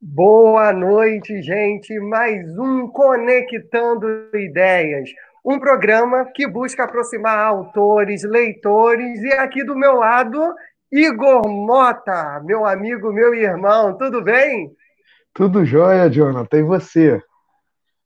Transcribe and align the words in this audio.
Boa 0.00 0.72
noite, 0.72 1.42
gente. 1.42 1.98
Mais 2.00 2.58
um 2.58 2.88
Conectando 2.88 4.28
Ideias. 4.34 5.10
Um 5.44 5.58
programa 5.58 6.24
que 6.34 6.46
busca 6.46 6.84
aproximar 6.84 7.38
autores, 7.38 8.24
leitores. 8.24 9.22
E 9.22 9.32
aqui 9.34 9.64
do 9.64 9.76
meu 9.76 9.94
lado, 9.94 10.40
Igor 10.90 11.48
Mota, 11.48 12.40
meu 12.44 12.64
amigo, 12.66 13.12
meu 13.12 13.34
irmão. 13.34 13.96
Tudo 13.96 14.22
bem? 14.22 14.70
Tudo 15.34 15.64
jóia, 15.64 16.10
Jonathan. 16.10 16.58
E 16.58 16.62
você? 16.62 17.22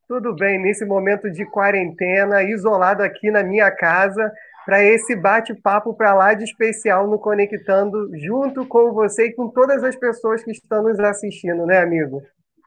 Tudo 0.06 0.34
bem. 0.34 0.60
Nesse 0.60 0.84
momento 0.84 1.30
de 1.30 1.44
quarentena, 1.46 2.42
isolado 2.42 3.02
aqui 3.02 3.30
na 3.30 3.42
minha 3.42 3.70
casa, 3.70 4.32
para 4.66 4.82
esse 4.82 5.14
bate-papo 5.14 5.94
para 5.94 6.12
lá 6.12 6.34
de 6.34 6.42
especial 6.42 7.06
no 7.06 7.20
Conectando, 7.20 8.10
junto 8.18 8.66
com 8.66 8.92
você 8.92 9.28
e 9.28 9.32
com 9.32 9.48
todas 9.48 9.84
as 9.84 9.94
pessoas 9.94 10.42
que 10.42 10.50
estão 10.50 10.82
nos 10.82 10.98
assistindo, 10.98 11.64
né, 11.64 11.78
amigo? 11.78 12.20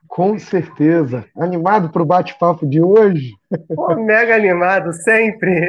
Com 0.07 0.39
certeza. 0.39 1.25
Animado 1.37 1.91
para 1.91 2.01
o 2.01 2.05
bate-papo 2.05 2.65
de 2.65 2.81
hoje? 2.81 3.33
Pô, 3.75 3.93
mega 3.95 4.33
animado, 4.33 4.93
sempre. 4.93 5.51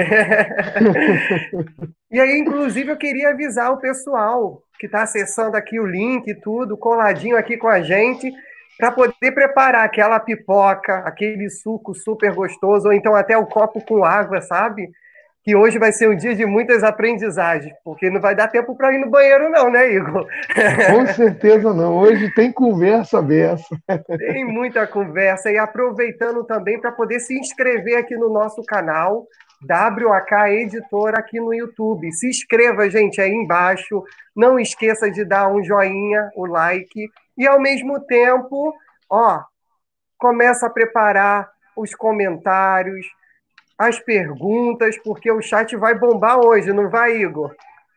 e 2.11 2.21
aí, 2.21 2.39
inclusive, 2.39 2.93
eu 2.93 2.97
queria 2.97 3.31
avisar 3.31 3.73
o 3.73 3.81
pessoal 3.81 4.63
que 4.79 4.87
está 4.87 5.03
acessando 5.03 5.57
aqui 5.57 5.81
o 5.81 5.87
link 5.87 6.29
e 6.29 6.35
tudo, 6.35 6.79
coladinho 6.79 7.37
aqui 7.37 7.57
com 7.59 7.69
a 7.69 7.83
gente, 7.83 8.33
para 8.79 8.93
poder 8.93 9.33
preparar 9.35 9.85
aquela 9.85 10.21
pipoca, 10.21 11.01
aquele 11.01 11.51
suco 11.51 11.93
super 11.93 12.33
gostoso, 12.33 12.87
ou 12.87 12.95
então 12.95 13.17
até 13.17 13.37
o 13.37 13.47
copo 13.47 13.85
com 13.85 14.05
água, 14.05 14.41
sabe? 14.41 14.89
Que 15.43 15.57
hoje 15.57 15.79
vai 15.79 15.91
ser 15.91 16.09
um 16.09 16.17
dia 16.17 16.35
de 16.35 16.45
muitas 16.45 16.83
aprendizagens, 16.83 17.75
porque 17.83 18.11
não 18.11 18.21
vai 18.21 18.35
dar 18.35 18.49
tempo 18.49 18.77
para 18.77 18.93
ir 18.93 18.99
no 18.99 19.11
banheiro, 19.11 19.49
não, 19.51 19.71
né, 19.71 19.91
Igor? 19.91 20.27
Com 20.91 21.07
certeza 21.07 21.73
não. 21.73 21.97
Hoje 21.97 22.33
tem 22.35 22.53
conversa 22.53 23.23
dessa. 23.23 23.75
Tem 24.19 24.45
muita 24.45 24.87
conversa. 24.87 25.51
E 25.51 25.57
aproveitando 25.57 26.45
também 26.45 26.79
para 26.79 26.93
poder 26.93 27.21
se 27.21 27.39
inscrever 27.39 27.97
aqui 27.97 28.17
no 28.17 28.29
nosso 28.29 28.63
canal, 28.65 29.27
WAK 29.69 30.33
Editora, 30.51 31.19
aqui 31.19 31.41
no 31.41 31.55
YouTube. 31.55 32.13
Se 32.13 32.29
inscreva, 32.29 32.91
gente, 32.91 33.21
aí 33.21 33.33
embaixo. 33.33 34.03
Não 34.37 34.59
esqueça 34.59 35.11
de 35.11 35.25
dar 35.25 35.49
um 35.49 35.65
joinha, 35.65 36.31
o 36.37 36.45
like. 36.45 37.09
E, 37.37 37.47
ao 37.47 37.59
mesmo 37.59 37.99
tempo, 38.01 38.75
ó, 39.09 39.41
começa 40.19 40.67
a 40.67 40.71
preparar 40.71 41.49
os 41.75 41.95
comentários, 41.95 43.07
as 43.81 43.99
perguntas, 43.99 44.99
porque 45.03 45.33
o 45.33 45.41
chat 45.41 45.75
vai 45.75 45.99
bombar 45.99 46.39
hoje, 46.39 46.71
não 46.71 46.91
vai, 46.91 47.17
Igor? 47.17 47.51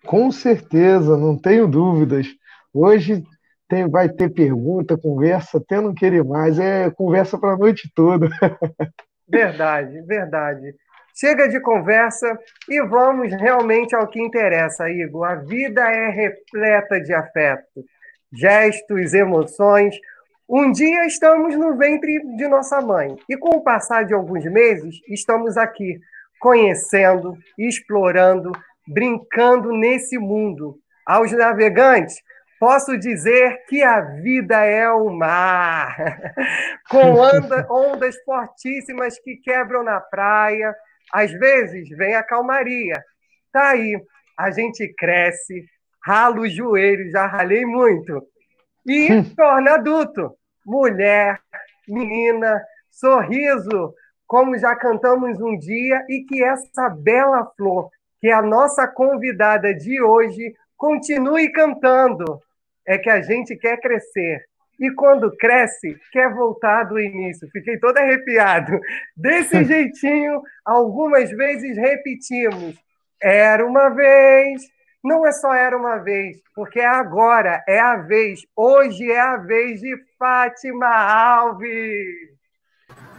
Com 0.05 0.31
certeza, 0.31 1.17
não 1.17 1.37
tenho 1.37 1.67
dúvidas. 1.67 2.25
Hoje 2.73 3.21
tem, 3.67 3.89
vai 3.89 4.07
ter 4.07 4.29
pergunta, 4.29 4.97
conversa, 4.97 5.57
até 5.57 5.81
não 5.81 5.93
querer 5.93 6.23
mais, 6.23 6.57
é 6.57 6.89
conversa 6.89 7.37
para 7.37 7.55
a 7.55 7.57
noite 7.57 7.91
toda. 7.93 8.29
Verdade, 9.27 10.01
verdade. 10.03 10.75
Chega 11.15 11.47
de 11.47 11.59
conversa 11.59 12.37
e 12.69 12.79
vamos 12.83 13.31
realmente 13.31 13.95
ao 13.95 14.07
que 14.07 14.21
interessa, 14.21 14.89
Igor. 14.89 15.25
A 15.25 15.35
vida 15.35 15.81
é 15.81 16.09
repleta 16.09 16.99
de 16.99 17.13
afeto, 17.13 17.83
gestos, 18.31 19.13
emoções, 19.13 19.95
um 20.55 20.71
dia 20.71 21.07
estamos 21.07 21.55
no 21.55 21.75
ventre 21.75 22.19
de 22.35 22.47
nossa 22.47 22.79
mãe 22.79 23.15
e, 23.27 23.35
com 23.35 23.57
o 23.57 23.63
passar 23.63 24.05
de 24.05 24.13
alguns 24.13 24.45
meses, 24.45 25.01
estamos 25.07 25.57
aqui, 25.57 25.99
conhecendo, 26.39 27.35
explorando, 27.57 28.51
brincando 28.87 29.71
nesse 29.71 30.15
mundo. 30.19 30.77
Aos 31.07 31.31
navegantes, 31.31 32.21
posso 32.59 32.95
dizer 32.99 33.65
que 33.67 33.81
a 33.81 33.99
vida 33.99 34.63
é 34.63 34.87
o 34.91 35.09
mar, 35.09 35.97
com 36.87 37.13
onda, 37.15 37.65
ondas 37.73 38.15
fortíssimas 38.23 39.17
que 39.19 39.37
quebram 39.37 39.83
na 39.83 39.99
praia. 39.99 40.71
Às 41.11 41.31
vezes 41.31 41.89
vem 41.97 42.13
a 42.13 42.21
calmaria. 42.21 43.01
Tá 43.51 43.69
aí, 43.69 43.99
a 44.37 44.51
gente 44.51 44.87
cresce, 44.95 45.65
rala 46.05 46.41
os 46.41 46.53
joelhos, 46.53 47.11
já 47.11 47.25
ralei 47.25 47.65
muito 47.65 48.21
e 48.85 49.23
torna 49.35 49.75
adulto. 49.75 50.35
Mulher, 50.65 51.39
menina, 51.87 52.61
sorriso, 52.89 53.93
como 54.25 54.57
já 54.57 54.75
cantamos 54.75 55.39
um 55.41 55.57
dia, 55.57 56.03
e 56.09 56.23
que 56.23 56.43
essa 56.43 56.89
bela 56.89 57.45
flor, 57.57 57.89
que 58.19 58.27
é 58.27 58.33
a 58.33 58.41
nossa 58.41 58.87
convidada 58.87 59.73
de 59.73 60.01
hoje, 60.01 60.53
continue 60.77 61.51
cantando. 61.51 62.39
É 62.85 62.97
que 62.97 63.09
a 63.09 63.21
gente 63.21 63.55
quer 63.55 63.79
crescer. 63.79 64.43
E 64.79 64.91
quando 64.91 65.35
cresce, 65.37 65.97
quer 66.11 66.33
voltar 66.33 66.83
do 66.83 66.99
início. 66.99 67.47
Fiquei 67.51 67.77
todo 67.77 67.97
arrepiado. 67.97 68.79
Desse 69.15 69.63
jeitinho, 69.65 70.41
algumas 70.65 71.29
vezes 71.29 71.77
repetimos. 71.77 72.75
Era 73.21 73.65
uma 73.65 73.89
vez, 73.89 74.63
não 75.03 75.25
é 75.25 75.31
só 75.31 75.53
era 75.53 75.77
uma 75.77 75.97
vez, 75.97 76.41
porque 76.55 76.79
é 76.79 76.85
agora, 76.85 77.63
é 77.67 77.79
a 77.79 77.97
vez. 77.97 78.41
Hoje 78.55 79.09
é 79.09 79.19
a 79.19 79.37
vez 79.37 79.79
de 79.79 79.95
Fátima 80.23 80.87
Alves. 80.87 82.31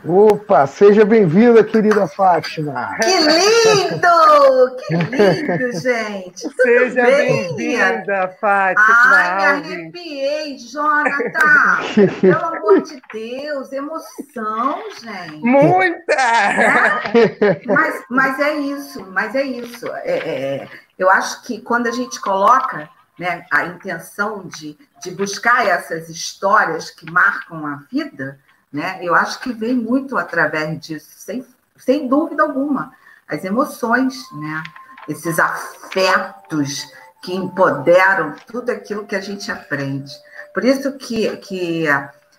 Opa, 0.06 0.66
seja 0.66 1.04
bem-vinda, 1.04 1.62
querida 1.62 2.08
Fátima. 2.08 2.96
Que 3.02 3.18
lindo! 3.18 4.76
Que 4.78 4.96
lindo, 4.96 5.80
gente. 5.80 6.48
Tudo 6.48 6.54
seja 6.62 7.02
bem-vinda, 7.02 8.34
Fátima. 8.40 8.86
Ai, 8.88 9.52
Alves. 9.52 9.66
me 9.66 9.74
arrepiei, 9.74 10.56
Jonathan. 10.56 12.20
Pelo 12.22 12.42
amor 12.42 12.80
de 12.80 13.02
Deus, 13.12 13.70
emoção, 13.70 14.78
gente. 15.02 15.44
Muita! 15.44 16.14
É? 16.14 17.60
Mas, 17.66 18.04
mas 18.08 18.40
é 18.40 18.54
isso, 18.54 19.06
mas 19.10 19.34
é 19.34 19.42
isso. 19.42 19.86
É, 19.88 20.16
é, 20.16 20.68
eu 20.98 21.10
acho 21.10 21.42
que 21.42 21.60
quando 21.60 21.86
a 21.86 21.92
gente 21.92 22.18
coloca 22.18 22.88
né, 23.18 23.44
a 23.50 23.66
intenção 23.66 24.46
de, 24.46 24.76
de 25.02 25.10
buscar 25.10 25.66
essas 25.66 26.08
histórias 26.08 26.90
que 26.90 27.10
marcam 27.10 27.66
a 27.66 27.76
vida, 27.90 28.38
né, 28.72 28.98
eu 29.02 29.14
acho 29.14 29.40
que 29.40 29.52
vem 29.52 29.74
muito 29.74 30.16
através 30.16 30.80
disso, 30.80 31.10
sem, 31.16 31.46
sem 31.76 32.08
dúvida 32.08 32.42
alguma. 32.42 32.92
As 33.28 33.44
emoções, 33.44 34.14
né, 34.32 34.62
esses 35.08 35.38
afetos 35.38 36.84
que 37.22 37.34
empoderam 37.34 38.34
tudo 38.46 38.70
aquilo 38.70 39.06
que 39.06 39.16
a 39.16 39.20
gente 39.20 39.50
aprende. 39.50 40.12
Por 40.52 40.64
isso 40.64 40.92
que, 40.98 41.36
que 41.38 41.86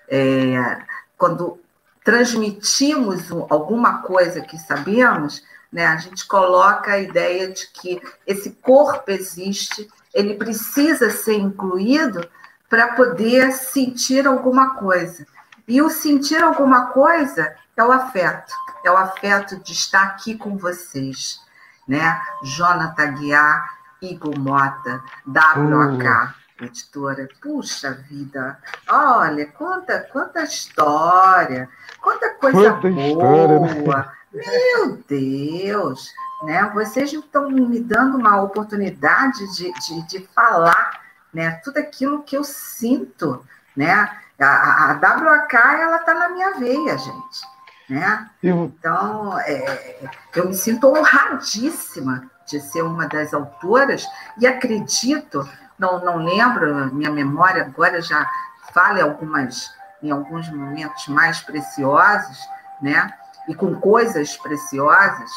é, 0.08 0.78
quando 1.18 1.60
transmitimos 2.04 3.32
alguma 3.50 4.04
coisa 4.04 4.42
que 4.42 4.60
sabemos, 4.60 5.42
né? 5.76 5.88
A 5.88 5.98
gente 5.98 6.26
coloca 6.26 6.94
a 6.94 7.00
ideia 7.00 7.52
de 7.52 7.68
que 7.68 8.02
esse 8.26 8.52
corpo 8.52 9.12
existe, 9.12 9.90
ele 10.16 10.36
precisa 10.36 11.10
ser 11.10 11.38
incluído 11.38 12.26
para 12.70 12.94
poder 12.94 13.52
sentir 13.52 14.26
alguma 14.26 14.76
coisa. 14.76 15.28
E 15.68 15.82
o 15.82 15.90
sentir 15.90 16.42
alguma 16.42 16.88
coisa 16.88 17.54
é 17.76 17.84
o 17.84 17.92
afeto, 17.92 18.54
é 18.86 18.90
o 18.90 18.96
afeto 18.96 19.58
de 19.58 19.74
estar 19.74 20.04
aqui 20.04 20.38
com 20.38 20.58
vocês, 20.58 21.42
né? 21.86 22.22
Jonathan 22.44 23.12
Guiar, 23.16 23.78
Igor 24.02 24.40
Mota, 24.40 25.04
WK, 25.28 26.34
hum. 26.62 26.66
editora. 26.66 27.28
Puxa 27.42 27.92
vida, 28.10 28.58
olha, 28.90 29.46
quanta, 29.48 30.00
quanta 30.12 30.44
história, 30.44 31.68
quanta 32.00 32.30
coisa 32.36 32.72
quanta 32.72 32.90
boa. 32.90 33.08
História, 33.10 33.60
né? 33.60 34.12
Meu 34.36 34.98
Deus, 35.08 36.14
né? 36.44 36.70
Vocês 36.74 37.14
estão 37.14 37.50
me 37.50 37.80
dando 37.80 38.18
uma 38.18 38.42
oportunidade 38.42 39.40
de, 39.56 39.72
de, 39.72 40.08
de 40.08 40.28
falar, 40.28 41.00
né? 41.34 41.52
Tudo 41.64 41.78
aquilo 41.78 42.24
que 42.24 42.36
eu 42.36 42.44
sinto, 42.44 43.46
né? 43.76 44.12
A, 44.38 44.92
a 44.92 45.00
WAK, 45.02 45.56
está 46.00 46.14
na 46.14 46.30
minha 46.30 46.52
veia, 46.56 46.98
gente, 46.98 47.42
né? 47.90 48.30
Então, 48.44 49.40
é, 49.40 50.10
eu 50.36 50.50
me 50.50 50.54
sinto 50.54 50.88
honradíssima 50.90 52.30
de 52.46 52.60
ser 52.60 52.82
uma 52.82 53.08
das 53.08 53.34
autoras 53.34 54.06
e 54.38 54.46
acredito, 54.46 55.50
não, 55.80 56.04
não 56.04 56.18
lembro, 56.18 56.94
minha 56.94 57.10
memória 57.10 57.64
agora 57.64 58.02
já 58.02 58.30
fala 58.74 59.00
em 59.00 59.04
algumas, 59.04 59.74
em 60.04 60.12
alguns 60.12 60.50
momentos 60.50 61.08
mais 61.08 61.40
preciosos, 61.40 62.38
né? 62.82 63.14
E 63.48 63.56
com 63.56 63.76
coisas 63.76 64.36
preciosas, 64.38 65.30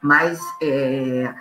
mas 0.00 0.40
é, 0.60 1.32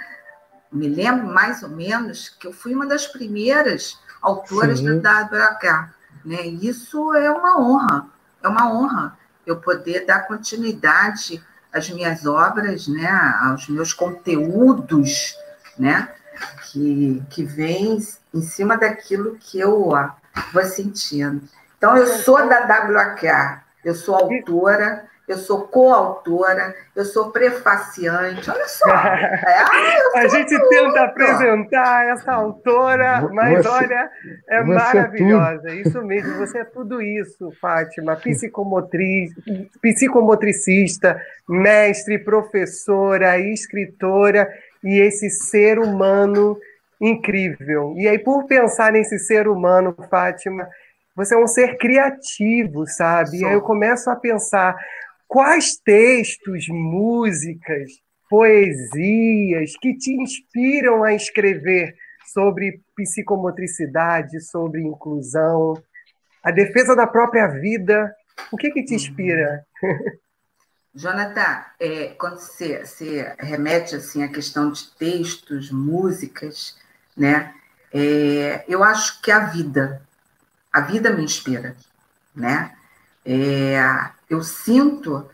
me 0.72 0.88
lembro 0.88 1.28
mais 1.28 1.64
ou 1.64 1.70
menos 1.70 2.30
que 2.30 2.48
eu 2.48 2.54
fui 2.54 2.74
uma 2.74 2.86
das 2.86 3.08
primeiras 3.08 4.00
autoras 4.22 4.80
Sim. 4.80 5.00
da 5.00 5.24
WH. 5.24 5.90
Né? 6.24 6.42
Isso 6.46 7.14
é 7.16 7.32
uma 7.32 7.60
honra, 7.60 8.06
é 8.42 8.48
uma 8.48 8.72
honra 8.72 9.18
eu 9.46 9.58
poder 9.58 10.06
dar 10.06 10.28
continuidade 10.28 11.44
às 11.74 11.90
minhas 11.90 12.26
obras, 12.26 12.88
né? 12.88 13.10
aos 13.42 13.68
meus 13.68 13.92
conteúdos, 13.92 15.36
né? 15.78 16.10
que, 16.66 17.22
que 17.30 17.44
vem 17.44 17.98
em 18.34 18.42
cima 18.42 18.78
daquilo 18.78 19.38
que 19.40 19.60
eu 19.60 19.90
ó, 19.90 20.10
vou 20.54 20.64
sentindo. 20.64 21.42
Então, 21.78 21.98
eu 21.98 22.08
sou 22.20 22.48
da 22.48 22.62
WAK, 22.62 23.62
eu 23.84 23.96
sou 23.96 24.16
autora, 24.16 25.10
eu 25.32 25.38
sou 25.38 25.68
coautora, 25.68 26.76
eu 26.96 27.06
sou 27.06 27.32
prefaciante, 27.32 28.50
olha 28.50 28.68
só. 28.68 28.86
É, 28.92 29.58
ah, 29.60 30.20
a 30.20 30.28
gente 30.28 30.58
tudo. 30.58 30.70
tenta 30.70 31.04
apresentar 31.04 32.06
essa 32.10 32.34
autora, 32.34 33.30
mas 33.32 33.64
você, 33.64 33.70
olha, 33.70 34.10
é 34.50 34.64
maravilhosa. 34.64 35.70
É 35.70 35.76
isso 35.76 36.02
mesmo, 36.04 36.38
você 36.38 36.60
é 36.60 36.66
tudo 36.66 37.02
isso, 37.02 37.52
Fátima. 37.62 38.16
Psicomotriz, 38.16 39.32
psicomotricista, 39.82 41.20
mestre, 41.48 42.20
professora, 42.20 43.40
escritora 43.40 44.48
e 44.84 45.00
esse 45.00 45.30
ser 45.30 45.80
humano 45.80 46.58
incrível. 47.00 47.94
E 47.98 48.08
aí, 48.08 48.20
por 48.20 48.46
pensar 48.46 48.92
nesse 48.92 49.18
ser 49.18 49.48
humano, 49.48 49.96
Fátima, 50.10 50.68
você 51.16 51.36
é 51.36 51.38
um 51.38 51.48
ser 51.48 51.78
criativo, 51.78 52.86
sabe? 52.88 53.40
E 53.40 53.46
aí 53.46 53.54
eu 53.54 53.62
começo 53.62 54.10
a 54.10 54.16
pensar 54.16 54.76
quais 55.32 55.78
textos, 55.78 56.68
músicas, 56.68 57.90
poesias 58.30 59.78
que 59.80 59.98
te 59.98 60.12
inspiram 60.12 61.06
a 61.06 61.14
escrever 61.14 61.96
sobre 62.34 62.82
psicomotricidade, 62.94 64.42
sobre 64.42 64.82
inclusão, 64.82 65.82
a 66.44 66.52
defesa 66.52 66.98
da 66.98 67.08
própria 67.08 67.48
vida. 67.48 68.14
O 68.52 68.58
que, 68.58 68.72
que 68.72 68.84
te 68.84 68.94
inspira? 68.94 69.66
Jonathan, 70.94 71.64
é, 71.80 72.08
quando 72.20 72.38
você, 72.38 72.86
você, 72.86 73.34
remete 73.40 73.96
assim 73.96 74.24
à 74.24 74.28
questão 74.28 74.70
de 74.70 74.92
textos, 74.98 75.72
músicas, 75.72 76.78
né? 77.16 77.54
É, 77.94 78.66
eu 78.68 78.84
acho 78.84 79.22
que 79.22 79.32
a 79.32 79.46
vida, 79.46 80.02
a 80.74 80.82
vida 80.82 81.10
me 81.10 81.24
inspira, 81.24 81.78
né? 82.36 82.76
É, 83.26 83.80
eu 84.32 84.42
sinto 84.42 85.30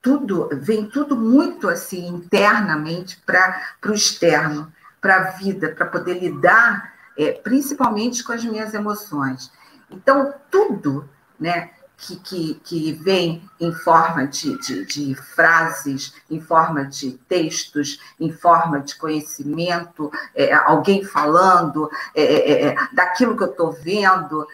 tudo, 0.00 0.48
vem 0.52 0.86
tudo 0.86 1.16
muito 1.16 1.68
assim 1.68 2.06
internamente 2.06 3.20
para 3.26 3.60
o 3.84 3.92
externo, 3.92 4.72
para 5.00 5.16
a 5.16 5.30
vida, 5.32 5.70
para 5.70 5.86
poder 5.86 6.20
lidar 6.20 6.94
é, 7.18 7.32
principalmente 7.32 8.22
com 8.22 8.32
as 8.32 8.44
minhas 8.44 8.72
emoções. 8.72 9.50
Então, 9.90 10.32
tudo 10.48 11.08
né, 11.40 11.70
que, 11.96 12.16
que, 12.20 12.54
que 12.62 12.92
vem 12.92 13.50
em 13.58 13.72
forma 13.72 14.28
de, 14.28 14.56
de, 14.60 14.84
de, 14.84 15.14
frases, 15.16 16.14
em 16.30 16.40
forma 16.40 16.84
de 16.84 17.12
textos, 17.28 18.00
em 18.20 18.30
forma 18.30 18.78
de 18.78 18.94
conhecimento, 18.94 20.12
é, 20.36 20.54
alguém 20.54 21.04
falando, 21.04 21.90
é, 22.14 22.22
é, 22.22 22.66
é 22.68 22.76
daquilo 22.92 23.36
que 23.36 23.42
eu 23.42 23.50
estou 23.50 23.72
vendo, 23.72 24.46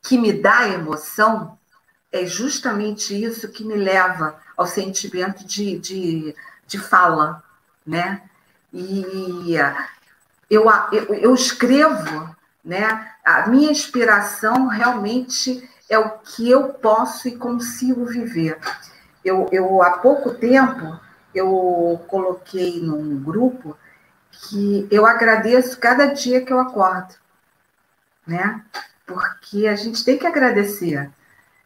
que 0.00 0.16
me 0.16 0.32
dá 0.32 0.68
emoção, 0.68 1.58
é 2.12 2.26
justamente 2.26 3.14
isso 3.14 3.48
que 3.48 3.64
me 3.64 3.74
leva 3.74 4.38
ao 4.56 4.66
sentimento 4.66 5.44
de, 5.46 5.78
de, 5.78 6.34
de 6.66 6.78
fala, 6.78 7.42
né? 7.86 8.22
E 8.72 9.54
eu, 10.48 10.64
eu, 10.92 11.14
eu 11.14 11.34
escrevo, 11.34 12.34
né? 12.64 13.12
A 13.24 13.48
minha 13.48 13.70
inspiração 13.70 14.66
realmente 14.66 15.68
é 15.88 15.98
o 15.98 16.18
que 16.18 16.48
eu 16.48 16.68
posso 16.74 17.28
e 17.28 17.36
consigo 17.36 18.04
viver. 18.04 18.58
Eu, 19.24 19.48
eu 19.52 19.82
há 19.82 19.98
pouco 19.98 20.34
tempo 20.34 20.98
eu 21.34 22.02
coloquei 22.08 22.80
num 22.80 23.22
grupo 23.22 23.76
que 24.32 24.88
eu 24.90 25.06
agradeço 25.06 25.78
cada 25.78 26.06
dia 26.06 26.44
que 26.44 26.52
eu 26.52 26.58
acordo, 26.58 27.14
né? 28.26 28.64
Porque 29.06 29.66
a 29.66 29.76
gente 29.76 30.04
tem 30.04 30.18
que 30.18 30.26
agradecer. 30.26 31.10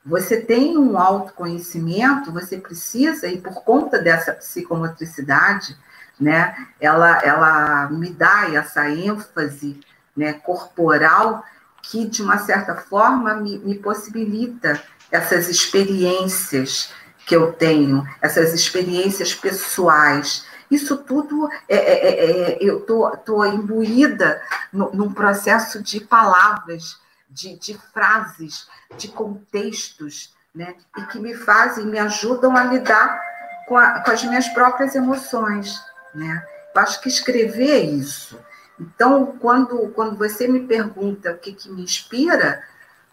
Você 0.05 0.41
tem 0.41 0.77
um 0.77 0.99
autoconhecimento, 0.99 2.31
você 2.31 2.59
precisa, 2.59 3.27
e 3.27 3.41
por 3.41 3.65
conta 3.65 3.99
dessa 3.99 4.35
psicomotricidade, 4.35 5.77
né, 6.21 6.55
ela, 6.79 7.19
ela 7.23 7.89
me 7.91 8.11
dá 8.11 8.51
essa 8.53 8.89
ênfase 8.91 9.81
né, 10.15 10.35
corporal 10.35 11.43
que, 11.83 12.07
de 12.07 12.23
uma 12.23 12.39
certa 12.39 12.75
forma, 12.75 13.35
me, 13.35 13.59
me 13.59 13.77
possibilita 13.77 14.81
essas 15.11 15.49
experiências 15.49 16.93
que 17.27 17.35
eu 17.35 17.53
tenho, 17.53 18.07
essas 18.21 18.53
experiências 18.53 19.35
pessoais. 19.35 20.45
Isso 20.71 20.99
tudo 20.99 21.49
é, 21.67 21.77
é, 21.77 22.09
é, 22.09 22.53
é 22.53 22.59
eu 22.61 22.79
estou 22.79 23.47
imbuída 23.47 24.43
no, 24.71 24.93
num 24.93 25.13
processo 25.13 25.83
de 25.83 26.01
palavras 26.01 27.03
de, 27.35 27.57
de 27.59 27.77
frases, 27.93 28.69
de 28.97 29.09
contextos, 29.09 30.33
né? 30.55 30.77
E 30.97 31.03
que 31.07 31.19
me 31.19 31.35
fazem, 31.35 31.85
me 31.85 31.99
ajudam 31.99 32.57
a 32.57 32.63
lidar 32.63 33.21
com, 33.67 33.77
a, 33.77 34.01
com 34.01 34.11
as 34.13 34.23
minhas 34.23 34.49
próprias 34.49 34.95
emoções, 34.95 35.83
né? 36.15 36.47
Eu 36.75 36.81
acho 36.81 37.01
que 37.01 37.09
escrever 37.09 37.71
é 37.71 37.81
isso. 37.81 38.39
Então, 38.79 39.37
quando, 39.39 39.89
quando 39.91 40.17
você 40.17 40.47
me 40.47 40.61
pergunta 40.61 41.33
o 41.33 41.39
que, 41.39 41.53
que 41.53 41.69
me 41.69 41.83
inspira, 41.83 42.63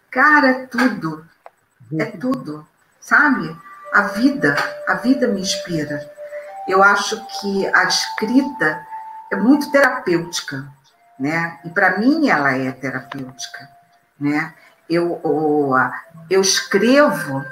cara, 0.09 0.49
é 0.49 0.65
tudo. 0.67 1.25
É 1.99 2.05
tudo, 2.05 2.65
sabe? 2.99 3.55
A 3.91 4.03
vida, 4.03 4.55
a 4.87 4.95
vida 4.95 5.27
me 5.27 5.41
inspira. 5.41 6.09
Eu 6.67 6.81
acho 6.81 7.19
que 7.39 7.67
a 7.67 7.83
escrita 7.83 8.85
é 9.31 9.35
muito 9.35 9.71
terapêutica, 9.71 10.67
né? 11.19 11.59
E 11.65 11.69
para 11.69 11.97
mim 11.97 12.29
ela 12.29 12.55
é 12.55 12.71
terapêutica 12.71 13.80
né? 14.21 14.53
Eu, 14.87 15.19
eu 16.29 16.41
escrevo, 16.41 17.43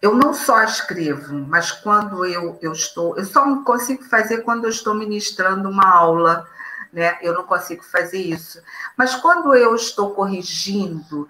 eu 0.00 0.14
não 0.14 0.32
só 0.32 0.62
escrevo, 0.64 1.34
mas 1.46 1.70
quando 1.70 2.24
eu, 2.24 2.58
eu 2.62 2.72
estou, 2.72 3.16
eu 3.18 3.24
só 3.24 3.62
consigo 3.62 4.02
fazer 4.04 4.38
quando 4.38 4.64
eu 4.64 4.70
estou 4.70 4.94
ministrando 4.94 5.68
uma 5.68 5.86
aula 5.86 6.46
né? 6.92 7.18
Eu 7.22 7.34
não 7.34 7.44
consigo 7.44 7.84
fazer 7.84 8.18
isso. 8.18 8.60
Mas 8.96 9.14
quando 9.14 9.54
eu 9.54 9.74
estou 9.74 10.14
corrigindo 10.14 11.28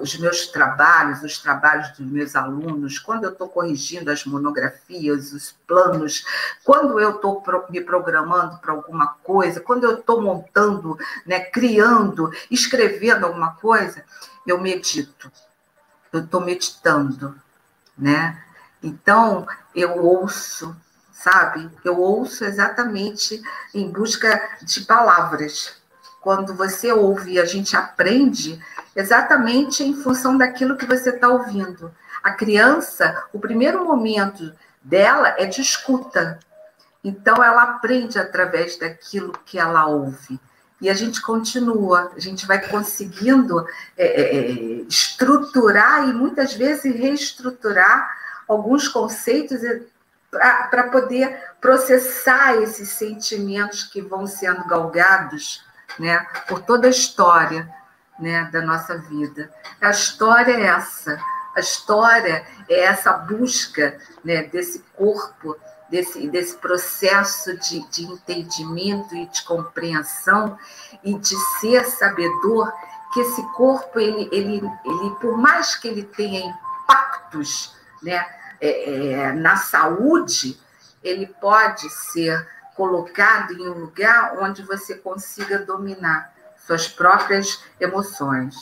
os 0.00 0.16
meus 0.18 0.46
trabalhos, 0.46 1.22
os 1.22 1.38
trabalhos 1.38 1.90
dos 1.90 2.06
meus 2.06 2.36
alunos, 2.36 2.98
quando 2.98 3.24
eu 3.24 3.30
estou 3.30 3.48
corrigindo 3.48 4.10
as 4.10 4.24
monografias, 4.24 5.32
os 5.32 5.52
planos, 5.66 6.24
quando 6.64 7.00
eu 7.00 7.16
estou 7.16 7.42
me 7.68 7.80
programando 7.80 8.58
para 8.58 8.72
alguma 8.72 9.08
coisa, 9.22 9.60
quando 9.60 9.84
eu 9.84 9.98
estou 9.98 10.20
montando, 10.20 10.96
né, 11.26 11.40
criando, 11.40 12.32
escrevendo 12.50 13.26
alguma 13.26 13.54
coisa, 13.54 14.04
eu 14.46 14.60
medito. 14.60 15.30
Eu 16.12 16.20
estou 16.20 16.40
meditando, 16.40 17.34
né? 17.96 18.42
Então, 18.82 19.46
eu 19.74 20.04
ouço 20.04 20.76
sabe? 21.22 21.70
Eu 21.84 21.98
ouço 21.98 22.44
exatamente 22.44 23.40
em 23.72 23.88
busca 23.88 24.40
de 24.62 24.80
palavras. 24.82 25.76
Quando 26.20 26.54
você 26.54 26.92
ouve, 26.92 27.38
a 27.38 27.44
gente 27.44 27.76
aprende 27.76 28.60
exatamente 28.94 29.82
em 29.82 29.94
função 29.94 30.36
daquilo 30.36 30.76
que 30.76 30.86
você 30.86 31.10
está 31.10 31.28
ouvindo. 31.28 31.92
A 32.22 32.32
criança, 32.32 33.24
o 33.32 33.38
primeiro 33.38 33.84
momento 33.84 34.52
dela 34.82 35.34
é 35.38 35.46
de 35.46 35.60
escuta. 35.60 36.38
Então, 37.02 37.42
ela 37.42 37.62
aprende 37.62 38.18
através 38.18 38.78
daquilo 38.78 39.32
que 39.44 39.58
ela 39.58 39.86
ouve. 39.86 40.40
E 40.80 40.90
a 40.90 40.94
gente 40.94 41.22
continua, 41.22 42.12
a 42.16 42.20
gente 42.20 42.46
vai 42.46 42.60
conseguindo 42.68 43.64
é, 43.96 44.06
é, 44.06 44.36
é 44.36 44.50
estruturar 44.88 46.08
e 46.08 46.12
muitas 46.12 46.54
vezes 46.54 46.94
reestruturar 46.94 48.10
alguns 48.48 48.88
conceitos 48.88 49.60
para 50.32 50.84
poder 50.84 51.38
processar 51.60 52.56
esses 52.56 52.88
sentimentos 52.88 53.84
que 53.84 54.00
vão 54.00 54.26
sendo 54.26 54.66
galgados 54.66 55.62
né, 55.98 56.26
por 56.48 56.60
toda 56.62 56.86
a 56.86 56.90
história 56.90 57.68
né, 58.18 58.48
da 58.50 58.62
nossa 58.62 58.96
vida. 58.96 59.52
A 59.80 59.90
história 59.90 60.52
é 60.52 60.62
essa, 60.62 61.20
a 61.54 61.60
história 61.60 62.46
é 62.68 62.80
essa 62.80 63.12
busca 63.12 63.98
né, 64.24 64.44
desse 64.44 64.78
corpo, 64.96 65.54
desse, 65.90 66.26
desse 66.28 66.56
processo 66.56 67.54
de, 67.58 67.86
de 67.90 68.04
entendimento 68.04 69.14
e 69.14 69.26
de 69.26 69.42
compreensão 69.42 70.58
e 71.04 71.12
de 71.14 71.36
ser 71.60 71.84
sabedor 71.84 72.72
que 73.12 73.20
esse 73.20 73.42
corpo, 73.48 74.00
ele, 74.00 74.30
ele, 74.32 74.62
ele 74.86 75.10
por 75.20 75.36
mais 75.36 75.74
que 75.74 75.88
ele 75.88 76.04
tenha 76.04 76.40
impactos, 76.40 77.76
né, 78.02 78.24
é, 78.62 79.12
é, 79.12 79.32
na 79.32 79.56
saúde, 79.56 80.58
ele 81.02 81.26
pode 81.26 81.90
ser 81.90 82.46
colocado 82.76 83.52
em 83.52 83.68
um 83.68 83.74
lugar 83.74 84.38
onde 84.38 84.62
você 84.62 84.94
consiga 84.94 85.58
dominar 85.58 86.32
suas 86.66 86.86
próprias 86.86 87.62
emoções. 87.80 88.54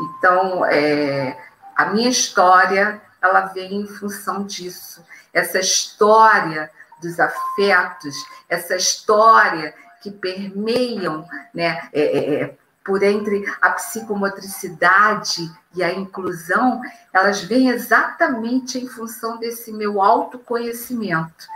Então, 0.00 0.64
é, 0.66 1.36
a 1.74 1.86
minha 1.86 2.10
história 2.10 3.00
ela 3.20 3.46
vem 3.46 3.80
em 3.80 3.86
função 3.86 4.44
disso. 4.44 5.04
Essa 5.32 5.58
história 5.58 6.70
dos 7.00 7.18
afetos, 7.18 8.14
essa 8.48 8.76
história 8.76 9.74
que 10.02 10.10
permeiam 10.10 11.26
né, 11.52 11.88
é, 11.92 12.02
é, 12.02 12.42
é, 12.42 12.56
por 12.88 13.02
entre 13.02 13.44
a 13.60 13.68
psicomotricidade 13.68 15.52
e 15.74 15.82
a 15.84 15.92
inclusão, 15.92 16.80
elas 17.12 17.42
vêm 17.42 17.68
exatamente 17.68 18.78
em 18.78 18.88
função 18.88 19.36
desse 19.38 19.70
meu 19.70 20.00
autoconhecimento. 20.00 21.46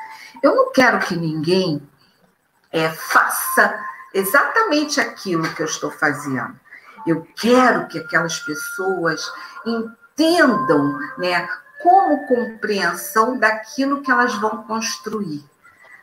Eu 0.43 0.55
não 0.55 0.71
quero 0.71 0.99
que 1.01 1.17
ninguém 1.17 1.83
é, 2.71 2.91
faça 2.91 3.83
exatamente 4.13 5.01
aquilo 5.01 5.55
que 5.55 5.63
eu 5.63 5.67
estou 5.67 5.91
fazendo. 5.91 6.55
Eu 7.07 7.27
quero 7.35 7.89
que 7.89 7.99
aquelas 7.99 8.39
pessoas 8.41 9.25
entendam 9.65 10.99
né, 11.17 11.49
como 11.83 12.27
compreensão 12.27 13.39
daquilo 13.39 14.03
que 14.03 14.11
elas 14.11 14.35
vão 14.35 14.65
construir. 14.65 15.43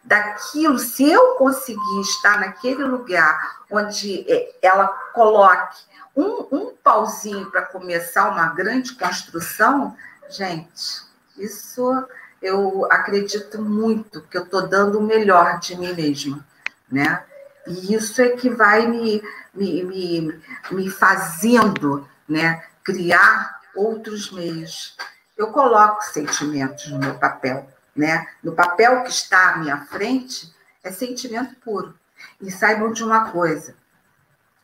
Daquilo, 0.10 0.80
se 0.80 1.08
eu 1.08 1.36
conseguir 1.36 2.02
estar 2.02 2.40
naquele 2.40 2.84
lugar 2.84 3.60
onde 3.70 4.26
é, 4.28 4.56
ela 4.60 4.88
coloque 5.14 5.78
um, 6.16 6.48
um 6.52 6.74
pauzinho 6.84 7.52
para 7.52 7.62
começar 7.62 8.28
uma 8.28 8.48
grande 8.48 8.96
construção, 8.96 9.96
gente, 10.28 11.04
isso 11.38 12.08
eu 12.42 12.92
acredito 12.92 13.62
muito 13.62 14.24
que 14.24 14.36
eu 14.36 14.46
estou 14.46 14.68
dando 14.68 14.98
o 14.98 15.04
melhor 15.04 15.60
de 15.60 15.78
mim 15.78 15.94
mesma, 15.94 16.44
né? 16.92 17.24
E 17.68 17.94
isso 17.94 18.20
é 18.20 18.30
que 18.30 18.50
vai 18.50 18.88
me, 18.88 19.22
me, 19.54 19.84
me, 19.84 20.42
me 20.72 20.90
fazendo 20.90 22.10
né, 22.28 22.64
criar 22.84 23.62
outros 23.76 24.32
meios. 24.32 24.98
Eu 25.38 25.52
coloco 25.52 26.04
sentimentos 26.04 26.88
no 26.88 26.98
meu 26.98 27.14
papel, 27.14 27.70
né? 28.00 28.26
No 28.42 28.54
papel 28.54 29.04
que 29.04 29.10
está 29.10 29.50
à 29.50 29.58
minha 29.58 29.78
frente 29.78 30.50
é 30.82 30.90
sentimento 30.90 31.56
puro. 31.58 31.94
E 32.40 32.50
saibam 32.50 32.94
de 32.94 33.04
uma 33.04 33.30
coisa: 33.32 33.76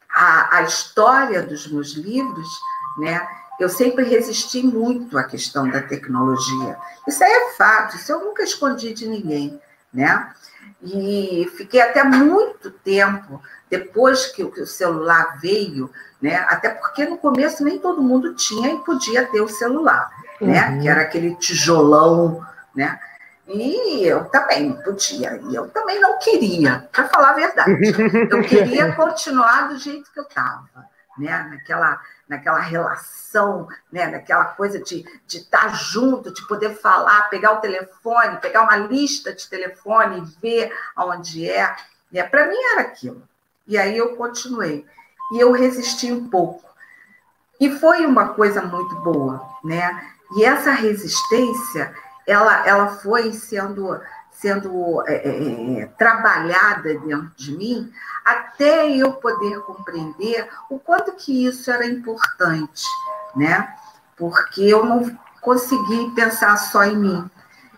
a, 0.10 0.58
a 0.58 0.62
história 0.64 1.42
dos 1.42 1.68
meus 1.68 1.92
livros, 1.94 2.48
né? 2.98 3.28
Eu 3.60 3.70
sempre 3.70 4.04
resisti 4.04 4.64
muito 4.64 5.18
à 5.18 5.24
questão 5.24 5.70
da 5.70 5.82
tecnologia. 5.82 6.78
Isso 7.08 7.24
aí 7.24 7.32
é 7.32 7.54
fato, 7.54 7.96
isso 7.96 8.12
eu 8.12 8.20
nunca 8.20 8.44
escondi 8.44 8.94
de 8.94 9.08
ninguém, 9.08 9.60
né? 9.94 10.34
E 10.84 11.50
fiquei 11.56 11.82
até 11.82 12.04
muito 12.04 12.70
tempo 12.70 13.42
depois 13.70 14.28
que 14.28 14.44
o 14.44 14.68
celular 14.68 15.40
veio, 15.42 15.90
né? 16.22 16.36
Até 16.50 16.70
porque 16.70 17.06
no 17.06 17.18
começo 17.18 17.64
nem 17.64 17.80
todo 17.80 18.02
mundo 18.02 18.34
tinha 18.34 18.74
e 18.74 18.80
podia 18.80 19.26
ter 19.26 19.42
o 19.42 19.48
celular, 19.48 20.10
uhum. 20.40 20.48
né? 20.48 20.80
Que 20.80 20.88
era 20.88 21.02
aquele 21.02 21.36
tijolão, 21.36 22.46
né? 22.76 23.00
E 23.48 24.06
eu 24.08 24.26
também 24.26 24.74
podia, 24.82 25.40
e 25.50 25.56
eu 25.56 25.70
também 25.70 26.00
não 26.00 26.18
queria, 26.18 26.88
para 26.92 27.08
falar 27.08 27.32
a 27.32 27.34
verdade. 27.34 27.72
Eu 28.30 28.42
queria 28.42 28.94
continuar 28.98 29.70
do 29.70 29.78
jeito 29.78 30.12
que 30.12 30.20
eu 30.20 30.24
estava, 30.24 30.68
né? 31.18 31.48
Naquela 31.52 32.02
naquela 32.28 32.60
relação, 32.60 33.68
né, 33.92 34.08
naquela 34.08 34.46
coisa 34.46 34.80
de, 34.80 35.06
de 35.28 35.38
estar 35.38 35.70
junto, 35.76 36.34
de 36.34 36.46
poder 36.48 36.76
falar, 36.76 37.30
pegar 37.30 37.54
o 37.54 37.62
telefone, 37.62 38.38
pegar 38.38 38.64
uma 38.64 38.78
lista 38.78 39.34
de 39.34 39.48
telefone 39.48 40.20
e 40.20 40.42
ver 40.42 40.74
aonde 40.96 41.48
é. 41.50 41.76
Né? 42.12 42.24
Para 42.24 42.48
mim 42.48 42.58
era 42.74 42.82
aquilo. 42.82 43.22
E 43.68 43.78
aí 43.78 43.98
eu 43.98 44.16
continuei. 44.16 44.86
E 45.32 45.40
eu 45.40 45.52
resisti 45.52 46.12
um 46.12 46.30
pouco. 46.30 46.64
E 47.60 47.70
foi 47.80 48.06
uma 48.06 48.30
coisa 48.30 48.62
muito 48.62 48.96
boa, 48.98 49.42
né? 49.64 50.12
E 50.36 50.44
essa 50.44 50.72
resistência, 50.72 51.96
ela, 52.28 52.68
ela 52.68 52.88
foi 52.88 53.32
sendo 53.32 54.00
sendo 54.32 55.02
é, 55.08 55.16
é, 55.16 55.80
é, 55.80 55.86
trabalhada 55.98 56.94
dentro 57.00 57.32
de 57.38 57.56
mim 57.56 57.92
até 58.24 58.90
eu 58.90 59.14
poder 59.14 59.60
compreender 59.62 60.50
o 60.70 60.78
quanto 60.78 61.14
que 61.14 61.46
isso 61.46 61.72
era 61.72 61.86
importante, 61.86 62.84
né? 63.36 63.74
Porque 64.18 64.62
eu 64.62 64.86
não 64.86 65.18
consegui 65.42 66.12
pensar 66.16 66.58
só 66.58 66.84
em 66.84 66.98
mim. 66.98 67.32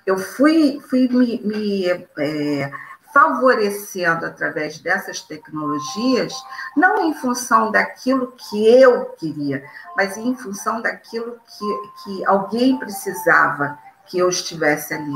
Eu 0.05 0.17
fui, 0.17 0.81
fui 0.89 1.07
me, 1.09 1.41
me 1.43 1.85
é, 2.17 2.71
favorecendo 3.13 4.25
através 4.25 4.79
dessas 4.79 5.21
tecnologias, 5.21 6.33
não 6.75 7.09
em 7.09 7.13
função 7.13 7.71
daquilo 7.71 8.33
que 8.37 8.67
eu 8.67 9.05
queria, 9.17 9.63
mas 9.95 10.15
em 10.17 10.35
função 10.35 10.81
daquilo 10.81 11.37
que, 11.45 12.03
que 12.03 12.25
alguém 12.25 12.77
precisava 12.77 13.77
que 14.07 14.17
eu 14.17 14.29
estivesse 14.29 14.93
ali. 14.93 15.13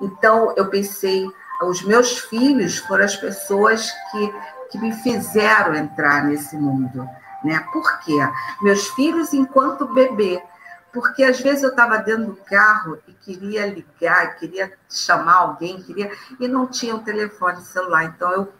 Então, 0.00 0.54
eu 0.56 0.68
pensei, 0.68 1.28
os 1.62 1.82
meus 1.82 2.18
filhos 2.18 2.78
foram 2.78 3.04
as 3.04 3.16
pessoas 3.16 3.90
que, 4.10 4.34
que 4.70 4.78
me 4.78 4.92
fizeram 4.92 5.74
entrar 5.74 6.24
nesse 6.24 6.56
mundo. 6.56 7.08
Né? 7.44 7.60
Por 7.72 8.00
quê? 8.00 8.18
Meus 8.62 8.88
filhos, 8.88 9.32
enquanto 9.32 9.92
bebê, 9.92 10.42
porque 10.92 11.24
às 11.24 11.40
vezes 11.40 11.62
eu 11.62 11.70
estava 11.70 11.98
dentro 11.98 12.26
do 12.26 12.36
carro 12.36 12.98
e 13.06 13.12
queria 13.12 13.66
ligar, 13.66 14.36
queria 14.36 14.72
chamar 14.88 15.34
alguém, 15.34 15.82
queria 15.82 16.10
e 16.38 16.46
não 16.46 16.68
tinha 16.68 16.94
um 16.94 17.02
telefone 17.02 17.60
celular. 17.62 18.04
Então 18.04 18.30
eu 18.30 18.52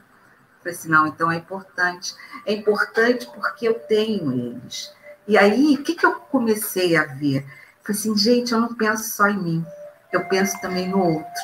falei 0.59 0.75
assim, 0.76 0.88
não, 0.88 1.07
então 1.07 1.31
é 1.31 1.37
importante. 1.37 2.14
É 2.45 2.53
importante 2.53 3.26
porque 3.33 3.69
eu 3.69 3.75
tenho 3.75 4.33
eles. 4.33 4.93
E 5.26 5.38
aí, 5.38 5.75
o 5.75 5.83
que, 5.83 5.95
que 5.95 6.05
eu 6.05 6.17
comecei 6.17 6.97
a 6.97 7.05
ver? 7.05 7.47
Falei 7.85 8.00
assim, 8.00 8.17
gente, 8.17 8.53
eu 8.53 8.61
não 8.61 8.75
penso 8.75 9.05
só 9.05 9.29
em 9.29 9.38
mim 9.38 9.64
eu 10.14 10.25
penso 10.25 10.61
também 10.61 10.88
no 10.88 10.99
outro. 10.99 11.43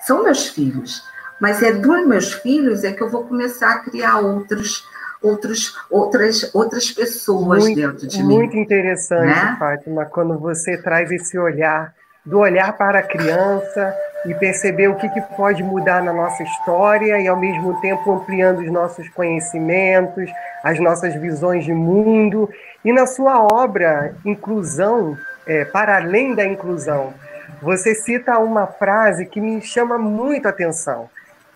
São 0.00 0.22
meus 0.22 0.48
filhos, 0.48 1.02
mas 1.40 1.62
é 1.62 1.72
dos 1.72 2.06
meus 2.06 2.32
filhos 2.34 2.84
é 2.84 2.92
que 2.92 3.02
eu 3.02 3.10
vou 3.10 3.24
começar 3.24 3.72
a 3.72 3.78
criar 3.80 4.18
outros, 4.20 4.84
outros, 5.20 5.74
outras, 5.90 6.54
outras 6.54 6.90
pessoas 6.90 7.64
muito, 7.64 7.76
dentro 7.76 8.06
de 8.06 8.22
muito 8.22 8.28
mim. 8.28 8.36
Muito 8.36 8.56
interessante, 8.56 9.26
né? 9.26 9.56
Fátima, 9.58 10.06
quando 10.06 10.38
você 10.38 10.76
traz 10.78 11.10
esse 11.10 11.38
olhar 11.38 11.92
do 12.24 12.38
olhar 12.38 12.76
para 12.76 13.00
a 13.00 13.02
criança 13.02 13.92
e 14.24 14.34
perceber 14.34 14.86
o 14.86 14.94
que, 14.94 15.08
que 15.08 15.20
pode 15.36 15.60
mudar 15.60 16.00
na 16.04 16.12
nossa 16.12 16.40
história 16.44 17.20
e, 17.20 17.26
ao 17.26 17.36
mesmo 17.36 17.80
tempo, 17.80 18.12
ampliando 18.12 18.60
os 18.60 18.70
nossos 18.70 19.08
conhecimentos, 19.08 20.30
as 20.62 20.78
nossas 20.78 21.14
visões 21.16 21.64
de 21.64 21.74
mundo. 21.74 22.48
E 22.84 22.92
na 22.92 23.08
sua 23.08 23.42
obra, 23.42 24.14
Inclusão, 24.24 25.18
é, 25.46 25.64
para 25.64 25.96
além 25.96 26.34
da 26.34 26.44
inclusão, 26.44 27.14
você 27.60 27.94
cita 27.94 28.38
uma 28.38 28.66
frase 28.66 29.26
que 29.26 29.40
me 29.40 29.60
chama 29.62 29.98
muito 29.98 30.46
a 30.46 30.50
atenção. 30.50 31.08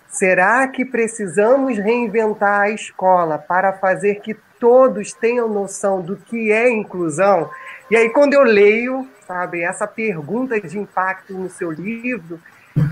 Será 0.09 0.67
que 0.69 0.85
precisamos 0.85 1.79
reinventar 1.79 2.63
a 2.63 2.71
escola 2.71 3.39
para 3.39 3.73
fazer 3.73 4.17
que 4.17 4.35
todos 4.59 5.13
tenham 5.13 5.49
noção 5.49 6.01
do 6.01 6.17
que 6.17 6.53
é 6.53 6.71
inclusão? 6.71 7.51
E 7.91 7.97
aí, 7.97 8.09
quando 8.11 8.35
eu 8.35 8.43
leio, 8.43 9.07
sabe, 9.27 9.63
essa 9.63 9.87
pergunta 9.87 10.61
de 10.61 10.79
impacto 10.79 11.35
no 11.35 11.51
seu 11.51 11.71
livro, 11.71 12.41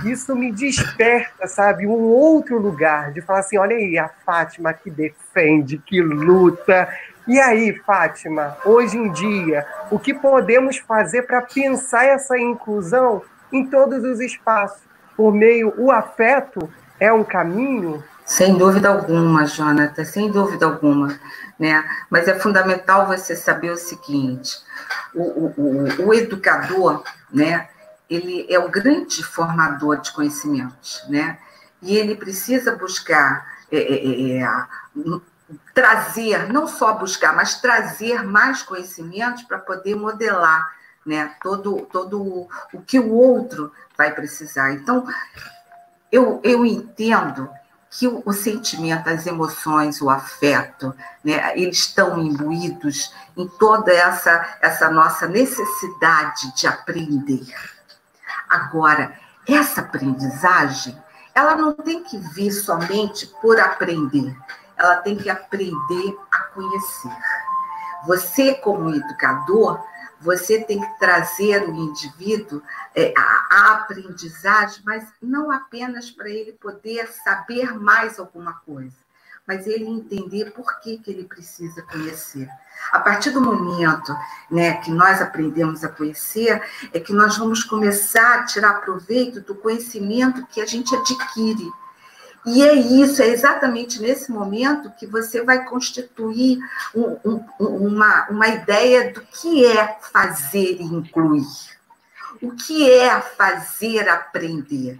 isso 0.04 0.34
me 0.34 0.50
desperta, 0.50 1.46
sabe, 1.46 1.86
um 1.86 2.02
outro 2.02 2.58
lugar 2.58 3.12
de 3.12 3.20
falar 3.20 3.40
assim: 3.40 3.58
olha 3.58 3.76
aí, 3.76 3.98
a 3.98 4.08
Fátima 4.08 4.72
que 4.72 4.90
defende, 4.90 5.78
que 5.78 6.00
luta, 6.00 6.88
e 7.26 7.40
aí, 7.40 7.78
Fátima, 7.86 8.56
hoje 8.64 8.96
em 8.96 9.10
dia, 9.12 9.66
o 9.90 9.98
que 9.98 10.12
podemos 10.12 10.78
fazer 10.78 11.22
para 11.22 11.40
pensar 11.42 12.04
essa 12.04 12.38
inclusão 12.38 13.22
em 13.52 13.66
todos 13.66 14.04
os 14.04 14.20
espaços? 14.20 14.82
Por 15.16 15.32
meio, 15.32 15.72
o 15.78 15.90
afeto 15.90 16.68
é 17.00 17.12
um 17.12 17.24
caminho? 17.24 18.02
Sem 18.26 18.56
dúvida 18.56 18.88
alguma, 18.88 19.46
Jonathan, 19.46 20.04
sem 20.04 20.30
dúvida 20.30 20.66
alguma. 20.66 21.18
Né? 21.58 21.84
Mas 22.10 22.26
é 22.28 22.38
fundamental 22.38 23.06
você 23.06 23.36
saber 23.36 23.70
o 23.70 23.76
seguinte: 23.76 24.58
o, 25.14 25.22
o, 25.22 25.54
o, 25.56 26.06
o 26.08 26.14
educador, 26.14 27.02
né, 27.32 27.68
ele 28.08 28.46
é 28.50 28.58
o 28.58 28.68
grande 28.68 29.22
formador 29.22 30.00
de 30.00 30.12
conhecimentos, 30.12 31.04
né? 31.08 31.38
E 31.80 31.96
ele 31.96 32.16
precisa 32.16 32.74
buscar 32.76 33.46
é, 33.70 33.78
é, 33.78 34.38
é, 34.38 34.66
trazer, 35.74 36.52
não 36.52 36.66
só 36.66 36.92
buscar, 36.94 37.34
mas 37.34 37.60
trazer 37.60 38.22
mais 38.22 38.62
conhecimentos 38.62 39.42
para 39.42 39.58
poder 39.58 39.94
modelar 39.94 40.74
né, 41.04 41.34
todo, 41.42 41.86
todo 41.92 42.22
o, 42.72 42.82
que 42.86 42.98
o 42.98 43.12
outro 43.12 43.70
vai 43.96 44.12
precisar. 44.12 44.72
Então, 44.72 45.06
eu, 46.10 46.40
eu 46.42 46.64
entendo 46.64 47.48
que 47.90 48.08
o, 48.08 48.22
o, 48.24 48.32
sentimento, 48.32 49.08
as 49.08 49.26
emoções, 49.26 50.00
o 50.00 50.10
afeto, 50.10 50.94
né, 51.22 51.52
eles 51.56 51.78
estão 51.78 52.18
imbuídos 52.20 53.12
em 53.36 53.46
toda 53.46 53.92
essa, 53.92 54.58
essa 54.60 54.90
nossa 54.90 55.26
necessidade 55.26 56.54
de 56.56 56.66
aprender. 56.66 57.44
Agora, 58.48 59.16
essa 59.46 59.82
aprendizagem, 59.82 60.96
ela 61.34 61.54
não 61.54 61.72
tem 61.72 62.02
que 62.02 62.18
vir 62.18 62.50
somente 62.50 63.26
por 63.40 63.60
aprender, 63.60 64.36
ela 64.76 64.96
tem 64.96 65.16
que 65.16 65.30
aprender 65.30 66.16
a 66.30 66.38
conhecer. 66.38 67.16
Você, 68.06 68.54
como 68.54 68.94
educador, 68.94 69.82
você 70.20 70.62
tem 70.62 70.80
que 70.80 70.98
trazer 70.98 71.68
o 71.68 71.74
indivíduo 71.74 72.62
é, 72.94 73.12
a, 73.16 73.72
aprendizagem, 73.72 74.82
mas 74.84 75.06
não 75.20 75.50
apenas 75.50 76.10
para 76.10 76.28
ele 76.28 76.52
poder 76.52 77.06
saber 77.08 77.78
mais 77.78 78.18
alguma 78.18 78.54
coisa, 78.54 78.96
mas 79.46 79.66
ele 79.66 79.84
entender 79.84 80.52
por 80.52 80.80
que, 80.80 80.98
que 80.98 81.10
ele 81.10 81.24
precisa 81.24 81.82
conhecer. 81.82 82.48
A 82.90 83.00
partir 83.00 83.30
do 83.30 83.40
momento 83.40 84.16
né, 84.50 84.74
que 84.78 84.90
nós 84.90 85.20
aprendemos 85.20 85.84
a 85.84 85.88
conhecer, 85.88 86.62
é 86.92 86.98
que 86.98 87.12
nós 87.12 87.36
vamos 87.36 87.62
começar 87.62 88.40
a 88.40 88.44
tirar 88.44 88.80
proveito 88.80 89.40
do 89.40 89.54
conhecimento 89.54 90.46
que 90.46 90.60
a 90.60 90.66
gente 90.66 90.94
adquire. 90.94 91.70
E 92.46 92.62
é 92.62 92.74
isso, 92.74 93.22
é 93.22 93.28
exatamente 93.28 94.02
nesse 94.02 94.30
momento 94.30 94.90
que 94.98 95.06
você 95.06 95.42
vai 95.42 95.64
constituir 95.64 96.58
um, 96.94 97.16
um, 97.24 97.44
uma, 97.58 98.28
uma 98.28 98.48
ideia 98.48 99.12
do 99.12 99.22
que 99.22 99.64
é 99.64 99.98
fazer 100.12 100.82
incluir. 100.82 101.46
O 102.42 102.50
que 102.52 102.90
é 102.90 103.18
fazer 103.18 104.06
aprender. 104.10 104.98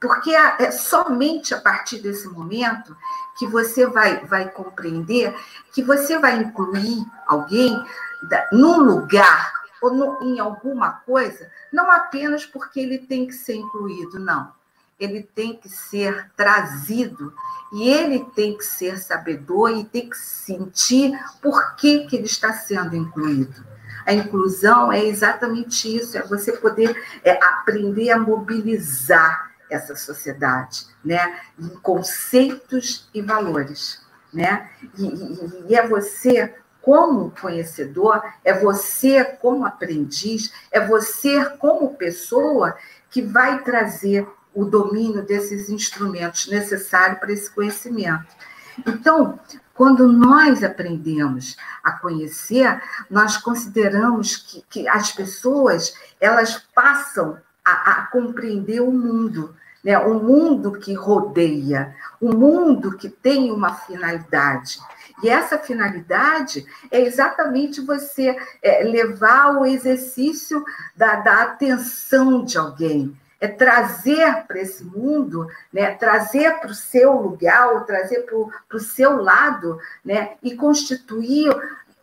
Porque 0.00 0.32
é 0.34 0.70
somente 0.70 1.52
a 1.52 1.60
partir 1.60 1.98
desse 1.98 2.28
momento 2.28 2.96
que 3.38 3.46
você 3.46 3.86
vai, 3.86 4.24
vai 4.26 4.48
compreender 4.50 5.34
que 5.72 5.82
você 5.82 6.18
vai 6.18 6.36
incluir 6.36 7.04
alguém 7.26 7.82
num 8.52 8.78
lugar 8.78 9.52
ou 9.82 9.92
no, 9.92 10.22
em 10.22 10.38
alguma 10.38 10.92
coisa, 10.92 11.50
não 11.72 11.90
apenas 11.90 12.46
porque 12.46 12.78
ele 12.78 12.98
tem 12.98 13.26
que 13.26 13.32
ser 13.32 13.56
incluído, 13.56 14.20
não 14.20 14.52
ele 14.98 15.22
tem 15.34 15.56
que 15.56 15.68
ser 15.68 16.30
trazido 16.36 17.32
e 17.72 17.88
ele 17.88 18.24
tem 18.36 18.56
que 18.56 18.64
ser 18.64 18.98
sabedor 18.98 19.70
e 19.70 19.84
tem 19.84 20.08
que 20.08 20.16
sentir 20.16 21.12
por 21.42 21.74
que, 21.76 22.06
que 22.06 22.16
ele 22.16 22.26
está 22.26 22.52
sendo 22.52 22.94
incluído. 22.94 23.64
A 24.06 24.12
inclusão 24.12 24.92
é 24.92 25.02
exatamente 25.04 25.96
isso, 25.96 26.16
é 26.16 26.22
você 26.22 26.52
poder 26.52 26.94
é, 27.24 27.32
aprender 27.42 28.10
a 28.10 28.18
mobilizar 28.18 29.52
essa 29.70 29.96
sociedade, 29.96 30.86
né, 31.04 31.40
em 31.58 31.68
conceitos 31.68 33.08
e 33.14 33.22
valores, 33.22 34.02
né, 34.32 34.70
e, 34.96 35.06
e, 35.06 35.64
e 35.70 35.74
é 35.74 35.88
você 35.88 36.54
como 36.80 37.32
conhecedor, 37.40 38.22
é 38.44 38.52
você 38.52 39.24
como 39.24 39.64
aprendiz, 39.64 40.52
é 40.70 40.86
você 40.86 41.42
como 41.58 41.94
pessoa 41.94 42.76
que 43.10 43.22
vai 43.22 43.62
trazer 43.62 44.28
o 44.54 44.64
domínio 44.64 45.22
desses 45.22 45.68
instrumentos 45.68 46.46
necessários 46.48 47.18
para 47.18 47.32
esse 47.32 47.50
conhecimento. 47.50 48.26
Então, 48.86 49.38
quando 49.74 50.06
nós 50.06 50.62
aprendemos 50.62 51.56
a 51.82 51.92
conhecer, 51.92 52.80
nós 53.10 53.36
consideramos 53.36 54.36
que, 54.36 54.64
que 54.70 54.88
as 54.88 55.12
pessoas 55.12 55.94
elas 56.20 56.64
passam 56.74 57.36
a, 57.64 57.90
a 57.90 58.06
compreender 58.06 58.80
o 58.80 58.92
mundo, 58.92 59.54
né? 59.82 59.98
o 59.98 60.14
mundo 60.14 60.72
que 60.72 60.94
rodeia, 60.94 61.94
o 62.20 62.32
mundo 62.32 62.96
que 62.96 63.08
tem 63.08 63.50
uma 63.50 63.74
finalidade. 63.74 64.78
E 65.22 65.28
essa 65.28 65.58
finalidade 65.58 66.66
é 66.90 67.00
exatamente 67.00 67.80
você 67.80 68.36
é, 68.62 68.84
levar 68.84 69.56
o 69.56 69.66
exercício 69.66 70.64
da, 70.96 71.16
da 71.16 71.42
atenção 71.42 72.44
de 72.44 72.58
alguém, 72.58 73.16
é 73.44 73.48
trazer 73.48 74.44
para 74.46 74.58
esse 74.58 74.82
mundo, 74.84 75.46
né, 75.72 75.94
trazer 75.94 76.58
para 76.60 76.70
o 76.70 76.74
seu 76.74 77.12
lugar, 77.12 77.84
trazer 77.84 78.22
para 78.22 78.76
o 78.76 78.80
seu 78.80 79.22
lado, 79.22 79.78
né, 80.04 80.32
e 80.42 80.56
constituir 80.56 81.54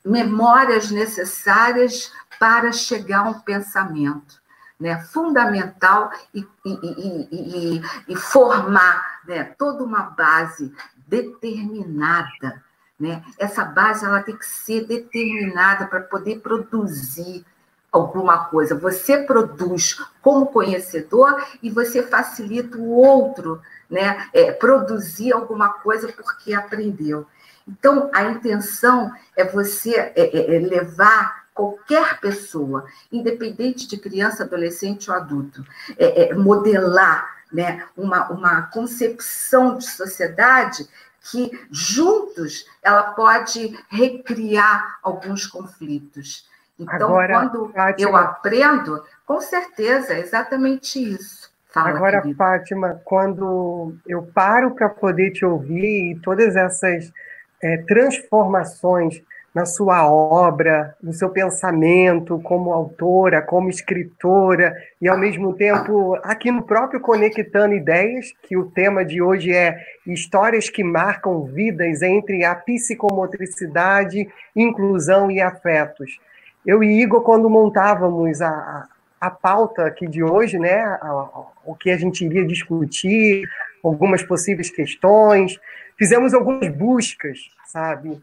memórias 0.06 0.92
necessárias 0.92 2.12
para 2.40 2.72
chegar 2.72 3.26
a 3.26 3.30
um 3.30 3.40
pensamento. 3.40 4.40
Né, 4.80 5.00
fundamental 5.14 6.12
e, 6.34 6.40
e, 6.66 7.28
e, 7.32 7.82
e 8.08 8.16
formar 8.16 9.22
né, 9.28 9.44
toda 9.56 9.84
uma 9.84 10.02
base 10.02 10.74
determinada. 11.06 12.64
Né? 13.00 13.24
Essa 13.38 13.64
base 13.64 14.04
ela 14.04 14.24
tem 14.24 14.36
que 14.36 14.46
ser 14.46 14.88
determinada 14.88 15.86
para 15.86 16.00
poder 16.00 16.40
produzir 16.40 17.46
alguma 17.92 18.46
coisa. 18.46 18.74
Você 18.76 19.18
produz 19.18 19.98
como 20.22 20.48
conhecedor 20.48 21.46
e 21.62 21.70
você 21.70 22.02
facilita 22.02 22.78
o 22.78 22.92
outro, 22.92 23.62
né? 23.90 24.28
É, 24.34 24.52
produzir 24.52 25.34
alguma 25.34 25.70
coisa 25.70 26.08
porque 26.08 26.54
aprendeu. 26.54 27.28
Então, 27.68 28.10
a 28.14 28.24
intenção 28.24 29.12
é 29.36 29.44
você 29.44 29.96
é, 29.96 30.14
é, 30.16 30.56
é 30.56 30.60
levar 30.60 31.42
qualquer 31.54 32.20
pessoa, 32.20 32.86
independente 33.12 33.88
de 33.88 33.98
criança, 33.98 34.44
adolescente 34.44 35.12
ou 35.12 35.18
adulto, 35.18 35.64
é, 35.98 36.30
é, 36.30 36.34
modelar 36.34 37.42
né, 37.52 37.86
uma, 37.98 38.30
uma 38.30 38.62
concepção 38.64 39.78
de 39.78 39.86
sociedade 39.86 40.88
que 41.30 41.52
juntos 41.70 42.66
ela 42.82 43.12
pode 43.12 43.78
recriar 43.90 44.98
alguns 45.04 45.46
conflitos. 45.46 46.50
Então, 46.82 47.10
Agora, 47.10 47.34
quando 47.34 47.72
Fátima, 47.72 48.10
eu 48.10 48.16
aprendo, 48.16 49.04
com 49.24 49.40
certeza, 49.40 50.14
é 50.14 50.20
exatamente 50.20 51.00
isso. 51.00 51.52
Fala, 51.70 51.90
Agora, 51.90 52.22
querido. 52.22 52.38
Fátima, 52.38 53.02
quando 53.06 53.96
eu 54.08 54.24
paro 54.24 54.72
para 54.72 54.90
poder 54.90 55.32
te 55.32 55.46
ouvir 55.46 56.12
e 56.12 56.20
todas 56.20 56.56
essas 56.56 57.14
é, 57.62 57.78
transformações 57.78 59.22
na 59.54 59.66
sua 59.66 60.10
obra, 60.10 60.96
no 61.04 61.14
seu 61.14 61.30
pensamento 61.30 62.40
como 62.42 62.74
autora, 62.74 63.42
como 63.42 63.70
escritora, 63.70 64.74
e 65.00 65.08
ao 65.08 65.18
mesmo 65.18 65.54
tempo 65.54 66.16
aqui 66.24 66.50
no 66.50 66.64
próprio 66.64 67.02
Conectando 67.02 67.76
Ideias, 67.76 68.34
que 68.42 68.58
o 68.58 68.72
tema 68.72 69.06
de 69.06 69.22
hoje 69.22 69.54
é 69.54 69.78
histórias 70.08 70.70
que 70.70 70.84
marcam 70.84 71.44
vidas 71.44 72.02
entre 72.02 72.44
a 72.44 72.56
psicomotricidade, 72.56 74.28
inclusão 74.56 75.30
e 75.30 75.42
afetos 75.42 76.18
eu 76.66 76.84
e 76.84 77.02
Igor, 77.02 77.22
quando 77.22 77.50
montávamos 77.50 78.42
a, 78.42 78.88
a 79.20 79.30
pauta 79.30 79.86
aqui 79.86 80.08
de 80.08 80.24
hoje, 80.24 80.58
né, 80.58 80.82
a, 81.02 81.46
o 81.66 81.76
que 81.76 81.90
a 81.90 81.98
gente 81.98 82.26
iria 82.26 82.46
discutir, 82.46 83.48
algumas 83.84 84.24
possíveis 84.24 84.70
questões, 84.70 85.60
fizemos 85.98 86.34
algumas 86.34 86.68
buscas, 86.70 87.40
sabe? 87.68 88.20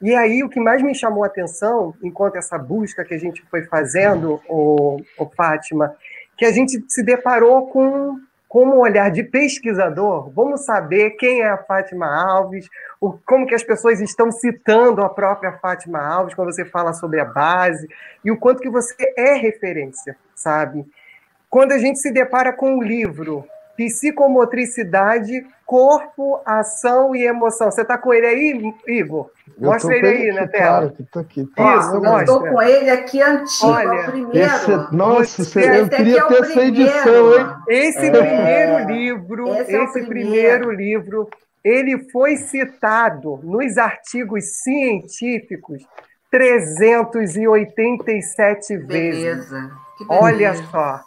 E 0.00 0.14
aí 0.14 0.42
o 0.42 0.48
que 0.48 0.58
mais 0.58 0.82
me 0.82 0.94
chamou 0.94 1.22
a 1.22 1.28
atenção, 1.28 1.94
enquanto 2.02 2.36
essa 2.36 2.58
busca 2.58 3.04
que 3.04 3.14
a 3.14 3.18
gente 3.18 3.42
foi 3.50 3.62
fazendo, 3.62 4.40
o, 4.48 5.00
o 5.18 5.26
Fátima, 5.26 5.94
que 6.36 6.44
a 6.44 6.50
gente 6.50 6.84
se 6.88 7.04
deparou 7.04 7.68
com 7.68 8.18
como 8.52 8.76
olhar 8.76 9.10
de 9.10 9.22
pesquisador, 9.22 10.28
vamos 10.28 10.66
saber 10.66 11.12
quem 11.12 11.40
é 11.40 11.48
a 11.48 11.56
Fátima 11.56 12.06
Alves, 12.06 12.68
o, 13.00 13.14
como 13.24 13.46
que 13.46 13.54
as 13.54 13.62
pessoas 13.62 13.98
estão 13.98 14.30
citando 14.30 15.00
a 15.00 15.08
própria 15.08 15.52
Fátima 15.52 15.98
Alves 15.98 16.34
quando 16.34 16.52
você 16.52 16.66
fala 16.66 16.92
sobre 16.92 17.18
a 17.18 17.24
base, 17.24 17.88
e 18.22 18.30
o 18.30 18.36
quanto 18.36 18.60
que 18.60 18.68
você 18.68 18.94
é 19.16 19.32
referência, 19.36 20.18
sabe? 20.34 20.84
Quando 21.48 21.72
a 21.72 21.78
gente 21.78 21.98
se 21.98 22.12
depara 22.12 22.52
com 22.52 22.76
o 22.76 22.82
livro 22.82 23.42
Psicomotricidade, 23.76 25.44
Corpo, 25.64 26.40
Ação 26.44 27.16
e 27.16 27.24
Emoção. 27.24 27.70
Você 27.70 27.80
está 27.82 27.96
com 27.96 28.12
ele 28.12 28.26
aí, 28.26 28.74
Igor? 28.86 29.30
Mostra 29.58 29.96
ele 29.96 30.06
aí 30.06 30.30
na 30.32 30.46
tela. 30.46 30.78
Claro 30.78 30.92
que 30.92 31.02
aqui. 31.18 31.46
Tá, 31.54 31.76
Isso, 31.76 31.94
eu 31.94 32.18
estou 32.18 32.40
com 32.40 32.62
ele 32.62 32.90
aqui 32.90 33.22
antigo, 33.22 33.66
Olha, 33.66 34.00
é 34.00 34.10
primeiro. 34.10 34.38
Esse, 34.38 34.72
é- 34.72 34.86
nossa, 34.92 35.42
esse, 35.42 35.60
eu 35.60 35.88
queria 35.88 36.18
é 36.18 36.26
ter 36.26 36.42
essa 36.42 36.62
edição, 36.62 37.38
hein? 37.38 37.46
Esse 37.68 38.06
é, 38.06 38.10
primeiro 38.10 38.84
livro, 38.92 39.48
esse, 39.54 39.74
é 39.74 39.84
esse 39.84 40.04
primeiro. 40.04 40.08
primeiro 40.08 40.70
livro, 40.72 41.28
ele 41.64 42.10
foi 42.10 42.36
citado 42.36 43.40
nos 43.42 43.78
artigos 43.78 44.44
científicos 44.62 45.82
387 46.30 48.76
vezes. 48.78 48.86
Beleza. 48.86 49.70
Olha 50.08 50.54
só. 50.70 51.00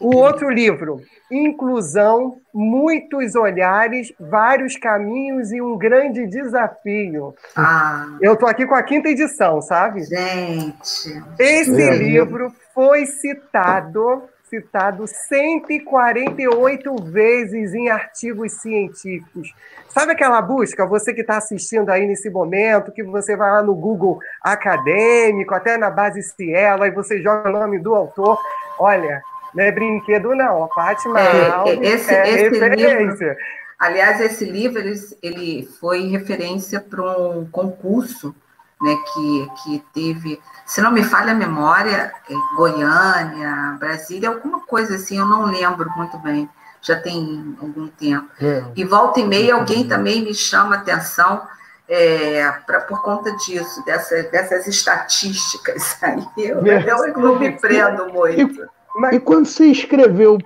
O 0.00 0.16
outro 0.16 0.48
livro, 0.48 1.00
Inclusão, 1.30 2.36
Muitos 2.54 3.34
Olhares, 3.34 4.12
Vários 4.18 4.76
Caminhos 4.76 5.50
e 5.52 5.60
um 5.60 5.76
Grande 5.76 6.26
Desafio. 6.26 7.34
Ah. 7.56 8.06
Eu 8.20 8.34
estou 8.34 8.48
aqui 8.48 8.64
com 8.64 8.76
a 8.76 8.82
quinta 8.82 9.08
edição, 9.08 9.60
sabe? 9.60 10.04
Gente. 10.04 11.22
Esse 11.38 11.82
é. 11.82 11.96
livro 11.96 12.52
foi 12.72 13.06
citado 13.06 14.28
citado 14.48 15.06
148 15.06 16.96
vezes 17.04 17.74
em 17.74 17.90
artigos 17.90 18.52
científicos. 18.52 19.54
Sabe 19.88 20.12
aquela 20.12 20.40
busca, 20.40 20.86
você 20.86 21.12
que 21.12 21.20
está 21.20 21.36
assistindo 21.36 21.90
aí 21.90 22.06
nesse 22.06 22.30
momento, 22.30 22.90
que 22.92 23.02
você 23.02 23.36
vai 23.36 23.50
lá 23.50 23.62
no 23.62 23.74
Google 23.74 24.18
acadêmico, 24.42 25.54
até 25.54 25.76
na 25.76 25.90
base 25.90 26.22
Cielo, 26.22 26.86
e 26.86 26.90
você 26.90 27.20
joga 27.22 27.50
o 27.50 27.52
nome 27.52 27.78
do 27.78 27.94
autor. 27.94 28.40
Olha, 28.78 29.22
não 29.54 29.64
é 29.64 29.72
brinquedo, 29.72 30.34
não. 30.34 30.64
A 30.64 30.68
Fátima 30.68 31.20
é, 31.20 31.50
Alves 31.50 31.78
esse, 31.80 32.14
é 32.14 32.28
esse 32.28 32.58
referência. 32.58 33.28
Livro, 33.28 33.36
aliás, 33.78 34.20
esse 34.20 34.44
livro 34.44 34.78
ele, 34.78 34.94
ele 35.22 35.68
foi 35.80 36.06
referência 36.08 36.80
para 36.80 37.02
um 37.02 37.46
concurso 37.46 38.34
né, 38.80 38.96
que, 39.12 39.48
que 39.62 39.84
teve, 39.92 40.40
se 40.64 40.80
não 40.80 40.90
me 40.90 41.02
falha 41.02 41.32
a 41.32 41.36
memória, 41.36 42.12
é 42.30 42.56
Goiânia, 42.56 43.76
Brasília, 43.78 44.28
alguma 44.28 44.60
coisa 44.60 44.94
assim, 44.94 45.18
eu 45.18 45.26
não 45.26 45.46
lembro 45.46 45.90
muito 45.96 46.16
bem, 46.18 46.48
já 46.80 46.98
tem 47.00 47.56
algum 47.60 47.88
tempo. 47.88 48.28
É. 48.40 48.64
E 48.76 48.84
volta 48.84 49.20
e 49.20 49.26
meia 49.26 49.54
alguém 49.54 49.88
também 49.88 50.22
me 50.22 50.34
chama 50.34 50.76
atenção 50.76 51.42
é, 51.88 52.52
pra, 52.66 52.80
por 52.80 53.02
conta 53.02 53.34
disso, 53.38 53.84
dessa, 53.84 54.22
dessas 54.24 54.66
estatísticas 54.66 55.96
aí. 56.02 56.24
Eu, 56.36 56.64
é. 56.66 56.84
eu 56.88 57.18
não 57.18 57.38
me 57.38 57.52
prendo 57.52 58.12
muito. 58.12 58.68
E, 59.12 59.16
e 59.16 59.20
quando 59.20 59.46
você 59.46 59.66
escreveu 59.66 60.38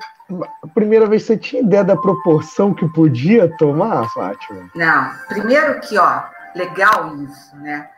a 0.62 0.68
primeira 0.68 1.06
vez 1.06 1.24
você 1.24 1.36
tinha 1.36 1.62
ideia 1.62 1.84
da 1.84 1.96
proporção 1.96 2.72
que 2.72 2.88
podia 2.88 3.54
tomar, 3.58 4.08
Fátima? 4.10 4.70
Não. 4.74 5.10
Primeiro 5.28 5.80
que, 5.80 5.98
ó, 5.98 6.22
legal 6.54 7.16
isso, 7.16 7.56
né? 7.56 7.88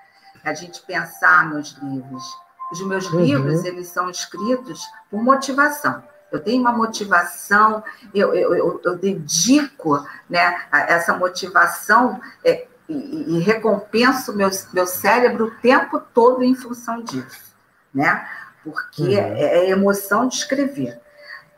A 0.44 0.52
gente 0.52 0.82
pensar 0.82 1.48
nos 1.48 1.76
livros. 1.82 2.24
Os 2.72 2.80
meus 2.86 3.10
uhum. 3.10 3.20
livros, 3.20 3.64
eles 3.64 3.88
são 3.88 4.10
escritos 4.10 4.82
por 5.10 5.22
motivação. 5.22 6.02
Eu 6.32 6.40
tenho 6.40 6.60
uma 6.60 6.72
motivação, 6.72 7.82
eu, 8.12 8.34
eu, 8.34 8.54
eu, 8.54 8.80
eu 8.84 8.98
dedico 8.98 10.04
né, 10.28 10.62
essa 10.72 11.16
motivação 11.16 12.20
é, 12.44 12.66
e, 12.88 13.36
e, 13.36 13.38
recompenso 13.38 14.34
meu, 14.34 14.50
meu 14.72 14.86
cérebro 14.86 15.46
o 15.46 15.50
tempo 15.60 16.00
todo 16.12 16.42
em 16.42 16.54
função 16.56 17.02
disso, 17.02 17.54
né? 17.94 18.28
Porque 18.64 19.02
uhum. 19.02 19.36
é, 19.36 19.42
é 19.42 19.70
emoção 19.70 20.26
de 20.26 20.36
escrever. 20.36 20.98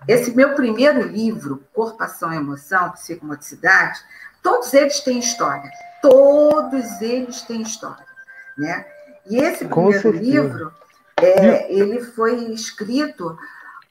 Esse 0.09 0.35
meu 0.35 0.55
primeiro 0.55 1.03
livro, 1.03 1.65
Corpo, 1.73 2.03
Ação 2.03 2.33
e 2.33 2.37
Emoção, 2.37 2.91
Psicomotricidade, 2.91 3.99
todos 4.43 4.75
eles 4.75 5.01
têm 5.01 5.19
história. 5.19 5.71
Todos 6.03 7.01
eles 7.01 7.43
têm 7.43 7.63
história. 7.63 8.05
Né? 8.59 8.87
E 9.27 9.39
esse 9.39 9.65
primeiro 9.65 10.11
livro, 10.11 10.73
é, 11.21 11.73
ele 11.73 12.01
foi 12.01 12.53
escrito 12.53 13.37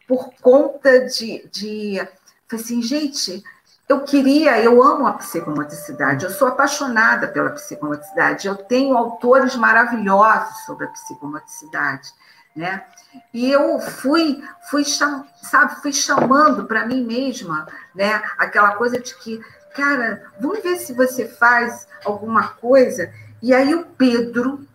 por 0.07 0.31
conta 0.41 1.05
de, 1.05 1.47
de. 1.51 2.07
Assim, 2.51 2.81
gente, 2.81 3.43
eu 3.89 4.01
queria, 4.01 4.59
eu 4.61 4.81
amo 4.81 5.05
a 5.05 5.13
psicomotricidade, 5.13 6.25
eu 6.25 6.31
sou 6.31 6.47
apaixonada 6.47 7.27
pela 7.27 7.49
psicomotricidade, 7.51 8.47
eu 8.47 8.55
tenho 8.55 8.95
autores 8.95 9.55
maravilhosos 9.55 10.65
sobre 10.65 10.85
a 10.85 10.89
psicomotricidade 10.89 12.09
né? 12.55 12.85
E 13.33 13.51
eu 13.51 13.79
fui, 13.79 14.43
fui 14.69 14.83
sabe, 14.85 15.81
fui 15.81 15.91
chamando 15.91 16.65
para 16.65 16.85
mim 16.85 17.03
mesma, 17.03 17.67
né? 17.93 18.21
Aquela 18.37 18.75
coisa 18.75 18.99
de 18.99 19.13
que, 19.15 19.43
cara, 19.75 20.31
vamos 20.39 20.63
ver 20.63 20.77
se 20.77 20.93
você 20.93 21.27
faz 21.27 21.87
alguma 22.05 22.49
coisa. 22.49 23.11
E 23.41 23.53
aí 23.53 23.75
o 23.75 23.85
Pedro 23.85 24.65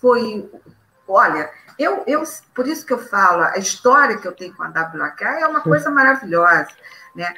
foi, 0.00 0.50
olha, 1.06 1.50
eu, 1.78 2.02
eu, 2.06 2.22
por 2.54 2.66
isso 2.66 2.84
que 2.84 2.92
eu 2.92 2.98
falo, 2.98 3.42
a 3.42 3.56
história 3.56 4.18
que 4.18 4.26
eu 4.26 4.32
tenho 4.32 4.54
com 4.54 4.64
a 4.64 4.68
WK 4.68 5.22
é 5.22 5.46
uma 5.46 5.60
coisa 5.60 5.90
maravilhosa, 5.90 6.68
né? 7.14 7.32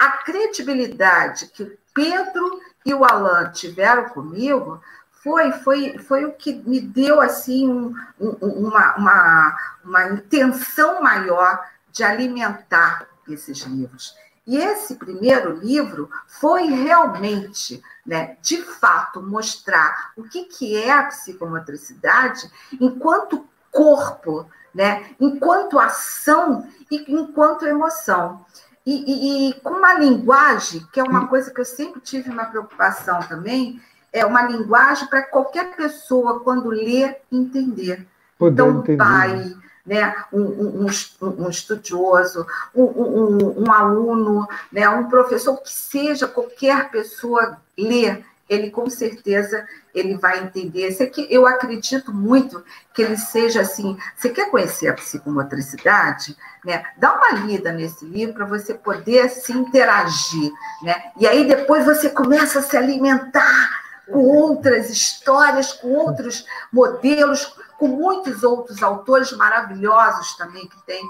A 0.00 0.10
credibilidade 0.18 1.48
que 1.48 1.62
o 1.62 1.78
Pedro 1.92 2.60
e 2.86 2.94
o 2.94 3.04
Alan 3.04 3.50
tiveram 3.50 4.08
comigo 4.08 4.80
foi, 5.24 5.52
foi, 5.52 5.98
foi 5.98 6.24
o 6.26 6.32
que 6.32 6.52
me 6.52 6.78
deu 6.78 7.18
assim 7.18 7.66
um, 7.66 7.94
um, 8.20 8.68
uma, 8.68 8.94
uma, 8.96 9.56
uma 9.82 10.08
intenção 10.10 11.02
maior 11.02 11.64
de 11.90 12.04
alimentar 12.04 13.08
esses 13.26 13.60
livros. 13.62 14.14
E 14.46 14.58
esse 14.58 14.96
primeiro 14.96 15.58
livro 15.58 16.10
foi 16.26 16.66
realmente, 16.66 17.82
né, 18.04 18.36
de 18.42 18.60
fato, 18.60 19.22
mostrar 19.22 20.12
o 20.14 20.24
que, 20.24 20.44
que 20.44 20.76
é 20.76 20.92
a 20.92 21.04
psicomotricidade 21.04 22.50
enquanto 22.78 23.48
corpo, 23.70 24.46
né, 24.74 25.10
enquanto 25.18 25.78
ação 25.78 26.68
e 26.90 27.02
enquanto 27.10 27.64
emoção. 27.64 28.44
E, 28.84 28.92
e, 28.92 29.48
e, 29.48 29.54
com 29.60 29.70
uma 29.70 29.94
linguagem, 29.94 30.86
que 30.92 31.00
é 31.00 31.02
uma 31.02 31.26
coisa 31.28 31.50
que 31.50 31.58
eu 31.58 31.64
sempre 31.64 32.02
tive 32.02 32.28
uma 32.28 32.44
preocupação 32.44 33.20
também, 33.20 33.80
é 34.14 34.24
uma 34.24 34.42
linguagem 34.42 35.08
para 35.08 35.24
qualquer 35.24 35.74
pessoa, 35.74 36.38
quando 36.38 36.68
ler, 36.68 37.16
entender. 37.32 38.06
Poder 38.38 38.54
então, 38.54 38.68
um 38.68 38.78
entender. 38.78 38.96
pai, 38.96 39.52
né, 39.84 40.14
um, 40.32 40.40
um, 40.40 40.86
um, 40.86 41.44
um 41.44 41.50
estudioso, 41.50 42.46
um, 42.72 43.70
aluno, 43.72 44.46
né, 44.70 44.88
um 44.88 45.08
professor, 45.08 45.60
que 45.60 45.70
seja 45.70 46.28
qualquer 46.28 46.90
pessoa 46.90 47.58
ler, 47.76 48.24
ele 48.48 48.70
com 48.70 48.88
certeza 48.88 49.66
ele 49.92 50.16
vai 50.16 50.44
entender. 50.44 50.86
Esse 50.86 51.02
aqui, 51.02 51.26
eu 51.28 51.44
acredito 51.44 52.12
muito 52.12 52.62
que 52.94 53.02
ele 53.02 53.16
seja 53.16 53.62
assim. 53.62 53.96
Você 54.14 54.28
quer 54.28 54.48
conhecer 54.48 54.86
a 54.88 54.94
psicomotricidade? 54.94 56.36
Né? 56.64 56.84
Dá 56.98 57.14
uma 57.14 57.40
lida 57.40 57.72
nesse 57.72 58.04
livro 58.04 58.34
para 58.34 58.44
você 58.44 58.74
poder 58.74 59.28
se 59.28 59.52
interagir. 59.52 60.52
Né? 60.82 60.94
E 61.18 61.26
aí 61.26 61.48
depois 61.48 61.84
você 61.84 62.10
começa 62.10 62.58
a 62.58 62.62
se 62.62 62.76
alimentar 62.76 63.83
com 64.10 64.18
outras 64.18 64.90
histórias, 64.90 65.72
com 65.72 65.88
outros 65.88 66.46
modelos, 66.72 67.56
com 67.78 67.88
muitos 67.88 68.42
outros 68.42 68.82
autores 68.82 69.32
maravilhosos 69.32 70.36
também 70.36 70.68
que 70.68 70.80
tem. 70.84 71.02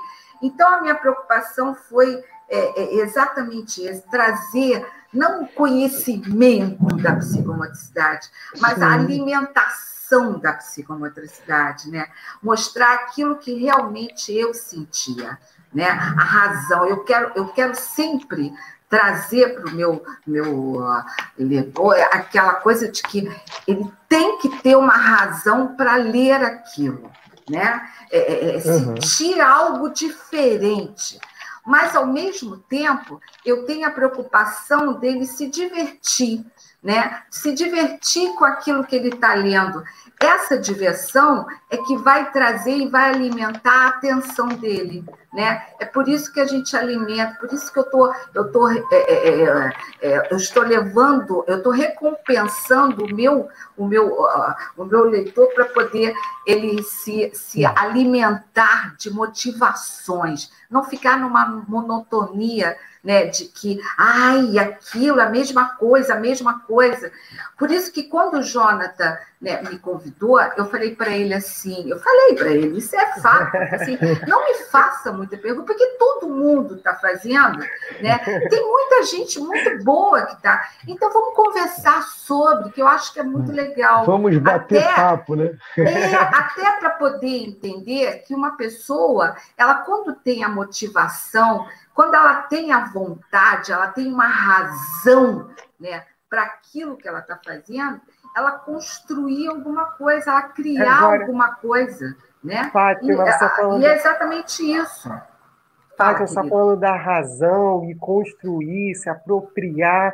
Então, 0.42 0.68
a 0.74 0.80
minha 0.80 0.94
preocupação 0.94 1.74
foi 1.74 2.22
é, 2.48 2.80
é 2.80 2.94
exatamente 2.96 3.82
esse, 3.82 4.02
trazer 4.10 4.86
não 5.12 5.44
o 5.44 5.48
conhecimento 5.48 6.84
da 6.96 7.16
psicomotricidade, 7.16 8.28
mas 8.58 8.82
a 8.82 8.92
alimentação 8.92 10.38
da 10.38 10.52
psicomotricidade, 10.54 11.88
né? 11.88 12.08
Mostrar 12.42 12.94
aquilo 12.94 13.36
que 13.36 13.54
realmente 13.54 14.32
eu 14.32 14.52
sentia, 14.52 15.38
né? 15.72 15.88
A 15.88 16.24
razão. 16.24 16.84
Eu 16.84 17.04
quero, 17.04 17.32
eu 17.36 17.48
quero 17.48 17.74
sempre 17.76 18.52
trazer 18.94 19.56
para 19.56 19.72
o 19.72 19.74
meu, 19.74 20.04
meu 20.24 20.80
leitor 21.36 21.96
aquela 22.12 22.54
coisa 22.54 22.88
de 22.88 23.02
que 23.02 23.28
ele 23.66 23.90
tem 24.08 24.38
que 24.38 24.48
ter 24.62 24.76
uma 24.76 24.96
razão 24.96 25.74
para 25.74 25.96
ler 25.96 26.40
aquilo, 26.44 27.10
né? 27.50 27.82
É, 28.12 28.18
é, 28.18 28.50
é 28.52 28.54
uhum. 28.54 28.94
sentir 28.94 29.40
algo 29.40 29.90
diferente. 29.90 31.18
Mas, 31.66 31.96
ao 31.96 32.06
mesmo 32.06 32.58
tempo, 32.58 33.20
eu 33.44 33.64
tenho 33.64 33.88
a 33.88 33.90
preocupação 33.90 34.92
dele 34.92 35.26
se 35.26 35.48
divertir, 35.48 36.44
né? 36.80 37.22
Se 37.30 37.52
divertir 37.52 38.32
com 38.36 38.44
aquilo 38.44 38.84
que 38.84 38.94
ele 38.94 39.08
está 39.08 39.34
lendo. 39.34 39.82
Essa 40.20 40.56
diversão 40.56 41.46
é 41.68 41.78
que 41.78 41.96
vai 41.96 42.30
trazer 42.30 42.76
e 42.76 42.88
vai 42.88 43.10
alimentar 43.10 43.86
a 43.86 43.88
atenção 43.88 44.46
dele 44.46 45.04
né? 45.34 45.66
É 45.80 45.84
por 45.84 46.08
isso 46.08 46.32
que 46.32 46.38
a 46.38 46.46
gente 46.46 46.76
alimenta, 46.76 47.36
por 47.40 47.52
isso 47.52 47.70
que 47.72 47.78
eu 47.78 47.84
tô, 47.90 48.14
eu 48.32 48.52
tô, 48.52 48.68
é, 48.68 48.82
é, 48.92 49.42
é, 49.42 49.72
é 50.00 50.28
eu 50.30 50.36
estou 50.36 50.62
levando, 50.62 51.44
eu 51.48 51.58
estou 51.58 51.72
recompensando 51.72 53.04
o 53.04 53.12
meu, 53.12 53.48
o 53.76 53.84
meu, 53.84 54.12
uh, 54.12 54.54
o 54.76 54.84
meu 54.84 55.04
leitor 55.04 55.52
para 55.52 55.64
poder 55.64 56.14
ele 56.46 56.82
se, 56.84 57.32
se 57.34 57.66
alimentar 57.66 58.94
de 58.96 59.10
motivações, 59.10 60.52
não 60.70 60.84
ficar 60.84 61.18
numa 61.18 61.46
monotonia 61.66 62.76
né, 63.04 63.26
de 63.26 63.44
que, 63.44 63.78
ai, 63.98 64.58
aquilo, 64.58 65.20
a 65.20 65.28
mesma 65.28 65.76
coisa, 65.76 66.14
a 66.14 66.18
mesma 66.20 66.60
coisa. 66.60 67.12
Por 67.58 67.70
isso 67.70 67.92
que 67.92 68.04
quando 68.04 68.38
o 68.38 68.42
Jonathan 68.42 69.18
né, 69.40 69.60
me 69.62 69.78
convidou, 69.78 70.40
eu 70.56 70.64
falei 70.70 70.96
para 70.96 71.10
ele 71.10 71.34
assim, 71.34 71.90
eu 71.90 71.98
falei 71.98 72.34
para 72.34 72.50
ele, 72.50 72.78
isso 72.78 72.96
é 72.96 73.20
fato, 73.20 73.54
assim, 73.74 73.98
não 74.26 74.42
me 74.46 74.54
faça 74.70 75.12
muita 75.24 75.36
pergunta, 75.38 75.66
porque 75.66 75.86
todo 75.98 76.28
mundo 76.28 76.76
está 76.76 76.94
fazendo, 76.94 77.58
né? 78.00 78.18
Tem 78.48 78.68
muita 78.68 79.02
gente 79.04 79.40
muito 79.40 79.82
boa 79.82 80.26
que 80.26 80.34
está. 80.34 80.68
Então 80.86 81.10
vamos 81.12 81.34
conversar 81.34 82.02
sobre, 82.02 82.70
que 82.70 82.80
eu 82.80 82.86
acho 82.86 83.12
que 83.12 83.20
é 83.20 83.22
muito 83.22 83.50
legal. 83.50 84.04
Vamos 84.04 84.36
bater 84.38 84.84
até, 84.84 84.94
papo, 84.94 85.34
né? 85.34 85.56
É, 85.76 86.14
até 86.14 86.78
para 86.78 86.90
poder 86.90 87.44
entender 87.44 88.22
que 88.26 88.34
uma 88.34 88.56
pessoa, 88.56 89.34
ela 89.56 89.76
quando 89.76 90.14
tem 90.14 90.44
a 90.44 90.48
motivação, 90.48 91.66
quando 91.94 92.14
ela 92.14 92.42
tem 92.42 92.72
a 92.72 92.86
vontade, 92.86 93.72
ela 93.72 93.88
tem 93.88 94.12
uma 94.12 94.26
razão 94.26 95.50
né, 95.78 96.04
para 96.28 96.42
aquilo 96.42 96.96
que 96.96 97.06
ela 97.08 97.20
está 97.20 97.38
fazendo, 97.44 98.00
ela 98.36 98.52
construir 98.52 99.48
alguma 99.48 99.92
coisa, 99.92 100.30
ela 100.30 100.42
criar 100.42 100.98
Agora, 100.98 101.20
alguma 101.22 101.54
coisa. 101.54 102.16
Né? 102.44 102.70
Fátima, 102.70 103.26
e, 103.26 103.38
tá 103.38 103.48
falando... 103.56 103.82
e 103.82 103.86
é 103.86 103.96
exatamente 103.96 104.62
isso. 104.62 105.08
Fátima, 105.96 106.26
você 106.26 106.38
está 106.38 106.44
falando 106.44 106.78
da 106.78 106.94
razão 106.94 107.88
e 107.88 107.94
construir, 107.94 108.94
se 108.96 109.08
apropriar. 109.08 110.12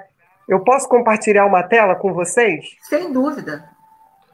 Eu 0.48 0.60
posso 0.62 0.88
compartilhar 0.88 1.44
uma 1.46 1.64
tela 1.64 1.96
com 1.96 2.14
vocês? 2.14 2.64
Sem 2.82 3.12
dúvida. 3.12 3.68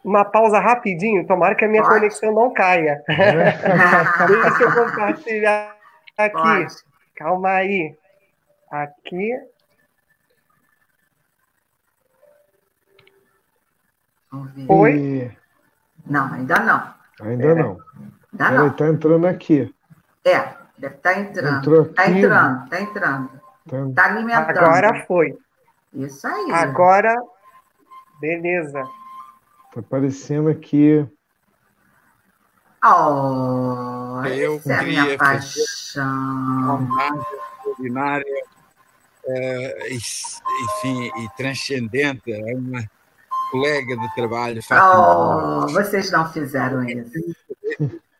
Uma 0.04 0.24
pausa 0.24 0.60
rapidinho, 0.60 1.26
tomara 1.26 1.54
que 1.54 1.64
a 1.64 1.68
minha 1.68 1.82
Pode. 1.82 1.94
conexão 1.94 2.32
não 2.32 2.52
caia. 2.52 3.02
Deixa 3.08 4.62
eu 4.62 4.74
compartilhar 4.74 5.74
aqui. 6.18 6.32
Pode. 6.32 6.74
Calma 7.16 7.48
aí. 7.48 7.96
Aqui. 8.70 9.32
Oi? 14.68 15.36
Não, 16.06 16.34
ainda 16.34 16.58
não. 16.60 16.96
Ainda 17.20 17.44
é. 17.44 17.54
não. 17.54 17.78
Ainda 18.32 18.50
não. 18.50 18.68
Está 18.68 18.88
entrando 18.88 19.26
aqui. 19.26 19.74
É, 20.24 20.54
deve 20.78 20.96
estar 20.96 21.14
tá 21.14 21.20
entrando. 21.20 21.82
Está 21.82 22.10
entrando, 22.10 22.64
está 22.64 22.80
entrando. 22.80 23.30
Está 23.88 24.04
alimentando. 24.04 24.58
Agora 24.58 25.04
foi. 25.06 25.38
Isso 25.94 26.26
aí. 26.26 26.52
Agora, 26.52 27.16
beleza. 28.20 28.82
Está 29.68 29.80
aparecendo 29.80 30.48
aqui. 30.48 31.06
Oh, 32.84 34.22
eu 34.26 34.56
essa 34.56 34.72
é 34.72 34.76
a 34.76 34.82
minha 34.82 35.18
paixão. 35.18 36.86
Extraordinária, 37.66 38.44
uh, 39.24 39.94
enfim, 39.94 41.10
e 41.16 41.28
transcendente. 41.36 42.32
É 42.32 42.54
uma 42.54 42.88
colega 43.56 43.96
de 43.96 44.14
trabalho. 44.14 44.62
Fátima. 44.62 45.64
Oh, 45.64 45.68
vocês 45.68 46.10
não 46.10 46.30
fizeram 46.30 46.84
isso. 46.84 47.10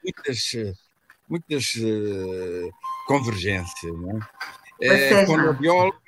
Muitas, 0.03 0.75
muitas 1.29 1.75
uh, 1.77 2.71
convergências. 3.07 3.93
Não 3.93 4.19
é? 4.81 4.89
Vocês 4.89 5.27
Como 5.27 5.43
não. 5.43 5.55
bióloga, 5.55 5.99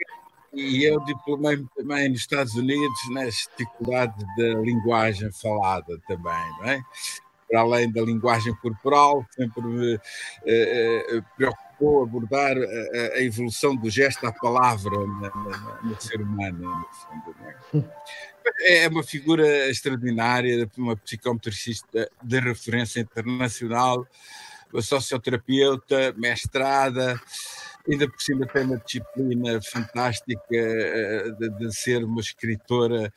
e 0.53 0.85
eu 0.85 1.01
diplomei-me 1.01 1.67
também 1.77 2.09
nos 2.09 2.21
Estados 2.21 2.55
Unidos 2.55 2.99
nas 3.11 3.49
dificuldades 3.57 4.25
da 4.37 4.61
linguagem 4.61 5.31
falada 5.33 5.99
também, 6.07 6.51
não 6.59 6.65
é? 6.65 6.83
Para 7.51 7.61
além 7.61 7.91
da 7.91 8.03
linguagem 8.03 8.55
corporal, 8.57 9.25
sempre 9.31 9.63
me 9.63 9.95
uh, 9.95 11.25
preocupou 11.37 12.03
abordar 12.03 12.57
a, 12.57 13.17
a, 13.17 13.23
evolução 13.23 13.75
do 13.75 13.89
gesto 13.89 14.27
à 14.27 14.33
palavra 14.33 14.91
no, 14.91 15.07
no, 15.07 15.83
no 15.83 16.01
ser 16.01 16.21
humano, 16.21 16.59
no 16.59 16.87
fundo. 16.93 17.37
Não 17.41 17.81
é? 17.81 17.85
É 18.61 18.89
uma 18.89 19.03
figura 19.03 19.69
extraordinária, 19.69 20.69
uma 20.77 20.97
psicometricista 20.97 22.11
de 22.23 22.41
referência 22.41 23.01
internacional, 23.01 24.07
uma 24.73 24.83
socioterapeuta, 24.83 26.15
mestrada, 26.17 27.21
ainda 27.91 28.09
por 28.09 28.21
cima 28.21 28.47
tem 28.47 28.65
uma 28.65 28.77
disciplina 28.79 29.61
fantástica 29.63 30.41
de, 31.39 31.51
de 31.59 31.75
ser 31.75 32.05
uma 32.05 32.21
escritora 32.21 33.13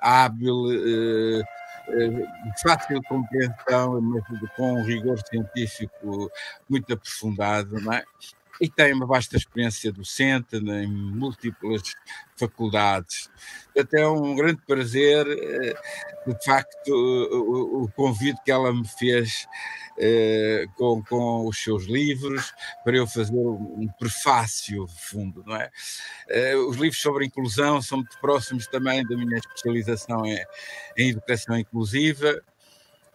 hábil, 0.00 0.66
de 0.68 2.62
fácil 2.62 3.02
compreensão, 3.08 4.00
mas 4.00 4.22
com 4.56 4.74
um 4.74 4.84
rigor 4.84 5.18
científico 5.26 6.30
muito 6.68 6.92
aprofundado, 6.92 7.80
não 7.80 7.92
é? 7.92 8.04
E 8.60 8.68
tem 8.68 8.92
uma 8.92 9.06
vasta 9.06 9.36
experiência 9.36 9.92
docente 9.92 10.56
em 10.56 10.86
múltiplas 10.86 11.82
faculdades. 12.36 13.30
Até 13.78 14.00
é 14.00 14.08
um 14.08 14.34
grande 14.34 14.60
prazer, 14.66 15.24
de 16.26 16.44
facto, 16.44 16.88
o, 16.88 17.88
convite 17.94 18.40
que 18.44 18.50
ela 18.50 18.72
me 18.72 18.86
fez 18.86 19.46
com, 20.76 21.02
com 21.04 21.46
os 21.46 21.62
seus 21.62 21.84
livros, 21.84 22.52
para 22.84 22.96
eu 22.96 23.06
fazer 23.06 23.36
um 23.36 23.88
prefácio 23.98 24.86
fundo, 24.86 25.44
não 25.46 25.56
é? 25.56 25.70
Os 26.68 26.76
livros 26.76 27.00
sobre 27.00 27.26
inclusão 27.26 27.80
são 27.80 27.98
muito 27.98 28.18
próximos 28.20 28.66
também 28.66 29.04
da 29.06 29.16
minha 29.16 29.38
especialização 29.38 30.26
em, 30.26 30.38
em 30.96 31.10
educação 31.10 31.56
inclusiva, 31.58 32.40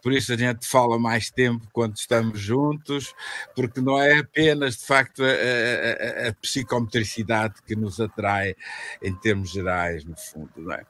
por 0.04 0.12
isso 0.12 0.34
a 0.34 0.36
gente 0.36 0.66
fala 0.66 0.98
mais 0.98 1.30
tempo 1.30 1.66
quando 1.72 1.96
estamos 1.96 2.38
juntos, 2.38 3.14
porque 3.56 3.80
não 3.80 3.98
é 3.98 4.18
apenas, 4.18 4.76
de 4.76 4.84
facto, 4.84 5.22
a, 5.24 6.26
a, 6.26 6.28
a 6.28 6.34
psicometricidade 6.34 7.54
que 7.66 7.74
nos 7.74 7.98
atrai 7.98 8.54
em 9.02 9.14
termos 9.14 9.50
gerais, 9.50 10.04
no 10.04 10.14
fundo, 10.14 10.50
não 10.58 10.74
é? 10.74 10.84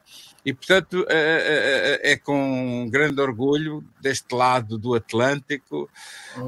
E, 0.45 0.53
portanto, 0.53 1.07
é, 1.09 2.17
com 2.25 2.89
grande 2.91 3.21
orgulho 3.21 3.85
deste 4.01 4.35
lado 4.35 4.77
do 4.77 4.97
Atlântico 4.97 5.89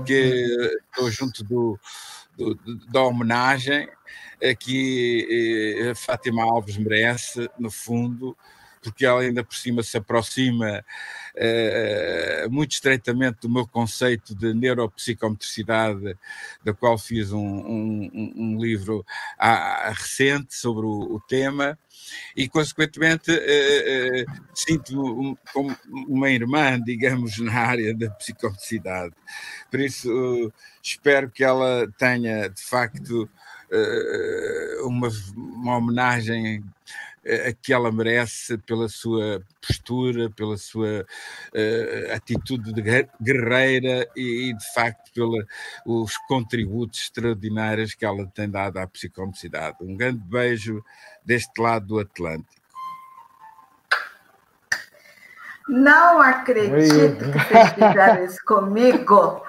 que 0.04 0.44
estou 0.90 1.08
junto 1.08 1.44
do, 1.44 1.78
do, 2.36 2.54
da 2.90 3.00
homenagem 3.02 3.88
que 4.58 5.88
a 5.88 5.94
Fátima 5.94 6.42
Alves 6.42 6.76
merece, 6.76 7.48
no 7.56 7.70
fundo, 7.70 8.36
porque 8.86 9.04
ela 9.04 9.20
ainda 9.20 9.42
por 9.42 9.56
cima 9.56 9.82
se 9.82 9.96
aproxima 9.96 10.84
uh, 11.34 12.50
muito 12.50 12.70
estreitamente 12.70 13.38
do 13.42 13.50
meu 13.50 13.66
conceito 13.66 14.32
de 14.32 14.54
neuropsicometricidade, 14.54 16.16
da 16.64 16.72
qual 16.72 16.96
fiz 16.96 17.32
um, 17.32 17.40
um, 17.40 18.32
um 18.36 18.58
livro 18.60 19.04
a, 19.36 19.88
a 19.88 19.90
recente 19.90 20.54
sobre 20.54 20.86
o, 20.86 21.16
o, 21.16 21.20
tema, 21.20 21.76
e 22.36 22.48
consequentemente 22.48 23.32
uh, 23.32 23.34
uh, 23.34 24.44
sinto-me 24.54 25.36
como 25.52 25.76
uma 26.06 26.30
irmã, 26.30 26.80
digamos, 26.80 27.38
na 27.38 27.54
área 27.54 27.92
da 27.92 28.08
psicometricidade. 28.10 29.12
Por 29.68 29.80
isso 29.80 30.52
espero 30.80 31.28
que 31.28 31.42
ela 31.42 31.90
tenha, 31.98 32.48
de 32.48 32.62
facto, 32.62 33.28
uma, 34.84 35.08
uma 35.34 35.76
homenagem 35.78 36.62
que 37.62 37.72
ela 37.72 37.90
merece 37.90 38.56
pela 38.58 38.88
sua 38.88 39.42
postura, 39.66 40.30
pela 40.30 40.56
sua 40.56 41.04
uh, 41.54 42.14
atitude 42.14 42.72
de 42.72 42.82
guerreira 43.20 44.08
e, 44.16 44.50
e, 44.50 44.56
de 44.56 44.72
facto, 44.74 45.12
pelos 45.12 46.16
contributos 46.28 47.00
extraordinários 47.00 47.94
que 47.94 48.04
ela 48.04 48.26
tem 48.26 48.48
dado 48.48 48.78
à 48.78 48.86
psicomocidade. 48.86 49.76
Um 49.80 49.96
grande 49.96 50.20
beijo 50.20 50.84
deste 51.24 51.60
lado 51.60 51.86
do 51.86 51.98
Atlântico. 51.98 52.66
Não 55.68 56.20
acredito 56.22 57.24
Oi. 57.24 57.32
que 57.32 57.38
vocês 57.38 57.72
fizeram 57.72 58.24
isso 58.24 58.44
comigo. 58.46 59.42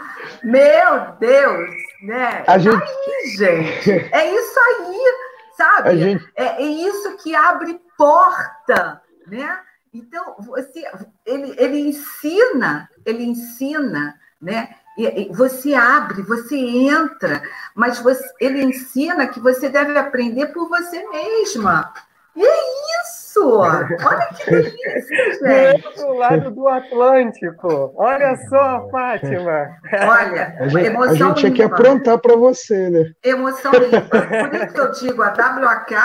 Meu 0.43 1.11
Deus, 1.19 1.75
né? 2.01 2.43
A 2.47 2.57
gente... 2.57 2.75
Aí, 2.75 3.37
gente, 3.37 3.91
é 3.91 4.35
isso 4.35 4.59
aí 4.59 5.16
sabe? 5.57 5.97
Gente... 5.97 6.31
É, 6.35 6.63
é, 6.63 6.65
isso 6.65 7.17
que 7.17 7.35
abre 7.35 7.81
porta, 7.97 9.01
né? 9.25 9.59
Então, 9.93 10.35
você, 10.39 10.83
ele, 11.25 11.55
ele 11.57 11.79
ensina, 11.79 12.89
ele 13.03 13.23
ensina, 13.23 14.19
né? 14.39 14.75
E, 14.97 15.31
você 15.31 15.73
abre, 15.73 16.23
você 16.23 16.57
entra, 16.57 17.41
mas 17.75 17.99
você, 17.99 18.23
ele 18.39 18.63
ensina 18.63 19.27
que 19.27 19.39
você 19.39 19.69
deve 19.69 19.97
aprender 19.97 20.47
por 20.47 20.67
você 20.67 21.07
mesma. 21.09 21.93
E 22.35 22.43
é 22.43 23.03
isso! 23.03 23.16
Olha 23.45 24.27
que 24.35 24.51
delícia, 24.51 25.33
gente! 25.41 25.81
Do 25.81 25.87
outro 25.87 26.13
lado 26.17 26.51
do 26.51 26.67
Atlântico. 26.67 27.93
Olha 27.95 28.35
só, 28.49 28.87
Fátima. 28.89 29.69
Olha, 29.93 30.55
a 30.59 30.67
gente, 30.67 30.85
emoção 30.85 31.11
a 31.11 31.15
gente 31.15 31.35
tinha 31.35 31.51
que 31.51 31.63
aprontar 31.63 32.17
para 32.19 32.35
você, 32.35 32.89
né? 32.89 33.11
Emoção 33.23 33.71
limpa. 33.73 34.21
Por 34.21 34.55
isso 34.55 34.73
que 34.73 34.79
eu 34.79 34.91
digo, 34.91 35.23
a 35.23 35.33
WAK, 35.33 35.95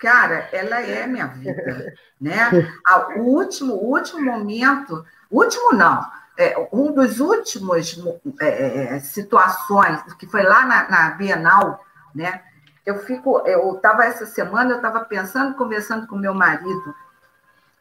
cara, 0.00 0.48
ela 0.52 0.80
é 0.80 1.06
minha 1.06 1.26
vida. 1.26 1.92
Né? 2.20 2.70
O 3.16 3.20
último, 3.20 3.74
último 3.74 4.20
momento, 4.22 5.04
último 5.30 5.72
não, 5.72 6.00
é, 6.38 6.68
um 6.72 6.92
dos 6.92 7.18
últimos 7.18 8.00
é, 8.40 8.94
é, 8.94 9.00
situações, 9.00 10.00
que 10.18 10.26
foi 10.26 10.42
lá 10.44 10.64
na, 10.64 10.88
na 10.88 11.10
Bienal, 11.10 11.84
né? 12.14 12.42
Eu 12.88 12.98
fico, 13.00 13.42
eu 13.46 13.74
estava 13.74 14.06
essa 14.06 14.24
semana, 14.24 14.70
eu 14.70 14.76
estava 14.76 15.00
pensando, 15.04 15.54
conversando 15.54 16.06
com 16.06 16.16
meu 16.16 16.32
marido, 16.32 16.94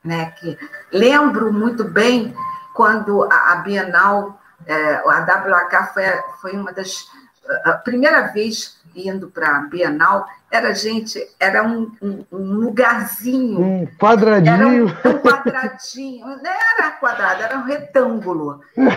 né, 0.03 0.31
que 0.31 0.59
lembro 0.91 1.53
muito 1.53 1.85
bem 1.85 2.35
quando 2.73 3.23
a, 3.31 3.53
a 3.53 3.55
Bienal, 3.55 4.37
é, 4.65 4.95
a 4.95 5.03
WAK 5.05 5.93
foi, 5.93 6.03
foi 6.41 6.51
uma 6.57 6.73
das, 6.73 7.09
a 7.63 7.73
primeira 7.73 8.27
vez 8.27 8.77
indo 8.95 9.27
para 9.29 9.57
a 9.57 9.59
Bienal, 9.61 10.27
era, 10.49 10.73
gente, 10.73 11.19
era 11.39 11.63
um, 11.63 11.91
um, 12.01 12.25
um 12.31 12.53
lugarzinho. 12.53 13.61
Um 13.61 13.85
quadradinho. 13.97 14.53
Era 14.55 14.67
um, 14.67 14.85
um, 14.85 15.19
quadradinho. 15.19 16.25
Não 16.25 16.51
era 16.51 16.91
quadrado, 16.91 17.43
era 17.43 17.57
um 17.57 17.63
retângulo. 17.63 18.61
Né? 18.75 18.87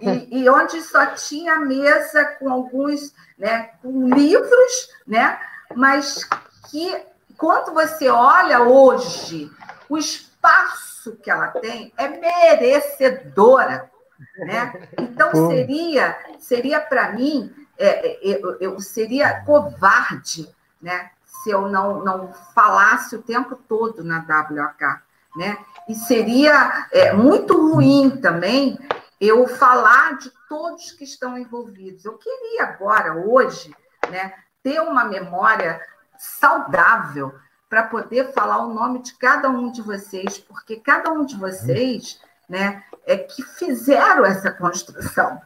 E, 0.00 0.42
e, 0.42 0.48
onde 0.48 0.80
só 0.80 1.06
tinha 1.06 1.60
mesa 1.60 2.24
com 2.38 2.50
alguns, 2.50 3.14
né, 3.38 3.70
com 3.82 4.08
livros, 4.08 4.88
né? 5.06 5.38
Mas 5.74 6.28
que, 6.70 6.96
quando 7.36 7.72
você 7.72 8.08
olha 8.08 8.62
hoje, 8.62 9.50
o 9.88 9.96
espaço 9.96 11.16
que 11.22 11.30
ela 11.30 11.48
tem 11.48 11.92
é 11.96 12.08
merecedora. 12.08 13.90
Né? 14.38 14.88
Então, 14.98 15.48
seria, 15.48 16.18
seria 16.38 16.80
para 16.80 17.12
mim 17.12 17.52
é, 17.78 18.18
eu, 18.22 18.56
eu, 18.60 18.80
seria 18.80 19.40
covarde 19.40 20.48
né, 20.80 21.10
se 21.24 21.50
eu 21.50 21.68
não, 21.68 22.04
não 22.04 22.32
falasse 22.54 23.16
o 23.16 23.22
tempo 23.22 23.56
todo 23.56 24.04
na 24.04 24.18
WAK. 24.18 25.02
Né? 25.36 25.58
E 25.88 25.94
seria 25.94 26.88
é, 26.92 27.12
muito 27.12 27.72
ruim 27.72 28.10
também 28.20 28.78
eu 29.20 29.48
falar 29.48 30.18
de 30.18 30.30
todos 30.48 30.92
que 30.92 31.04
estão 31.04 31.36
envolvidos. 31.36 32.04
Eu 32.04 32.16
queria 32.18 32.64
agora, 32.64 33.14
hoje, 33.14 33.74
né, 34.10 34.34
ter 34.62 34.80
uma 34.80 35.04
memória 35.04 35.80
saudável 36.18 37.34
para 37.68 37.82
poder 37.84 38.32
falar 38.32 38.64
o 38.64 38.72
nome 38.72 39.00
de 39.00 39.14
cada 39.14 39.48
um 39.48 39.72
de 39.72 39.82
vocês, 39.82 40.38
porque 40.38 40.76
cada 40.76 41.10
um 41.10 41.24
de 41.24 41.36
vocês 41.36 42.20
né, 42.48 42.82
é 43.06 43.16
que 43.16 43.42
fizeram 43.42 44.24
essa 44.24 44.50
construção. 44.50 45.40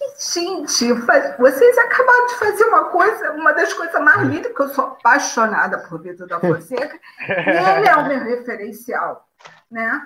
E 0.00 0.40
gente, 0.40 0.92
vocês 1.38 1.78
acabaram 1.78 2.26
de 2.26 2.34
fazer 2.34 2.64
uma 2.64 2.84
coisa, 2.84 3.32
uma 3.32 3.52
das 3.52 3.72
coisas 3.72 4.00
mais 4.02 4.22
lindas, 4.22 4.52
que 4.52 4.62
eu 4.62 4.68
sou 4.68 4.84
apaixonada 4.84 5.78
por 5.78 6.00
Vitor 6.00 6.26
da 6.26 6.38
Fonseca, 6.38 6.98
e 7.28 7.78
ele 7.78 7.88
é 7.88 7.96
o 7.96 8.06
meu 8.06 8.24
referencial, 8.24 9.26
né? 9.70 10.02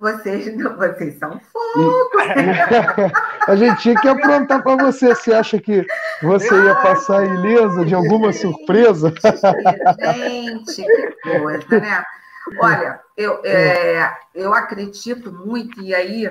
Vocês, 0.00 0.56
vocês 0.78 1.18
são 1.18 1.38
fogo. 1.38 2.10
A 3.46 3.54
gente 3.54 3.82
tinha 3.82 4.00
que 4.00 4.08
aprontar 4.08 4.62
para 4.62 4.84
você. 4.84 5.14
Você 5.14 5.34
acha 5.34 5.60
que 5.60 5.86
você 6.22 6.54
ia 6.54 6.74
passar 6.76 7.22
ilesa 7.22 7.84
de 7.84 7.94
alguma 7.94 8.32
surpresa? 8.32 9.12
Gente, 10.16 10.86
que 11.22 11.38
coisa, 11.38 11.80
né? 11.80 12.02
Olha, 12.58 13.00
eu, 13.20 13.40
é, 13.44 14.18
eu 14.34 14.54
acredito 14.54 15.30
muito, 15.30 15.82
e 15.82 15.94
aí, 15.94 16.26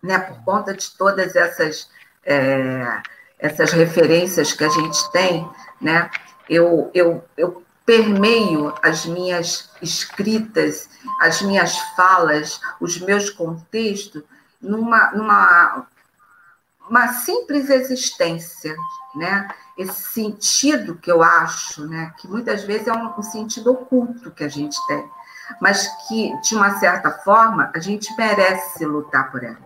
né, 0.00 0.18
por 0.20 0.44
conta 0.44 0.72
de 0.72 0.96
todas 0.96 1.34
essas, 1.34 1.90
é, 2.24 3.02
essas 3.40 3.72
referências 3.72 4.52
que 4.52 4.62
a 4.62 4.68
gente 4.68 5.10
tem, 5.10 5.48
né, 5.80 6.08
eu, 6.48 6.92
eu, 6.94 7.24
eu 7.36 7.64
permeio 7.84 8.72
as 8.82 9.04
minhas 9.04 9.68
escritas, 9.82 10.88
as 11.20 11.42
minhas 11.42 11.76
falas, 11.96 12.60
os 12.80 13.00
meus 13.00 13.28
contextos 13.28 14.22
numa, 14.60 15.10
numa 15.10 15.88
uma 16.88 17.08
simples 17.08 17.68
existência, 17.68 18.76
né? 19.16 19.48
Esse 19.76 20.04
sentido 20.04 20.94
que 20.94 21.10
eu 21.10 21.20
acho, 21.20 21.84
né? 21.84 22.14
Que 22.18 22.28
muitas 22.28 22.62
vezes 22.62 22.86
é 22.86 22.92
um, 22.92 23.12
um 23.18 23.22
sentido 23.22 23.72
oculto 23.72 24.30
que 24.30 24.44
a 24.44 24.48
gente 24.48 24.76
tem, 24.86 25.04
mas 25.60 25.88
que 26.06 26.38
de 26.42 26.54
uma 26.54 26.78
certa 26.78 27.10
forma 27.10 27.70
a 27.74 27.78
gente 27.78 28.14
merece 28.16 28.84
lutar 28.84 29.30
por 29.30 29.42
ela, 29.42 29.56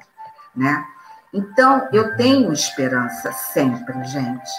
né? 0.54 0.84
Então 1.32 1.88
eu 1.92 2.16
tenho 2.16 2.52
esperança 2.52 3.32
sempre, 3.32 4.02
gente. 4.04 4.50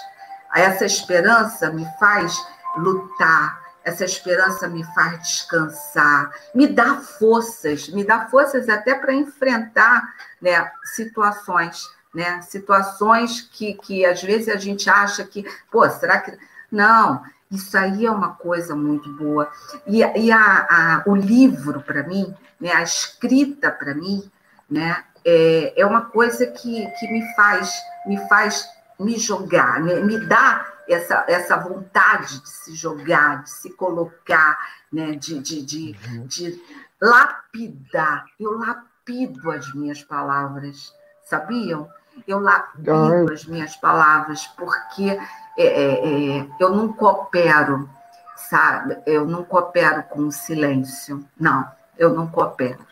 Essa 0.54 0.84
esperança 0.84 1.70
me 1.70 1.86
faz 1.98 2.34
lutar, 2.76 3.60
essa 3.84 4.04
esperança 4.04 4.68
me 4.68 4.84
faz 4.94 5.18
descansar, 5.22 6.30
me 6.54 6.66
dá 6.66 6.96
forças, 6.96 7.88
me 7.88 8.04
dá 8.04 8.26
forças 8.26 8.68
até 8.68 8.94
para 8.94 9.12
enfrentar 9.12 10.14
né, 10.40 10.70
situações, 10.84 11.82
né? 12.14 12.40
Situações 12.42 13.40
que, 13.40 13.74
que 13.74 14.04
às 14.04 14.22
vezes 14.22 14.48
a 14.48 14.56
gente 14.56 14.88
acha 14.88 15.24
que, 15.24 15.44
pô, 15.70 15.88
será 15.90 16.18
que. 16.20 16.36
Não, 16.70 17.22
isso 17.52 17.76
aí 17.76 18.06
é 18.06 18.10
uma 18.10 18.30
coisa 18.30 18.74
muito 18.74 19.12
boa. 19.12 19.50
E, 19.86 19.98
e 19.98 20.32
a, 20.32 20.66
a 20.70 21.02
o 21.06 21.14
livro, 21.14 21.82
para 21.82 22.02
mim, 22.02 22.34
né, 22.58 22.72
a 22.72 22.82
escrita, 22.82 23.70
para 23.70 23.94
mim, 23.94 24.28
né, 24.68 25.04
é, 25.24 25.80
é 25.80 25.86
uma 25.86 26.06
coisa 26.06 26.46
que, 26.46 26.86
que 26.98 27.12
me 27.12 27.34
faz 27.34 27.72
me 28.06 28.16
faz 28.28 28.68
me 28.98 29.18
jogar, 29.18 29.80
né, 29.80 30.00
me 30.00 30.18
dá 30.26 30.66
essa, 30.88 31.24
essa 31.28 31.56
vontade 31.56 32.40
de 32.40 32.48
se 32.48 32.74
jogar, 32.74 33.42
de 33.42 33.50
se 33.50 33.70
colocar, 33.70 34.58
né, 34.92 35.12
de, 35.12 35.38
de, 35.40 35.62
de, 35.62 35.96
uhum. 36.08 36.26
de 36.26 36.60
lapidar. 37.00 38.24
Eu 38.38 38.58
lapido 38.58 39.50
as 39.50 39.72
minhas 39.74 40.02
palavras, 40.02 40.94
sabiam? 41.24 41.88
Eu 42.26 42.40
lapido 42.40 43.32
as 43.32 43.44
minhas 43.44 43.74
palavras, 43.76 44.46
porque 44.48 45.18
é, 45.58 45.66
é, 45.66 46.38
é, 46.38 46.46
eu 46.58 46.70
não 46.70 46.92
coopero, 46.92 47.88
sabe? 48.36 48.98
Eu 49.06 49.26
não 49.26 49.44
coopero 49.44 50.02
com 50.04 50.26
o 50.26 50.32
silêncio. 50.32 51.24
Não, 51.38 51.66
eu 51.98 52.14
não 52.14 52.26
coopero. 52.26 52.86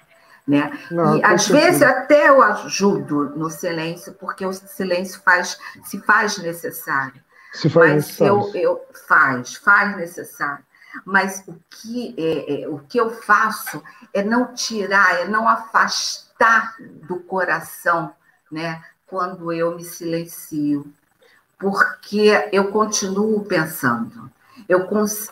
Né? 0.46 0.76
Não, 0.90 1.16
e 1.16 1.24
às 1.24 1.46
vezes 1.46 1.82
até 1.82 2.28
eu 2.28 2.42
ajudo 2.42 3.30
no 3.36 3.48
silêncio, 3.50 4.14
porque 4.14 4.44
o 4.44 4.52
silêncio 4.52 5.20
faz, 5.22 5.58
se 5.84 6.00
faz 6.00 6.38
necessário. 6.38 7.22
Se 7.52 7.68
faz 7.68 7.92
mas 7.92 8.06
necessário. 8.06 8.50
Eu, 8.54 8.54
eu 8.54 8.86
faz, 9.06 9.54
faz 9.54 9.96
necessário. 9.96 10.64
Mas 11.04 11.44
o 11.46 11.54
que, 11.70 12.14
é, 12.18 12.62
é, 12.62 12.68
o 12.68 12.80
que 12.80 12.98
eu 12.98 13.10
faço 13.10 13.82
é 14.12 14.22
não 14.22 14.52
tirar, 14.52 15.20
é 15.20 15.28
não 15.28 15.48
afastar 15.48 16.74
do 16.80 17.20
coração, 17.20 18.12
né? 18.50 18.82
Quando 19.06 19.52
eu 19.52 19.76
me 19.76 19.84
silencio, 19.84 20.92
porque 21.60 22.48
eu 22.50 22.68
continuo 22.68 23.44
pensando, 23.44 24.30
eu, 24.66 24.88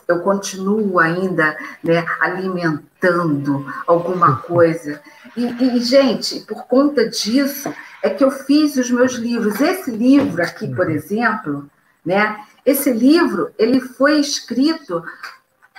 eu 0.07 0.19
continuo 0.19 0.99
ainda 0.99 1.57
né, 1.83 2.05
alimentando 2.19 3.65
alguma 3.87 4.37
coisa. 4.43 5.01
E, 5.35 5.45
e, 5.45 5.79
gente, 5.79 6.41
por 6.41 6.65
conta 6.65 7.09
disso, 7.09 7.73
é 8.03 8.09
que 8.09 8.23
eu 8.23 8.29
fiz 8.29 8.75
os 8.75 8.91
meus 8.91 9.13
livros. 9.13 9.59
Esse 9.59 9.89
livro 9.89 10.41
aqui, 10.43 10.67
por 10.73 10.85
uhum. 10.85 10.91
exemplo, 10.91 11.69
né? 12.05 12.45
Esse 12.65 12.91
livro 12.91 13.51
ele 13.57 13.79
foi 13.79 14.19
escrito 14.19 15.03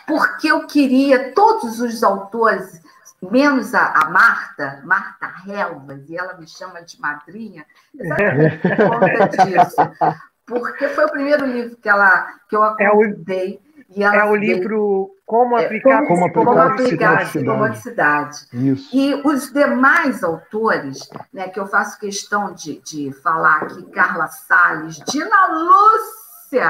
porque 0.07 0.51
eu 0.51 0.67
queria 0.67 1.33
todos 1.33 1.81
os 1.81 2.03
autores, 2.03 2.81
menos 3.23 3.75
a, 3.75 3.93
a 3.93 4.11
Marta, 4.11 4.81
Marta 4.85 5.33
Helvas, 5.47 6.09
e 6.09 6.17
ela 6.17 6.37
me 6.37 6.49
chama 6.49 6.83
de 6.83 6.99
madrinha, 6.99 7.65
exatamente 7.97 8.59
por 8.59 8.77
conta 8.77 9.45
disso. 9.45 9.77
Porque 10.59 10.89
foi 10.89 11.05
o 11.05 11.11
primeiro 11.11 11.47
livro 11.47 11.77
que, 11.77 11.89
ela, 11.89 12.27
que 12.49 12.57
eu 12.57 12.63
acordei. 12.63 13.61
É 13.97 14.09
o, 14.09 14.15
é 14.15 14.25
o 14.25 14.37
livro 14.37 15.11
Como 15.27 15.59
é, 15.59 15.65
Aplicar, 15.65 16.07
como, 16.07 16.33
como, 16.33 16.47
como 16.47 16.61
aplicar 16.61 17.25
psicomodicidade. 17.25 18.47
Isso. 18.53 18.89
E 18.93 19.21
os 19.25 19.53
demais 19.53 20.23
autores, 20.23 21.09
né, 21.33 21.49
que 21.49 21.59
eu 21.59 21.67
faço 21.67 21.99
questão 21.99 22.53
de, 22.53 22.81
de 22.81 23.13
falar 23.13 23.63
aqui, 23.63 23.83
Carla 23.91 24.29
Salles, 24.29 24.97
Dina 25.07 25.47
Lúcia, 25.49 26.69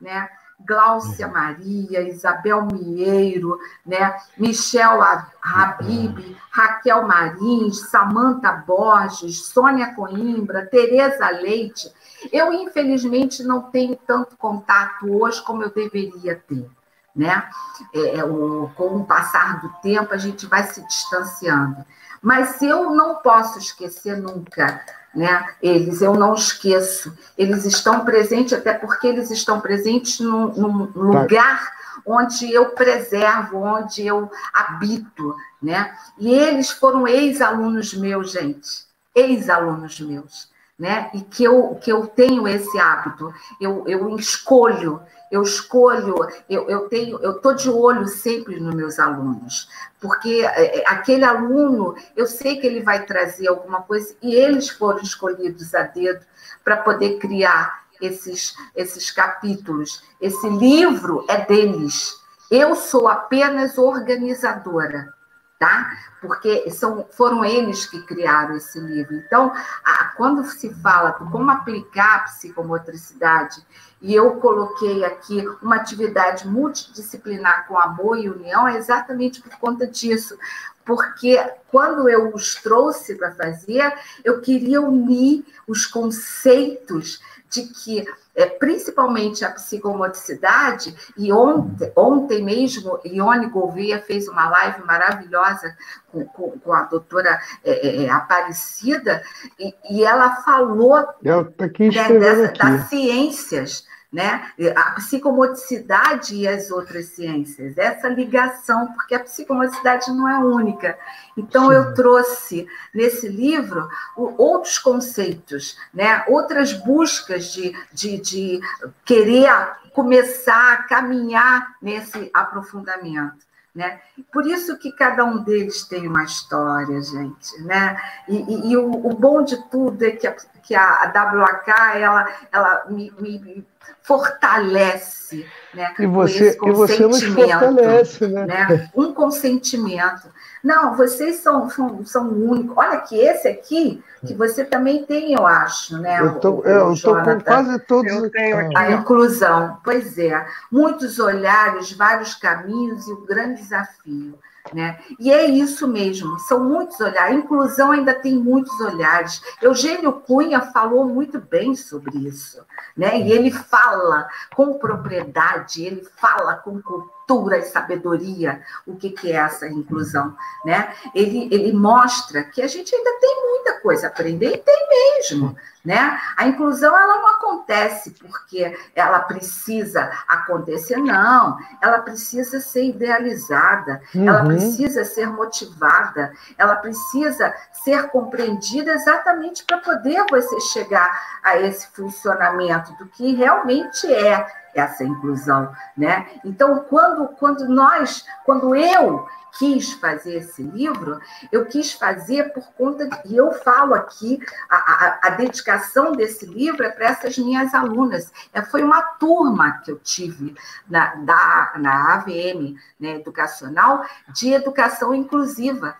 né? 0.00 0.28
Gláucia 0.58 1.28
Maria, 1.28 2.08
Isabel 2.08 2.66
Mieiro, 2.72 3.58
né? 3.84 4.16
Michel 4.36 5.00
Habib, 5.42 6.36
Raquel 6.50 7.06
Marins, 7.06 7.90
Samanta 7.90 8.52
Borges, 8.52 9.46
Sônia 9.46 9.94
Coimbra, 9.94 10.66
Tereza 10.66 11.28
Leite. 11.30 11.92
Eu, 12.32 12.52
infelizmente, 12.52 13.42
não 13.42 13.62
tenho 13.62 13.96
tanto 13.96 14.36
contato 14.36 15.10
hoje 15.10 15.42
como 15.42 15.62
eu 15.62 15.70
deveria 15.70 16.36
ter. 16.48 16.68
Né? 17.14 17.48
É, 17.94 18.18
é 18.18 18.24
o, 18.24 18.70
com 18.74 18.96
o 18.96 19.04
passar 19.04 19.60
do 19.60 19.68
tempo, 19.80 20.12
a 20.12 20.18
gente 20.18 20.46
vai 20.46 20.64
se 20.64 20.86
distanciando. 20.86 21.84
Mas 22.20 22.60
eu 22.60 22.90
não 22.90 23.16
posso 23.16 23.58
esquecer 23.58 24.16
nunca 24.18 24.84
né? 25.16 25.46
Eles, 25.62 26.02
eu 26.02 26.14
não 26.14 26.34
esqueço. 26.34 27.16
Eles 27.36 27.64
estão 27.64 28.04
presentes, 28.04 28.52
até 28.52 28.74
porque 28.74 29.06
eles 29.06 29.30
estão 29.30 29.60
presentes 29.60 30.20
num, 30.20 30.48
num 30.48 30.86
tá. 30.86 31.00
lugar 31.00 31.72
onde 32.04 32.52
eu 32.52 32.66
preservo, 32.66 33.62
onde 33.62 34.06
eu 34.06 34.30
habito, 34.52 35.34
né? 35.60 35.96
E 36.18 36.32
eles 36.32 36.70
foram 36.70 37.08
ex-alunos 37.08 37.94
meus, 37.94 38.30
gente, 38.30 38.86
ex-alunos 39.14 39.98
meus 40.00 40.54
né? 40.78 41.10
E 41.14 41.20
que 41.22 41.42
eu, 41.42 41.74
que 41.76 41.90
eu 41.90 42.06
tenho 42.06 42.46
esse 42.46 42.78
hábito, 42.78 43.32
eu, 43.60 43.84
eu 43.86 44.14
escolho, 44.16 45.00
eu 45.30 45.42
escolho, 45.42 46.14
eu, 46.48 46.68
eu 46.68 46.88
tenho, 46.88 47.18
eu 47.20 47.36
estou 47.36 47.54
de 47.54 47.70
olho 47.70 48.06
sempre 48.06 48.60
nos 48.60 48.74
meus 48.74 48.98
alunos, 48.98 49.68
porque 50.00 50.42
é, 50.44 50.80
é, 50.80 50.84
aquele 50.86 51.24
aluno, 51.24 51.96
eu 52.14 52.26
sei 52.26 52.60
que 52.60 52.66
ele 52.66 52.82
vai 52.82 53.04
trazer 53.04 53.48
alguma 53.48 53.82
coisa, 53.82 54.14
e 54.22 54.34
eles 54.34 54.68
foram 54.68 55.00
escolhidos 55.00 55.74
a 55.74 55.82
dedo 55.82 56.24
para 56.62 56.76
poder 56.76 57.18
criar 57.18 57.84
esses, 58.00 58.54
esses 58.74 59.10
capítulos. 59.10 60.02
Esse 60.20 60.48
livro 60.50 61.24
é 61.28 61.38
deles. 61.44 62.14
Eu 62.50 62.76
sou 62.76 63.08
apenas 63.08 63.78
organizadora 63.78 65.16
tá? 65.58 65.90
Porque 66.26 66.70
são, 66.70 67.06
foram 67.10 67.44
eles 67.44 67.86
que 67.86 68.02
criaram 68.02 68.56
esse 68.56 68.78
livro. 68.80 69.14
Então, 69.14 69.52
a, 69.84 70.04
quando 70.16 70.44
se 70.44 70.72
fala 70.74 71.10
de 71.10 71.30
como 71.30 71.50
aplicar 71.50 72.16
a 72.16 72.18
psicomotricidade, 72.20 73.64
e 74.00 74.14
eu 74.14 74.32
coloquei 74.36 75.04
aqui 75.04 75.44
uma 75.62 75.76
atividade 75.76 76.46
multidisciplinar 76.46 77.66
com 77.66 77.78
amor 77.78 78.18
e 78.18 78.28
união, 78.28 78.68
é 78.68 78.76
exatamente 78.76 79.40
por 79.40 79.56
conta 79.58 79.86
disso. 79.86 80.38
Porque 80.84 81.42
quando 81.68 82.08
eu 82.08 82.32
os 82.34 82.54
trouxe 82.54 83.16
para 83.16 83.32
fazer, 83.32 83.92
eu 84.24 84.40
queria 84.40 84.80
unir 84.80 85.44
os 85.66 85.86
conceitos 85.86 87.20
de 87.50 87.62
que 87.62 88.04
é, 88.36 88.44
principalmente 88.44 89.44
a 89.44 89.50
psicomotricidade, 89.50 90.94
e 91.16 91.32
ontem, 91.32 91.90
ontem 91.96 92.44
mesmo, 92.44 93.00
Ione 93.02 93.46
Gouveia 93.46 93.98
fez 93.98 94.28
uma 94.28 94.48
live 94.50 94.84
maravilhosa 94.84 95.74
com, 96.16 96.50
com, 96.50 96.58
com 96.58 96.72
a 96.72 96.82
doutora 96.82 97.40
é, 97.64 97.86
é, 97.86 98.04
é 98.04 98.10
Aparecida, 98.10 99.22
e, 99.58 99.74
e, 99.90 100.04
ela 100.04 100.36
falou 100.36 100.96
ela 101.24 101.44
tá 101.44 101.66
né, 101.66 102.18
dessa, 102.18 102.52
das 102.52 102.88
ciências, 102.88 103.86
né? 104.12 104.50
A 104.74 104.92
psicomotricidade 104.92 106.34
e 106.34 106.48
as 106.48 106.70
outras 106.70 107.06
ciências, 107.06 107.76
essa 107.76 108.08
ligação, 108.08 108.92
porque 108.92 109.14
a 109.14 109.20
psicomotricidade 109.20 110.10
não 110.10 110.28
é 110.28 110.38
única. 110.38 110.98
Então, 111.36 111.68
Sim. 111.68 111.74
eu 111.74 111.94
trouxe 111.94 112.66
nesse 112.94 113.28
livro 113.28 113.88
outros 114.16 114.78
conceitos, 114.78 115.76
né? 115.92 116.24
outras 116.28 116.72
buscas 116.72 117.52
de, 117.52 117.74
de, 117.92 118.18
de 118.18 118.60
querer 119.04 119.50
começar 119.92 120.72
a 120.72 120.82
caminhar 120.84 121.74
nesse 121.82 122.30
aprofundamento. 122.32 123.45
Né? 123.76 124.00
Por 124.32 124.46
isso 124.46 124.78
que 124.78 124.90
cada 124.90 125.22
um 125.22 125.44
deles 125.44 125.84
tem 125.84 126.08
uma 126.08 126.24
história, 126.24 126.98
gente. 127.02 127.62
Né? 127.62 128.00
E, 128.26 128.36
e, 128.36 128.70
e 128.70 128.76
o, 128.78 128.90
o, 128.90 129.14
bom 129.14 129.44
de 129.44 129.62
tudo 129.68 130.02
é 130.02 130.12
que 130.12 130.26
a, 130.26 130.34
que 130.62 130.74
a 130.74 131.12
WAK 131.14 131.70
ela, 132.00 132.26
ela 132.50 132.86
me, 132.88 133.12
me 133.20 133.66
fortalece 134.02 135.46
né, 135.74 135.94
e 135.98 136.06
você, 136.06 136.56
e 136.62 136.70
você 136.70 137.06
nos 137.06 137.22
fortalece, 137.22 138.26
né? 138.28 138.46
né? 138.46 138.90
Um 138.94 139.12
consentimento. 139.12 140.28
Não, 140.62 140.96
vocês 140.96 141.36
são, 141.36 141.68
são, 141.68 142.04
são 142.04 142.28
únicos. 142.28 142.76
Olha 142.76 142.98
que 143.00 143.18
esse 143.18 143.46
aqui, 143.46 144.02
que 144.24 144.32
você 144.34 144.64
também 144.64 145.04
tem, 145.04 145.34
eu 145.34 145.46
acho, 145.46 145.98
né? 145.98 146.20
Eu 146.20 146.92
estou 146.92 147.22
com 147.22 147.40
quase 147.40 147.78
todos. 147.80 148.12
Eu 148.12 148.30
tenho 148.30 148.58
aqui. 148.58 148.76
A 148.76 148.92
inclusão, 148.92 149.78
pois 149.84 150.16
é. 150.18 150.46
Muitos 150.70 151.18
olhares, 151.18 151.92
vários 151.92 152.34
caminhos 152.34 153.06
e 153.06 153.12
o 153.12 153.26
grande 153.26 153.60
desafio. 153.60 154.38
Né? 154.72 154.98
E 155.18 155.32
é 155.32 155.46
isso 155.46 155.86
mesmo, 155.86 156.38
são 156.40 156.64
muitos 156.64 156.98
olhares. 157.00 157.20
A 157.20 157.34
inclusão 157.34 157.92
ainda 157.92 158.14
tem 158.14 158.36
muitos 158.36 158.78
olhares. 158.80 159.40
Eugênio 159.62 160.12
Cunha 160.12 160.60
falou 160.60 161.06
muito 161.06 161.40
bem 161.40 161.74
sobre 161.74 162.16
isso. 162.18 162.64
Né? 162.96 163.20
E 163.20 163.32
ele 163.32 163.50
fala 163.50 164.28
com 164.54 164.78
propriedade, 164.78 165.84
ele 165.84 166.06
fala 166.16 166.56
com 166.56 166.80
cultura 166.82 167.15
e 167.28 167.62
sabedoria 167.62 168.62
o 168.86 168.94
que, 168.94 169.10
que 169.10 169.32
é 169.32 169.36
essa 169.36 169.66
inclusão. 169.66 170.36
Né? 170.64 170.94
Ele, 171.14 171.48
ele 171.50 171.72
mostra 171.72 172.44
que 172.44 172.62
a 172.62 172.68
gente 172.68 172.94
ainda 172.94 173.18
tem 173.20 173.44
muita 173.50 173.80
coisa 173.80 174.06
a 174.06 174.10
aprender, 174.10 174.54
e 174.54 174.58
tem 174.58 174.88
mesmo. 174.88 175.56
Né? 175.84 176.20
A 176.36 176.48
inclusão 176.48 176.96
ela 176.98 177.20
não 177.20 177.28
acontece 177.28 178.10
porque 178.12 178.76
ela 178.94 179.20
precisa 179.20 180.10
acontecer, 180.26 180.96
não. 180.96 181.56
Ela 181.80 182.00
precisa 182.00 182.58
ser 182.60 182.86
idealizada, 182.86 184.02
uhum. 184.12 184.28
ela 184.28 184.44
precisa 184.44 185.04
ser 185.04 185.28
motivada, 185.28 186.32
ela 186.58 186.74
precisa 186.74 187.54
ser 187.84 188.08
compreendida 188.08 188.92
exatamente 188.94 189.64
para 189.64 189.78
poder 189.78 190.24
você 190.28 190.60
chegar 190.60 191.38
a 191.42 191.56
esse 191.58 191.86
funcionamento 191.94 192.92
do 192.94 193.06
que 193.06 193.34
realmente 193.34 194.12
é 194.12 194.44
essa 194.80 195.04
inclusão, 195.04 195.72
né? 195.96 196.26
Então, 196.44 196.84
quando, 196.88 197.28
quando 197.28 197.68
nós, 197.68 198.24
quando 198.44 198.74
eu 198.74 199.26
quis 199.58 199.92
fazer 199.94 200.36
esse 200.36 200.62
livro, 200.62 201.18
eu 201.50 201.66
quis 201.66 201.92
fazer 201.92 202.52
por 202.52 202.64
conta 202.72 203.08
de, 203.08 203.32
e 203.32 203.36
eu 203.36 203.52
falo 203.52 203.94
aqui, 203.94 204.38
a, 204.68 204.76
a, 204.76 205.18
a 205.24 205.30
dedicação 205.30 206.12
desse 206.12 206.46
livro 206.46 206.84
é 206.84 206.90
para 206.90 207.06
essas 207.06 207.38
minhas 207.38 207.74
alunas. 207.74 208.32
É, 208.52 208.62
foi 208.62 208.82
uma 208.82 209.02
turma 209.02 209.80
que 209.82 209.90
eu 209.90 209.98
tive 209.98 210.54
na, 210.88 211.14
da, 211.16 211.72
na 211.78 212.14
AVM 212.14 212.76
né, 213.00 213.16
educacional 213.16 214.04
de 214.28 214.52
educação 214.52 215.14
inclusiva. 215.14 215.96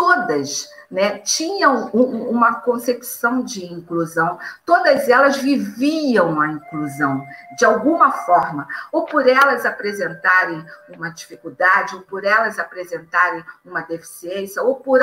Todas 0.00 0.66
né, 0.90 1.18
tinham 1.18 1.90
um, 1.92 2.30
uma 2.30 2.62
concepção 2.62 3.44
de 3.44 3.66
inclusão, 3.66 4.38
todas 4.64 5.10
elas 5.10 5.36
viviam 5.36 6.40
a 6.40 6.48
inclusão 6.48 7.22
de 7.58 7.66
alguma 7.66 8.10
forma, 8.10 8.66
ou 8.90 9.04
por 9.04 9.28
elas 9.28 9.66
apresentarem 9.66 10.64
uma 10.88 11.10
dificuldade, 11.10 11.96
ou 11.96 12.00
por 12.00 12.24
elas 12.24 12.58
apresentarem 12.58 13.44
uma 13.62 13.82
deficiência, 13.82 14.62
ou 14.62 14.76
por 14.76 15.00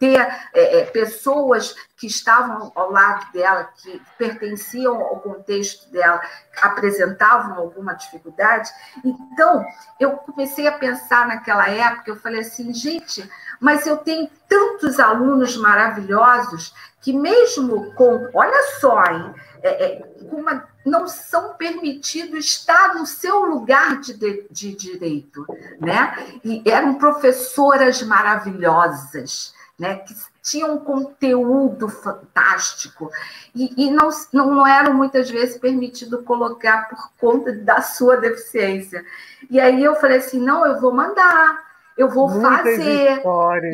ter 0.00 0.18
é, 0.54 0.80
é, 0.80 0.84
pessoas 0.86 1.76
que 1.94 2.06
estavam 2.06 2.72
ao 2.74 2.90
lado 2.90 3.30
dela, 3.32 3.70
que 3.76 4.02
pertenciam 4.16 4.98
ao 4.98 5.20
contexto 5.20 5.90
dela, 5.92 6.20
apresentavam 6.62 7.58
alguma 7.58 7.92
dificuldade. 7.92 8.70
Então, 9.04 9.62
eu 10.00 10.12
comecei 10.12 10.66
a 10.66 10.72
pensar 10.72 11.28
naquela 11.28 11.68
época, 11.68 12.10
eu 12.10 12.16
falei 12.16 12.40
assim, 12.40 12.72
gente, 12.72 13.30
mas 13.60 13.86
eu 13.86 13.98
tenho 13.98 14.28
tantos 14.48 14.98
alunos 14.98 15.56
maravilhosos 15.56 16.74
que 17.00 17.12
mesmo 17.12 17.92
com, 17.94 18.28
olha 18.34 18.62
só, 18.80 19.04
hein, 19.04 19.34
é, 19.62 19.84
é, 19.84 20.10
uma, 20.32 20.68
não 20.84 21.06
são 21.06 21.54
permitidos 21.54 22.46
estar 22.46 22.94
no 22.94 23.06
seu 23.06 23.44
lugar 23.44 24.00
de, 24.00 24.14
de, 24.14 24.46
de 24.50 24.74
direito, 24.74 25.46
né? 25.78 26.40
E 26.44 26.62
eram 26.66 26.94
professoras 26.94 28.02
maravilhosas, 28.02 29.54
né? 29.78 29.96
Que 29.96 30.14
tinham 30.42 30.74
um 30.74 30.78
conteúdo 30.78 31.88
fantástico 31.88 33.10
e, 33.54 33.86
e 33.86 33.90
não, 33.90 34.08
não, 34.32 34.54
não 34.54 34.66
eram 34.66 34.94
muitas 34.94 35.30
vezes 35.30 35.58
permitido 35.58 36.22
colocar 36.22 36.88
por 36.88 37.10
conta 37.18 37.52
da 37.52 37.82
sua 37.82 38.16
deficiência. 38.16 39.04
E 39.50 39.60
aí 39.60 39.82
eu 39.82 39.96
falei 39.96 40.18
assim, 40.18 40.40
não, 40.40 40.66
eu 40.66 40.80
vou 40.80 40.92
mandar, 40.94 41.69
eu 42.00 42.08
vou 42.08 42.30
muitas 42.30 42.78
fazer. 42.78 43.22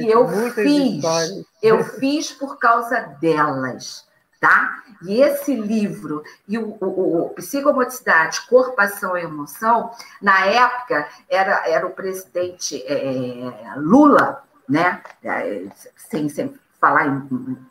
E 0.01 0.11
eu 0.11 0.27
fiz. 0.53 0.97
Histórias. 0.97 1.45
Eu 1.62 1.85
fiz 1.85 2.33
por 2.33 2.59
causa 2.59 3.01
delas, 3.20 4.05
tá? 4.41 4.83
E 5.03 5.20
esse 5.22 5.55
livro, 5.55 6.24
e 6.49 6.59
o, 6.59 6.77
o, 6.81 7.27
o 7.27 7.31
Psicomotricidade, 7.31 8.41
Corpo, 8.49 8.81
Ação 8.81 9.16
e 9.16 9.22
Emoção, 9.22 9.93
na 10.20 10.45
época 10.47 11.07
era, 11.29 11.68
era 11.68 11.87
o 11.87 11.91
presidente 11.91 12.83
é, 12.85 13.74
Lula, 13.77 14.43
né? 14.68 15.03
É, 15.22 15.66
sem, 15.97 16.29
sem 16.29 16.53
falar 16.81 17.07
em, 17.07 17.29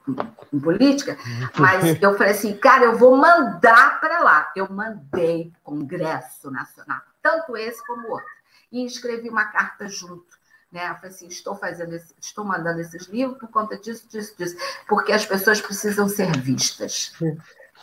em, 0.07 0.17
em, 0.53 0.59
política, 0.59 1.17
mas 1.59 2.01
eu 2.01 2.17
falei 2.17 2.31
assim, 2.31 2.55
cara, 2.55 2.85
eu 2.85 2.97
vou 2.97 3.17
mandar 3.17 3.99
para 3.99 4.19
lá. 4.21 4.51
Eu 4.55 4.71
mandei 4.71 5.51
Congresso 5.63 6.49
Nacional, 6.49 7.01
tanto 7.21 7.57
esse 7.57 7.85
como 7.85 8.07
o 8.07 8.11
outro, 8.11 8.25
e 8.71 8.85
escrevi 8.85 9.27
uma 9.27 9.45
carta 9.45 9.87
junto 9.89 10.44
né? 10.71 10.89
Eu 10.89 10.95
falei 10.95 11.09
assim, 11.09 11.27
estou 11.27 11.55
fazendo, 11.55 11.93
esse, 11.95 12.13
estou 12.19 12.43
mandando 12.43 12.81
esses 12.81 13.07
livros 13.07 13.37
por 13.37 13.49
conta 13.49 13.77
disso, 13.77 14.07
disso, 14.09 14.35
disso, 14.37 14.57
porque 14.87 15.11
as 15.11 15.25
pessoas 15.25 15.61
precisam 15.61 16.07
ser 16.07 16.35
vistas. 16.37 17.13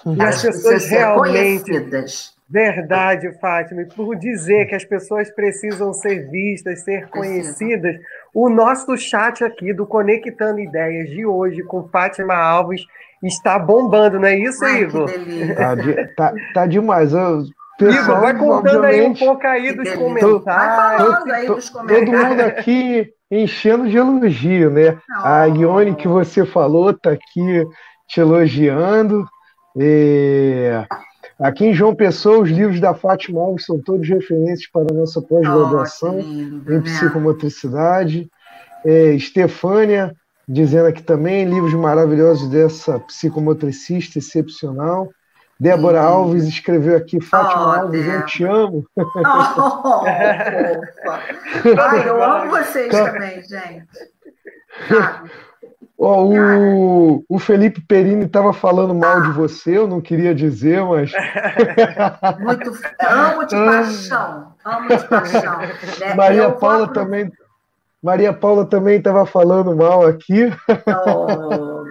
E 0.07 0.23
as 0.23 0.43
pessoas 0.43 0.87
realmente 0.87 1.65
conhecidas. 1.65 2.35
Verdade, 2.53 3.33
Fátima. 3.41 3.81
E 3.81 3.87
por 3.87 4.15
dizer 4.15 4.67
que 4.67 4.75
as 4.75 4.85
pessoas 4.85 5.31
precisam 5.31 5.91
ser 5.95 6.31
vistas, 6.31 6.83
ser 6.83 7.09
conhecidas, 7.09 7.97
o 8.35 8.51
nosso 8.51 8.95
chat 8.99 9.43
aqui 9.43 9.73
do 9.73 9.87
Conectando 9.87 10.61
Ideias 10.61 11.09
de 11.09 11.25
hoje 11.25 11.63
com 11.63 11.89
Fátima 11.89 12.35
Alves 12.35 12.83
está 13.23 13.59
bombando, 13.59 14.21
não 14.21 14.29
é 14.29 14.37
isso, 14.37 14.63
Ai, 14.65 14.83
Igor? 14.83 15.09
Tá, 15.57 15.77
tá, 16.15 16.35
tá, 16.53 16.67
demais. 16.67 17.15
Eu 17.15 17.45
Pessoal, 17.79 18.21
vai 18.21 18.37
contando 18.37 18.85
aí 18.85 19.03
um 19.03 19.15
pouco 19.15 19.47
aí 19.47 19.75
dos 19.75 19.91
comentários. 19.93 20.45
Vai 20.45 20.77
falando 20.77 21.33
aí 21.33 21.47
dos 21.47 21.71
comentários. 21.71 22.11
Todo 22.11 22.27
mundo 22.29 22.41
aqui 22.41 23.13
enchendo 23.31 23.89
de 23.89 23.97
elogio, 23.97 24.71
né? 24.71 24.99
Oh. 25.11 25.27
A 25.27 25.45
Ione 25.47 25.97
que 25.97 26.07
você 26.07 26.45
falou 26.45 26.93
tá 26.93 27.11
aqui 27.11 27.67
te 28.09 28.21
elogiando. 28.21 29.27
E... 29.77 30.71
Aqui 31.41 31.67
em 31.67 31.75
João 31.75 31.95
Pessoa, 31.95 32.41
os 32.41 32.51
livros 32.51 32.79
da 32.79 32.95
Fátima 32.95 33.41
Alves 33.41 33.65
são 33.65 33.81
todos 33.81 34.09
referências 34.09 34.71
para 34.71 34.87
a 34.91 34.95
nossa 34.95 35.21
pós-graduação 35.21 36.19
oh, 36.19 36.21
em 36.21 36.63
né? 36.65 36.81
psicomotricidade. 36.81 38.29
É, 38.85 39.15
Estefânia 39.15 40.15
dizendo 40.49 40.87
aqui 40.87 41.03
também, 41.03 41.45
livros 41.45 41.75
maravilhosos 41.75 42.49
dessa 42.49 42.99
psicomotricista 43.01 44.19
excepcional. 44.19 45.09
Débora 45.59 46.01
Sim. 46.01 46.07
Alves 46.07 46.45
escreveu 46.45 46.97
aqui, 46.97 47.21
Fátima 47.21 47.67
oh, 47.67 47.81
Alves, 47.81 48.05
Débora. 48.05 48.21
eu 48.21 48.27
te 48.27 48.45
amo. 48.45 48.87
Oh, 48.97 50.05
Ai, 51.79 52.09
eu 52.09 52.23
amo 52.23 52.51
vocês 52.51 52.89
também, 52.89 53.43
gente. 53.43 53.87
Oh, 56.05 56.25
o, 56.25 57.25
o 57.29 57.39
Felipe 57.39 57.81
Perini 57.81 58.25
estava 58.25 58.53
falando 58.53 58.93
mal 58.93 59.23
de 59.23 59.31
você, 59.31 59.79
eu 59.79 59.87
não 59.87 60.01
queria 60.01 60.35
dizer, 60.35 60.85
mas. 60.85 61.13
Muito, 62.41 62.73
amo 63.01 63.47
de 63.47 63.55
paixão, 63.55 64.53
amo 64.65 64.89
de 64.89 65.09
paixão. 65.09 65.59
Né? 66.01 66.15
Maria 66.17 66.51
Paula 66.51 66.87
vou... 66.87 66.95
também. 66.95 67.31
Maria 68.03 68.33
Paula 68.33 68.67
também 68.67 68.99
estava 68.99 69.25
falando 69.25 69.77
mal 69.77 70.05
aqui. 70.05 70.53
Oh. 71.07 71.82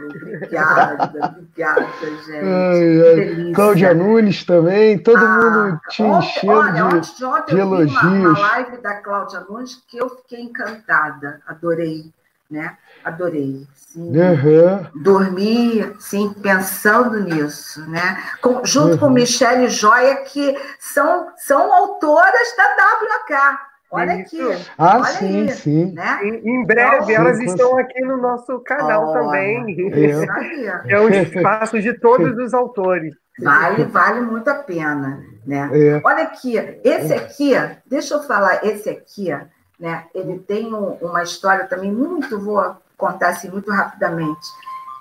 Obrigada, 0.41 1.27
obrigada, 1.27 1.87
gente. 2.25 2.31
Ai, 2.31 3.47
ai. 3.47 3.53
Cláudia 3.53 3.93
Nunes 3.93 4.43
também, 4.43 4.97
todo 4.97 5.23
ah, 5.23 5.37
mundo 5.37 5.81
te 5.89 6.01
enchendo 6.01 6.53
olha, 6.53 6.71
de, 6.71 6.81
ontem, 6.81 7.25
ontem 7.25 7.55
de 7.55 7.61
elogios. 7.61 8.03
Eu 8.03 8.09
vi 8.09 8.17
uma, 8.17 8.29
uma 8.29 8.39
live 8.39 8.77
da 8.77 8.95
Cláudia 8.95 9.39
Nunes 9.41 9.83
que 9.87 9.97
eu 9.97 10.09
fiquei 10.09 10.41
encantada, 10.41 11.41
adorei. 11.45 12.11
né? 12.49 12.75
Adorei. 13.03 13.67
Sim. 13.75 14.11
Uhum. 14.17 15.01
Dormi, 15.03 15.95
sim, 15.99 16.33
pensando 16.41 17.19
nisso, 17.19 17.87
né? 17.89 18.23
Com, 18.41 18.63
junto 18.63 18.93
uhum. 18.93 18.97
com 18.97 19.09
Michelle 19.09 19.69
Joia, 19.69 20.15
que 20.23 20.57
são, 20.79 21.27
são 21.37 21.73
autoras 21.73 22.55
da 22.55 22.63
WK. 22.63 23.70
Olha 23.91 24.13
aqui. 24.13 24.39
Ah, 24.77 24.95
olha 24.95 25.05
sim, 25.05 25.41
aí, 25.41 25.51
sim. 25.51 25.91
Né? 25.91 26.19
Em, 26.23 26.49
em 26.49 26.65
breve, 26.65 27.13
elas 27.13 27.39
estão 27.39 27.77
aqui 27.77 27.99
no 28.01 28.15
nosso 28.15 28.59
canal 28.59 29.09
olha, 29.09 29.21
também. 29.21 29.75
É. 30.87 30.93
é 30.93 31.01
um 31.01 31.09
espaço 31.09 31.79
de 31.81 31.93
todos 31.99 32.37
os 32.37 32.53
autores. 32.53 33.13
Vale, 33.37 33.83
vale 33.85 34.21
muito 34.21 34.49
a 34.49 34.55
pena, 34.55 35.21
né? 35.45 35.69
É. 35.73 36.01
Olha 36.05 36.23
aqui, 36.23 36.55
esse 36.83 37.13
aqui, 37.13 37.53
deixa 37.85 38.13
eu 38.13 38.23
falar, 38.23 38.65
esse 38.65 38.89
aqui, 38.89 39.29
né? 39.77 40.05
Ele 40.15 40.39
tem 40.39 40.73
um, 40.73 40.93
uma 41.01 41.23
história 41.23 41.65
também 41.65 41.91
muito, 41.91 42.39
vou 42.39 42.77
contar 42.95 43.29
assim 43.29 43.49
muito 43.49 43.71
rapidamente. 43.71 44.47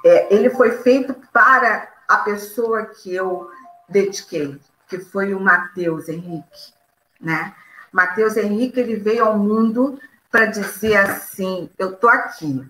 É, 0.04 0.34
ele 0.34 0.50
foi 0.50 0.72
feito 0.78 1.14
para 1.32 1.86
a 2.08 2.16
pessoa 2.18 2.86
que 2.86 3.14
eu 3.14 3.48
dediquei, 3.88 4.58
que 4.88 4.98
foi 4.98 5.32
o 5.32 5.40
Matheus 5.40 6.08
Henrique, 6.08 6.72
né? 7.20 7.54
Matheus 7.92 8.36
Henrique 8.36 8.78
ele 8.78 8.96
veio 8.96 9.24
ao 9.24 9.38
mundo 9.38 9.98
para 10.30 10.46
dizer 10.46 10.96
assim: 10.96 11.68
eu 11.78 11.96
tô 11.96 12.08
aqui, 12.08 12.64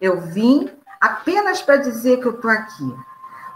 eu 0.00 0.20
vim 0.20 0.70
apenas 1.00 1.62
para 1.62 1.76
dizer 1.76 2.20
que 2.20 2.26
eu 2.26 2.34
tô 2.34 2.48
aqui, 2.48 2.94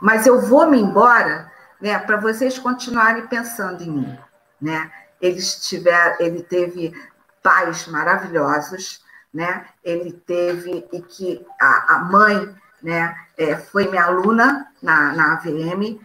mas 0.01 0.27
eu 0.27 0.41
vou 0.41 0.69
me 0.69 0.81
embora, 0.81 1.51
né? 1.81 1.99
Para 1.99 2.17
vocês 2.17 2.59
continuarem 2.59 3.27
pensando 3.27 3.83
em 3.83 3.91
mim, 3.91 4.19
né? 4.61 4.91
Ele 5.21 5.41
tiver, 5.41 6.17
ele 6.21 6.43
teve 6.43 6.95
pais 7.43 7.87
maravilhosos, 7.87 9.03
né? 9.33 9.67
Ele 9.85 10.13
teve 10.13 10.87
e 10.93 11.03
que 11.03 11.45
a, 11.61 11.97
a 11.97 11.99
mãe, 12.01 12.55
né? 12.83 13.15
É, 13.37 13.57
foi 13.57 13.89
minha 13.89 14.05
aluna 14.05 14.67
na, 14.83 15.13
na 15.13 15.33
AVM 15.35 15.99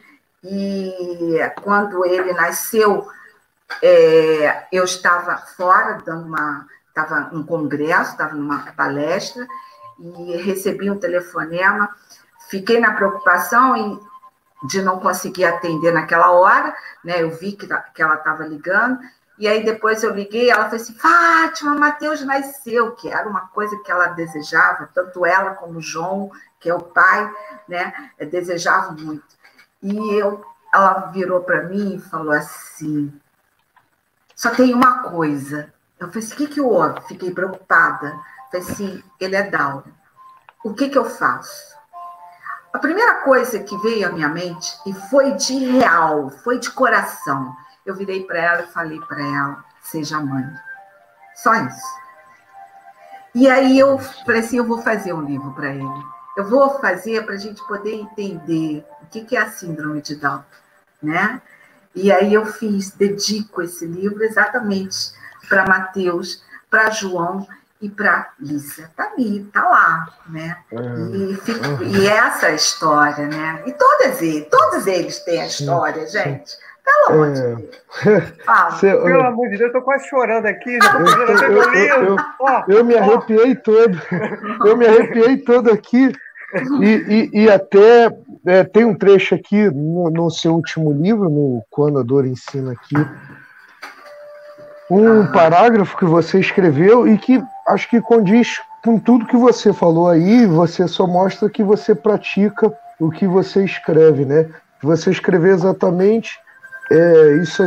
e 0.43 1.39
quando 1.63 2.05
ele 2.05 2.33
nasceu 2.33 3.07
é, 3.81 4.67
eu 4.71 4.83
estava 4.83 5.37
fora, 5.37 6.01
dando 6.05 6.27
uma, 6.27 6.65
estava 6.87 7.29
um 7.33 7.43
congresso, 7.43 8.11
estava 8.11 8.33
numa 8.33 8.71
palestra, 8.73 9.47
e 9.99 10.37
recebi 10.37 10.89
um 10.89 10.99
telefonema, 10.99 11.89
fiquei 12.49 12.79
na 12.79 12.93
preocupação 12.93 13.75
e 13.75 13.99
de 14.67 14.81
não 14.81 14.99
conseguir 14.99 15.45
atender 15.45 15.93
naquela 15.93 16.31
hora, 16.31 16.75
né? 17.03 17.21
Eu 17.21 17.31
vi 17.31 17.53
que, 17.53 17.67
que 17.93 18.01
ela 18.01 18.15
estava 18.15 18.45
ligando, 18.45 18.99
e 19.37 19.47
aí 19.47 19.63
depois 19.63 20.01
eu 20.01 20.13
liguei, 20.13 20.49
ela 20.49 20.65
falou 20.65 20.77
assim: 20.77 20.95
Fátima, 20.95 21.75
Mateus 21.75 22.21
nasceu, 22.23 22.91
que 22.93 23.09
era 23.09 23.27
uma 23.27 23.47
coisa 23.47 23.77
que 23.79 23.91
ela 23.91 24.07
desejava, 24.07 24.89
tanto 24.93 25.25
ela 25.25 25.55
como 25.55 25.81
João, 25.81 26.31
que 26.59 26.69
é 26.69 26.73
o 26.73 26.81
pai, 26.81 27.31
né? 27.67 28.11
Desejavam 28.31 28.93
muito. 28.93 29.35
E 29.81 30.15
eu, 30.15 30.43
ela 30.73 31.11
virou 31.11 31.41
para 31.41 31.63
mim 31.63 31.95
e 31.95 32.09
falou 32.09 32.31
assim: 32.31 33.13
só 34.35 34.49
tem 34.51 34.73
uma 34.73 35.03
coisa. 35.03 35.73
Eu 35.99 36.07
falei 36.07 36.23
assim, 36.23 36.33
o 36.33 36.37
que, 36.37 36.47
que 36.47 36.61
houve? 36.61 37.01
Fiquei 37.07 37.31
preocupada. 37.31 38.19
Falei 38.51 38.67
assim, 38.67 39.03
ele 39.19 39.35
é 39.35 39.43
Down. 39.43 39.83
O 40.63 40.73
que, 40.73 40.89
que 40.89 40.97
eu 40.97 41.05
faço? 41.05 41.75
A 42.73 42.77
primeira 42.77 43.21
coisa 43.21 43.59
que 43.59 43.77
veio 43.77 44.07
à 44.07 44.11
minha 44.11 44.27
mente, 44.27 44.77
e 44.85 44.93
foi 44.93 45.31
de 45.35 45.57
real, 45.65 46.29
foi 46.29 46.59
de 46.59 46.69
coração, 46.69 47.55
eu 47.85 47.95
virei 47.95 48.25
para 48.25 48.37
ela 48.37 48.61
e 48.63 48.73
falei 48.73 48.99
para 48.99 49.21
ela, 49.21 49.63
seja 49.81 50.19
mãe. 50.19 50.45
Só 51.35 51.53
isso. 51.53 52.05
E 53.33 53.49
aí 53.49 53.79
eu 53.79 53.97
falei 53.97 54.41
assim, 54.41 54.57
eu 54.57 54.65
vou 54.65 54.81
fazer 54.81 55.13
um 55.13 55.21
livro 55.21 55.53
para 55.53 55.69
ele. 55.69 56.03
Eu 56.35 56.49
vou 56.49 56.79
fazer 56.81 57.25
para 57.25 57.35
a 57.35 57.37
gente 57.37 57.65
poder 57.65 57.93
entender 57.93 58.85
o 59.01 59.05
que, 59.05 59.23
que 59.23 59.37
é 59.37 59.41
a 59.41 59.51
síndrome 59.51 60.01
de 60.01 60.15
Down, 60.15 60.43
né? 61.01 61.41
E 61.95 62.11
aí 62.11 62.33
eu 62.33 62.45
fiz, 62.45 62.91
dedico 62.91 63.61
esse 63.61 63.85
livro 63.85 64.23
exatamente 64.23 65.13
para 65.47 65.65
Mateus, 65.65 66.43
para 66.69 66.89
João 66.89 67.47
e 67.81 67.89
para 67.89 68.31
Lícia. 68.39 68.83
Está 68.83 69.11
ali, 69.11 69.41
está 69.41 69.63
lá, 69.63 70.07
né? 70.27 70.57
Uhum. 70.71 71.31
E, 71.31 71.35
fico, 71.37 71.65
uhum. 71.65 71.83
e 71.83 72.07
essa 72.07 72.47
é 72.47 72.51
a 72.51 72.55
história, 72.55 73.27
né? 73.27 73.63
E 73.65 73.73
todos 73.73 74.21
eles, 74.21 74.47
todos 74.49 74.87
eles 74.87 75.19
têm 75.19 75.41
a 75.41 75.47
história, 75.47 76.05
gente. 76.07 76.57
Pelo 76.85 77.15
amor 77.15 77.33
de 77.33 77.41
é. 77.41 77.55
Deus. 77.55 78.79
Pelo 78.79 79.23
amor 79.23 79.49
de 79.49 79.57
Deus, 79.57 79.61
eu 79.61 79.71
tô 79.71 79.81
quase 79.81 80.07
chorando 80.07 80.45
aqui. 80.45 80.77
Já 80.81 80.91
tô 80.91 80.99
eu, 80.99 81.73
eu, 81.73 82.05
eu, 82.05 82.17
eu, 82.67 82.85
me 82.85 82.95
arrepiei 82.95 83.55
todo. 83.55 83.99
Eu 84.65 84.77
me 84.77 84.85
arrepiei 84.85 85.37
todo 85.37 85.71
aqui. 85.71 86.11
E, 86.81 87.31
e, 87.33 87.43
e 87.43 87.49
até 87.49 88.09
é, 88.45 88.63
tem 88.63 88.85
um 88.85 88.95
trecho 88.95 89.35
aqui 89.35 89.69
no, 89.69 90.09
no, 90.09 90.29
seu 90.29 90.53
último 90.53 90.91
livro, 90.91 91.29
no 91.29 91.63
Quando 91.69 91.99
a 91.99 92.03
Dor 92.03 92.25
Ensina 92.25 92.71
aqui, 92.71 92.95
um 94.89 95.25
parágrafo 95.27 95.97
que 95.97 96.05
você 96.05 96.39
escreveu 96.39 97.07
e 97.07 97.17
que 97.17 97.43
acho 97.67 97.89
que 97.89 97.99
condiz 97.99 98.61
com 98.83 98.99
tudo 98.99 99.25
que 99.25 99.35
você 99.35 99.73
falou 99.73 100.07
aí, 100.07 100.45
você 100.45 100.87
só 100.87 101.07
mostra 101.07 101.49
que 101.49 101.63
você 101.63 101.95
pratica 101.95 102.71
o 102.99 103.09
que 103.09 103.25
você 103.25 103.65
escreve, 103.65 104.25
né? 104.25 104.47
Você 104.81 105.09
escreveu 105.09 105.53
exatamente 105.53 106.39
é, 106.91 107.37
isso, 107.41 107.63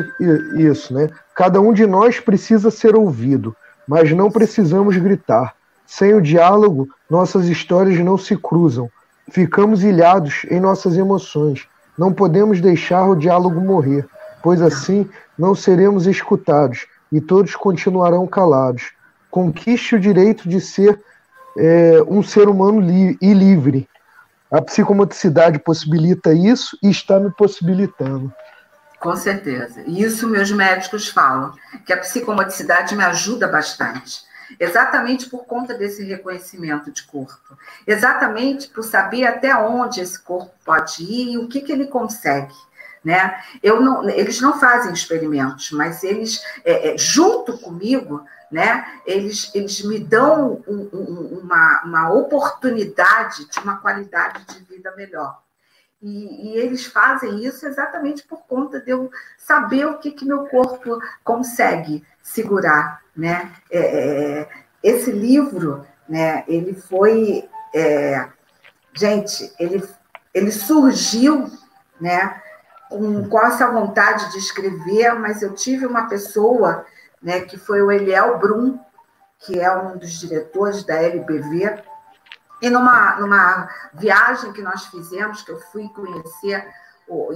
isso, 0.57 0.95
né? 0.95 1.09
Cada 1.35 1.61
um 1.61 1.73
de 1.73 1.87
nós 1.87 2.21
precisa 2.21 2.71
ser 2.71 2.95
ouvido, 2.95 3.55
mas 3.87 4.13
não 4.13 4.31
precisamos 4.31 4.97
gritar. 4.97 5.58
Sem 5.89 6.13
o 6.13 6.21
diálogo, 6.21 6.87
nossas 7.09 7.47
histórias 7.47 7.99
não 8.01 8.19
se 8.19 8.37
cruzam. 8.37 8.91
Ficamos 9.31 9.83
ilhados 9.83 10.45
em 10.51 10.61
nossas 10.61 10.99
emoções. 10.99 11.67
Não 11.97 12.13
podemos 12.13 12.61
deixar 12.61 13.09
o 13.09 13.17
diálogo 13.17 13.59
morrer, 13.59 14.07
pois 14.43 14.61
assim 14.61 15.09
não 15.37 15.55
seremos 15.55 16.07
escutados 16.07 16.87
e 17.11 17.23
todos 17.23 17.57
continuarão 17.57 18.27
calados. 18.27 18.93
Conquiste 19.31 19.97
o 19.97 20.01
direito 20.01 20.47
de 20.47 20.61
ser 20.61 21.01
é, 21.57 22.03
um 22.07 22.23
ser 22.23 22.51
humano 22.51 22.81
li 22.81 23.17
e 23.23 23.33
livre. 23.33 23.89
A 24.53 24.61
psicomotricidade 24.61 25.59
possibilita 25.59 26.35
isso 26.35 26.77
e 26.83 26.91
está 26.91 27.19
me 27.19 27.31
possibilitando. 27.31 28.31
Com 29.01 29.17
certeza. 29.17 29.83
Isso 29.87 30.29
meus 30.29 30.53
médicos 30.53 31.09
falam, 31.09 31.53
que 31.87 31.95
a 31.95 31.97
psicomotricidade 31.97 32.95
me 32.95 33.05
ajuda 33.05 33.49
bastante 33.49 34.28
exatamente 34.59 35.29
por 35.29 35.45
conta 35.45 35.75
desse 35.75 36.05
reconhecimento 36.05 36.91
de 36.91 37.03
corpo, 37.05 37.57
exatamente 37.87 38.69
por 38.69 38.83
saber 38.83 39.27
até 39.27 39.55
onde 39.57 40.01
esse 40.01 40.21
corpo 40.21 40.53
pode 40.65 41.03
ir 41.03 41.33
e 41.33 41.39
o 41.39 41.49
que, 41.49 41.61
que 41.61 41.73
ele 41.73 41.87
consegue. 41.87 42.55
Né? 43.05 43.41
Eu 43.63 43.81
não, 43.81 44.09
eles 44.09 44.41
não 44.41 44.59
fazem 44.59 44.93
experimentos, 44.93 45.71
mas 45.71 46.03
eles, 46.03 46.43
é, 46.65 46.95
é, 46.95 46.99
junto 46.99 47.57
comigo, 47.59 48.25
né, 48.51 49.01
eles, 49.07 49.51
eles 49.55 49.83
me 49.83 49.99
dão 49.99 50.63
um, 50.67 50.89
um, 50.93 51.41
uma, 51.43 51.83
uma 51.85 52.13
oportunidade 52.13 53.49
de 53.49 53.59
uma 53.61 53.77
qualidade 53.77 54.45
de 54.47 54.65
vida 54.65 54.95
melhor. 54.97 55.39
E, 56.01 56.53
e, 56.53 56.57
eles 56.57 56.87
fazem 56.87 57.45
isso 57.45 57.67
exatamente 57.67 58.23
por 58.23 58.43
conta 58.47 58.81
de 58.81 58.91
eu 58.91 59.11
saber 59.37 59.85
o 59.85 59.99
que, 59.99 60.13
que 60.13 60.25
meu 60.25 60.47
corpo 60.47 60.99
consegue 61.25 62.05
segurar, 62.23 63.03
né? 63.17 63.53
É, 63.69 63.79
é, 63.81 64.49
esse 64.81 65.11
livro, 65.11 65.85
né? 66.09 66.45
Ele 66.47 66.73
foi, 66.73 67.49
é, 67.75 68.29
gente, 68.95 69.53
ele, 69.59 69.83
ele 70.33 70.53
surgiu, 70.53 71.51
né? 72.01 72.41
Com, 72.89 73.29
com 73.29 73.41
essa 73.41 73.69
vontade 73.69 74.31
de 74.31 74.39
escrever, 74.39 75.15
mas 75.15 75.43
eu 75.43 75.53
tive 75.55 75.85
uma 75.85 76.09
pessoa, 76.09 76.87
né? 77.21 77.41
Que 77.41 77.59
foi 77.59 77.83
o 77.83 77.91
Eliel 77.91 78.39
Brum, 78.39 78.79
que 79.41 79.59
é 79.59 79.77
um 79.77 79.97
dos 79.97 80.13
diretores 80.13 80.85
da 80.85 80.95
LBV, 80.95 81.83
e 82.61 82.69
numa, 82.71 83.17
numa 83.17 83.69
viagem 83.95 84.53
que 84.53 84.63
nós 84.63 84.87
fizemos, 84.87 85.43
que 85.43 85.53
eu 85.53 85.61
fui 85.73 85.89
conhecer, 85.91 86.67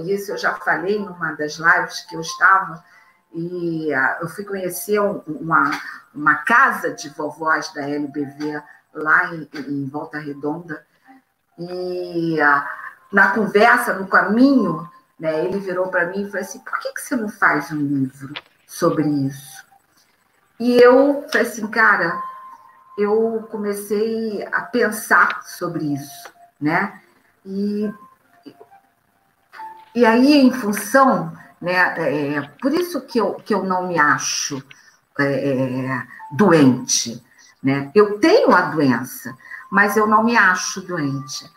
isso 0.05 0.31
eu 0.31 0.37
já 0.37 0.53
falei 0.55 0.99
numa 0.99 1.31
das 1.33 1.53
lives 1.53 2.01
que 2.01 2.15
eu 2.15 2.21
estava, 2.21 2.83
e 3.31 3.91
uh, 3.91 4.21
eu 4.21 4.29
fui 4.29 4.45
conhecer 4.45 4.99
uma, 4.99 5.71
uma 6.13 6.35
casa 6.35 6.93
de 6.93 7.09
vovós 7.09 7.73
da 7.73 7.81
LBV 7.81 8.61
lá 8.93 9.33
em, 9.33 9.49
em 9.55 9.89
Volta 9.89 10.19
Redonda, 10.19 10.85
e 11.57 12.39
uh, 12.39 12.63
na 13.11 13.31
conversa, 13.31 13.93
no 13.93 14.07
caminho, 14.07 14.89
né, 15.19 15.45
ele 15.45 15.59
virou 15.59 15.87
para 15.87 16.07
mim 16.07 16.23
e 16.23 16.25
falou 16.25 16.41
assim: 16.41 16.59
por 16.59 16.77
que, 16.79 16.93
que 16.93 17.01
você 17.01 17.15
não 17.15 17.29
faz 17.29 17.71
um 17.71 17.77
livro 17.77 18.33
sobre 18.67 19.07
isso? 19.07 19.63
E 20.59 20.75
eu 20.77 21.25
falei 21.31 21.47
assim, 21.47 21.67
cara, 21.67 22.21
eu 22.97 23.47
comecei 23.49 24.45
a 24.51 24.61
pensar 24.61 25.43
sobre 25.43 25.93
isso, 25.93 26.31
né? 26.59 27.01
E, 27.45 27.91
e 29.95 30.05
aí, 30.05 30.37
em 30.37 30.51
função, 30.51 31.33
né? 31.59 31.75
É, 31.97 32.41
por 32.61 32.73
isso 32.73 33.01
que 33.01 33.19
eu, 33.19 33.35
que 33.35 33.53
eu 33.53 33.63
não 33.63 33.87
me 33.87 33.99
acho 33.99 34.63
é, 35.19 36.01
doente, 36.31 37.23
né? 37.61 37.91
Eu 37.95 38.19
tenho 38.19 38.53
a 38.53 38.61
doença, 38.63 39.35
mas 39.71 39.95
eu 39.97 40.05
não 40.05 40.23
me 40.23 40.37
acho 40.37 40.81
doente, 40.81 41.49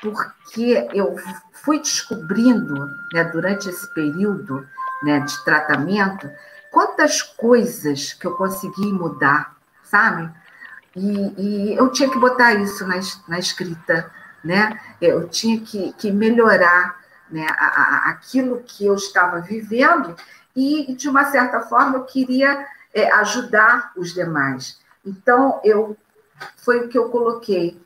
porque 0.00 0.88
eu 0.92 1.16
fui 1.52 1.78
descobrindo, 1.78 2.88
né, 3.12 3.24
durante 3.24 3.68
esse 3.68 3.86
período 3.94 4.66
né, 5.02 5.20
de 5.20 5.44
tratamento, 5.44 6.28
quantas 6.72 7.22
coisas 7.22 8.12
que 8.12 8.26
eu 8.26 8.34
consegui 8.34 8.92
mudar, 8.92 9.56
sabe? 9.84 10.28
E, 10.94 11.34
e 11.38 11.74
eu 11.74 11.90
tinha 11.90 12.10
que 12.10 12.18
botar 12.18 12.54
isso 12.54 12.86
na, 12.86 13.00
na 13.28 13.38
escrita, 13.38 14.10
né? 14.44 14.78
Eu 15.00 15.28
tinha 15.28 15.60
que, 15.60 15.92
que 15.94 16.10
melhorar 16.10 17.00
né, 17.30 17.46
a, 17.58 17.66
a, 17.66 18.10
aquilo 18.10 18.62
que 18.62 18.84
eu 18.84 18.94
estava 18.94 19.40
vivendo 19.40 20.14
e, 20.54 20.94
de 20.94 21.08
uma 21.08 21.24
certa 21.30 21.60
forma, 21.60 21.96
eu 21.96 22.04
queria 22.04 22.66
é, 22.92 23.10
ajudar 23.12 23.92
os 23.96 24.12
demais. 24.12 24.78
Então, 25.04 25.60
eu 25.64 25.96
foi 26.56 26.80
o 26.80 26.88
que 26.88 26.98
eu 26.98 27.08
coloquei. 27.08 27.80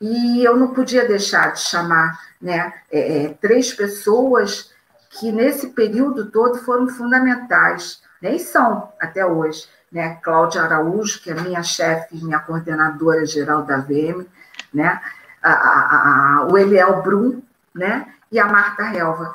E 0.00 0.42
eu 0.42 0.56
não 0.56 0.72
podia 0.72 1.06
deixar 1.06 1.52
de 1.52 1.60
chamar 1.60 2.18
né, 2.40 2.72
é, 2.90 3.24
é 3.24 3.28
três 3.34 3.72
pessoas 3.72 4.72
que, 5.10 5.30
nesse 5.30 5.68
período 5.68 6.30
todo, 6.30 6.58
foram 6.60 6.88
fundamentais, 6.88 8.02
e 8.22 8.38
são 8.38 8.92
até 9.00 9.24
hoje. 9.24 9.68
Né, 9.90 10.20
Cláudia 10.22 10.62
Araújo, 10.62 11.20
que 11.20 11.32
é 11.32 11.34
minha 11.34 11.64
chefe 11.64 12.14
minha 12.14 12.38
coordenadora 12.38 13.26
geral 13.26 13.64
da 13.64 13.78
VM, 13.78 14.24
né, 14.72 15.00
a, 15.42 15.52
a, 15.52 16.42
a, 16.42 16.44
o 16.44 16.56
Eliel 16.56 17.02
Brum, 17.02 17.42
né, 17.74 18.06
e 18.30 18.38
a 18.38 18.46
Marta 18.46 18.84
Helva, 18.84 19.34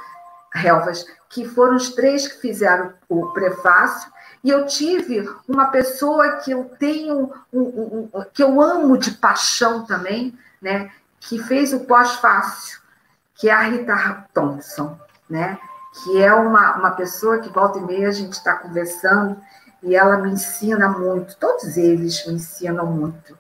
Helvas, 0.56 1.06
que 1.30 1.46
foram 1.46 1.76
os 1.76 1.90
três 1.90 2.26
que 2.26 2.40
fizeram 2.40 2.94
o 3.10 3.34
prefácio, 3.34 4.10
e 4.42 4.50
eu 4.50 4.66
tive 4.66 5.30
uma 5.46 5.66
pessoa 5.66 6.38
que 6.38 6.52
eu 6.52 6.72
tenho, 6.80 7.34
um, 7.52 7.62
um, 7.62 8.10
um, 8.14 8.26
que 8.34 8.42
eu 8.42 8.62
amo 8.62 8.98
de 8.98 9.12
paixão 9.12 9.86
também, 9.86 10.38
né, 10.62 10.90
que 11.20 11.38
fez 11.44 11.74
o 11.74 11.82
pós-fácil, 11.82 12.80
que 13.34 13.50
é 13.50 13.54
a 13.54 13.62
Rita 13.64 14.26
Thompson, 14.34 14.98
né, 15.30 15.60
que 16.04 16.22
é 16.22 16.34
uma, 16.34 16.78
uma 16.78 16.92
pessoa 16.92 17.40
que 17.40 17.50
volta 17.50 17.80
e 17.80 17.82
meia 17.82 18.10
a 18.10 18.12
gente 18.12 18.34
está 18.34 18.56
conversando 18.56 19.40
e 19.82 19.96
ela 19.96 20.18
me 20.18 20.32
ensina 20.32 20.90
muito, 20.90 21.38
todos 21.38 21.78
eles 21.78 22.26
me 22.26 22.34
ensinam 22.34 22.86
muito. 22.88 23.38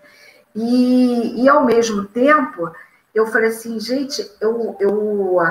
E, 0.55 1.43
e 1.43 1.49
ao 1.49 1.65
mesmo 1.65 2.05
tempo, 2.05 2.71
eu 3.13 3.27
falei 3.27 3.49
assim, 3.49 3.79
gente, 3.79 4.29
eu, 4.39 4.77
eu, 4.79 5.41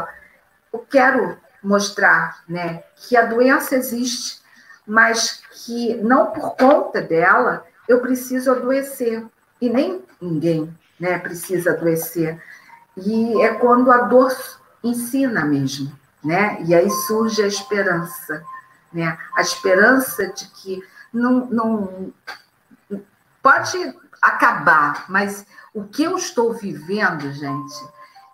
eu 0.72 0.78
quero 0.90 1.36
mostrar 1.62 2.42
né, 2.48 2.82
que 2.96 3.16
a 3.16 3.26
doença 3.26 3.74
existe, 3.74 4.40
mas 4.86 5.42
que 5.52 5.94
não 5.96 6.30
por 6.30 6.56
conta 6.56 7.02
dela 7.02 7.64
eu 7.88 8.00
preciso 8.00 8.50
adoecer. 8.50 9.24
E 9.60 9.68
nem 9.68 10.02
ninguém 10.20 10.74
né, 10.98 11.18
precisa 11.18 11.70
adoecer. 11.70 12.40
E 12.96 13.42
é 13.42 13.54
quando 13.54 13.90
a 13.90 14.02
dor 14.02 14.34
ensina 14.82 15.44
mesmo, 15.44 15.92
né? 16.24 16.62
E 16.64 16.74
aí 16.74 16.90
surge 16.90 17.42
a 17.42 17.46
esperança, 17.46 18.42
né? 18.92 19.18
A 19.34 19.42
esperança 19.42 20.26
de 20.28 20.46
que 20.48 20.82
não, 21.12 21.46
não 21.46 22.12
pode 23.42 23.94
acabar, 24.22 25.04
mas 25.08 25.46
o 25.74 25.84
que 25.84 26.04
eu 26.04 26.16
estou 26.16 26.54
vivendo, 26.54 27.30
gente, 27.32 27.88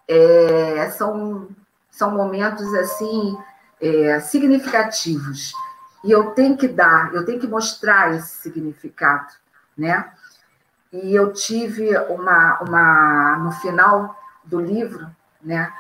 é, 0.07 0.89
são, 0.91 1.49
são 1.91 2.13
momentos 2.13 2.73
assim 2.75 3.37
é, 3.81 4.21
significativos. 4.21 5.53
E 6.05 6.11
eu 6.11 6.31
tenho 6.31 6.57
que 6.57 6.69
dar, 6.69 7.13
eu 7.13 7.25
tenho 7.25 7.41
que 7.41 7.47
mostrar 7.47 8.15
esse 8.15 8.43
significado, 8.43 9.33
né? 9.77 10.11
E 10.93 11.15
eu 11.15 11.33
tive 11.33 11.97
uma, 12.09 12.59
uma 12.61 13.37
no 13.39 13.53
final 13.53 14.19
do 14.45 14.61
livro, 14.61 15.09
né? 15.43 15.73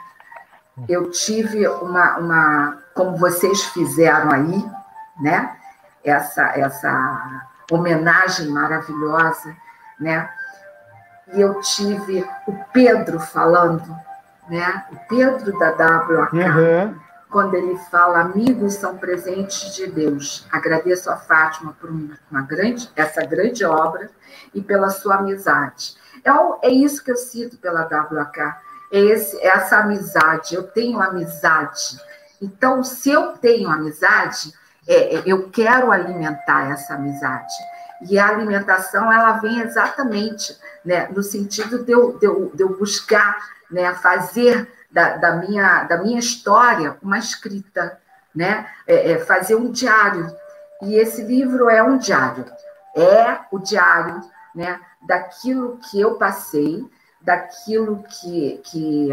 Eu 0.88 1.10
tive 1.10 1.66
uma, 1.68 2.18
uma 2.18 2.78
como 2.94 3.16
vocês 3.16 3.62
fizeram 3.64 4.30
aí, 4.30 4.64
né? 5.20 5.56
Essa, 6.04 6.42
essa 6.58 7.48
homenagem 7.70 8.48
maravilhosa, 8.48 9.54
né? 9.98 10.28
E 11.32 11.40
eu 11.40 11.60
tive 11.60 12.28
o 12.46 12.52
Pedro 12.72 13.20
falando, 13.20 13.94
né? 14.48 14.84
O 14.90 14.96
Pedro 15.08 15.56
da 15.58 15.70
WAK, 15.70 16.36
uhum. 16.36 16.98
quando 17.30 17.54
ele 17.54 17.76
fala: 17.90 18.20
amigos 18.20 18.74
são 18.74 18.98
presentes 18.98 19.74
de 19.74 19.86
Deus. 19.86 20.46
Agradeço 20.50 21.10
a 21.10 21.16
Fátima 21.16 21.74
por 21.80 21.88
uma 21.88 22.42
grande, 22.42 22.90
essa 22.96 23.24
grande 23.24 23.64
obra 23.64 24.10
e 24.54 24.60
pela 24.60 24.90
sua 24.90 25.16
amizade. 25.16 25.94
É, 26.24 26.68
é 26.68 26.70
isso 26.70 27.04
que 27.04 27.10
eu 27.10 27.16
sinto 27.16 27.56
pela 27.58 27.88
WAK, 27.88 28.54
esse, 28.90 29.40
essa 29.40 29.78
amizade. 29.78 30.54
Eu 30.54 30.64
tenho 30.64 31.00
amizade. 31.00 32.00
Então, 32.40 32.82
se 32.82 33.10
eu 33.10 33.32
tenho 33.32 33.68
amizade, 33.70 34.52
é, 34.86 35.16
é, 35.16 35.22
eu 35.26 35.50
quero 35.50 35.92
alimentar 35.92 36.70
essa 36.70 36.94
amizade. 36.94 37.52
E 38.08 38.18
a 38.18 38.28
alimentação, 38.28 39.12
ela 39.12 39.32
vem 39.32 39.60
exatamente 39.60 40.56
né, 40.84 41.08
no 41.08 41.22
sentido 41.22 41.84
de 41.84 41.92
eu, 41.92 42.18
de 42.18 42.26
eu, 42.26 42.50
de 42.54 42.62
eu 42.62 42.76
buscar 42.78 43.36
né, 43.70 43.94
fazer 43.94 44.72
da, 44.90 45.16
da, 45.16 45.36
minha, 45.36 45.84
da 45.84 45.98
minha 45.98 46.18
história 46.18 46.96
uma 47.02 47.18
escrita, 47.18 48.00
né, 48.34 48.66
é, 48.86 49.12
é 49.12 49.18
fazer 49.18 49.54
um 49.54 49.70
diário. 49.70 50.34
E 50.82 50.94
esse 50.94 51.22
livro 51.22 51.68
é 51.68 51.82
um 51.82 51.98
diário. 51.98 52.46
É 52.96 53.38
o 53.52 53.58
diário 53.58 54.20
né, 54.54 54.80
daquilo 55.02 55.78
que 55.78 56.00
eu 56.00 56.14
passei, 56.14 56.84
daquilo 57.22 58.02
que, 58.08 58.60
que 58.64 59.08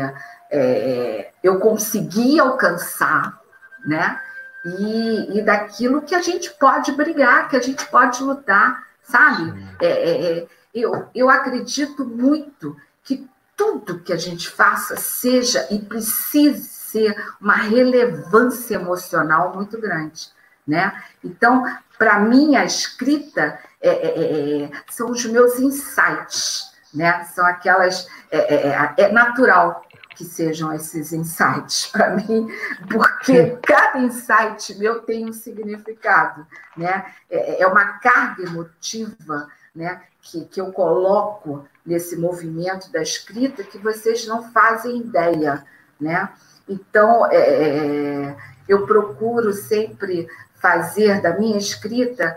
é, 0.49 1.31
eu 1.43 1.59
consegui 1.59 2.39
alcançar, 2.39 3.39
né? 3.85 4.19
E, 4.65 5.37
e 5.37 5.41
daquilo 5.41 6.01
que 6.01 6.15
a 6.15 6.21
gente 6.21 6.51
pode 6.51 6.91
brigar, 6.91 7.47
que 7.49 7.55
a 7.55 7.61
gente 7.61 7.85
pode 7.87 8.21
lutar, 8.23 8.83
sabe? 9.03 9.53
É, 9.81 9.87
é, 9.87 10.31
é, 10.39 10.47
eu, 10.73 11.07
eu 11.15 11.29
acredito 11.29 12.05
muito 12.05 12.75
que 13.03 13.27
tudo 13.55 13.99
que 13.99 14.13
a 14.13 14.17
gente 14.17 14.49
faça 14.49 14.95
seja 14.95 15.67
e 15.71 15.79
precise 15.79 16.67
ser 16.67 17.15
uma 17.41 17.55
relevância 17.55 18.75
emocional 18.75 19.53
muito 19.55 19.79
grande, 19.79 20.29
né? 20.65 21.01
Então, 21.23 21.63
para 21.97 22.19
mim, 22.19 22.55
a 22.55 22.63
escrita 22.63 23.59
é, 23.81 23.89
é, 23.89 24.63
é, 24.63 24.71
são 24.89 25.09
os 25.09 25.25
meus 25.25 25.59
insights, 25.59 26.76
né? 26.93 27.23
São 27.25 27.45
aquelas. 27.45 28.07
É, 28.31 28.69
é, 28.69 28.93
é 28.97 29.11
natural 29.11 29.83
que 30.17 30.25
sejam 30.25 30.73
esses 30.73 31.13
insights 31.13 31.87
para 31.93 32.09
mim, 32.15 32.47
porque 32.89 33.57
cada 33.61 33.99
insight 33.99 34.77
meu 34.79 35.01
tem 35.03 35.29
um 35.29 35.33
significado, 35.33 36.45
né? 36.75 37.05
É, 37.29 37.61
é 37.61 37.67
uma 37.67 37.99
carga 37.99 38.43
emotiva, 38.43 39.47
né? 39.75 40.01
Que, 40.21 40.45
que 40.45 40.59
eu 40.59 40.71
coloco 40.73 41.65
nesse 41.85 42.17
movimento 42.17 42.91
da 42.91 43.01
escrita 43.01 43.63
que 43.63 43.77
vocês 43.77 44.25
não 44.25 44.51
fazem 44.51 44.97
ideia, 44.97 45.63
né? 46.01 46.29
Então, 46.67 47.25
é, 47.31 48.35
eu 48.67 48.85
procuro 48.85 49.53
sempre 49.53 50.27
fazer 50.55 51.21
da 51.21 51.37
minha 51.37 51.57
escrita 51.57 52.35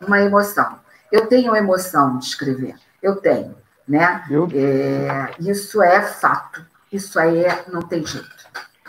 uma 0.00 0.20
emoção. 0.20 0.78
Eu 1.12 1.26
tenho 1.26 1.56
emoção 1.56 2.18
de 2.18 2.24
escrever, 2.24 2.76
eu 3.02 3.16
tenho, 3.16 3.56
né? 3.90 4.22
É, 4.54 5.30
isso 5.40 5.82
é 5.82 6.00
fato, 6.00 6.64
isso 6.92 7.18
aí 7.18 7.44
é, 7.44 7.64
não 7.72 7.82
tem 7.82 8.06
jeito. 8.06 8.28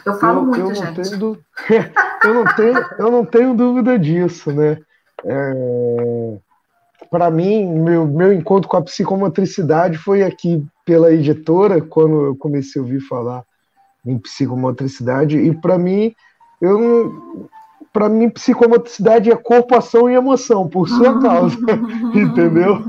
Eu 0.06 0.14
falo 0.20 0.42
eu, 0.42 0.46
muito, 0.46 0.60
eu 0.60 0.76
gente. 0.76 1.10
Tenho, 1.10 1.38
eu, 2.24 2.34
não 2.34 2.56
tenho, 2.56 2.86
eu 3.00 3.12
não 3.12 3.26
tenho 3.26 3.54
dúvida 3.56 3.98
disso, 3.98 4.52
né? 4.52 4.78
É, 5.26 6.38
Para 7.10 7.32
mim, 7.32 7.66
meu, 7.66 8.06
meu 8.06 8.32
encontro 8.32 8.70
com 8.70 8.78
a 8.78 8.82
psicomotricidade 8.84 9.98
foi 9.98 10.22
aqui 10.22 10.64
pela 10.86 11.12
editora, 11.12 11.82
quando 11.82 12.26
eu 12.26 12.36
comecei 12.36 12.80
a 12.80 12.84
ouvir 12.84 13.00
falar 13.00 13.44
em 14.06 14.18
psicomotricidade, 14.20 15.38
e 15.38 15.54
para 15.56 15.78
mim, 15.80 16.14
eu 16.62 17.50
para 17.94 18.08
mim, 18.08 18.30
psicomotricidade 18.30 19.30
é 19.30 19.36
corpo, 19.36 19.76
ação 19.76 20.10
e 20.10 20.14
emoção, 20.14 20.68
por 20.68 20.88
sua 20.88 21.20
causa. 21.20 21.58
entendeu? 22.16 22.82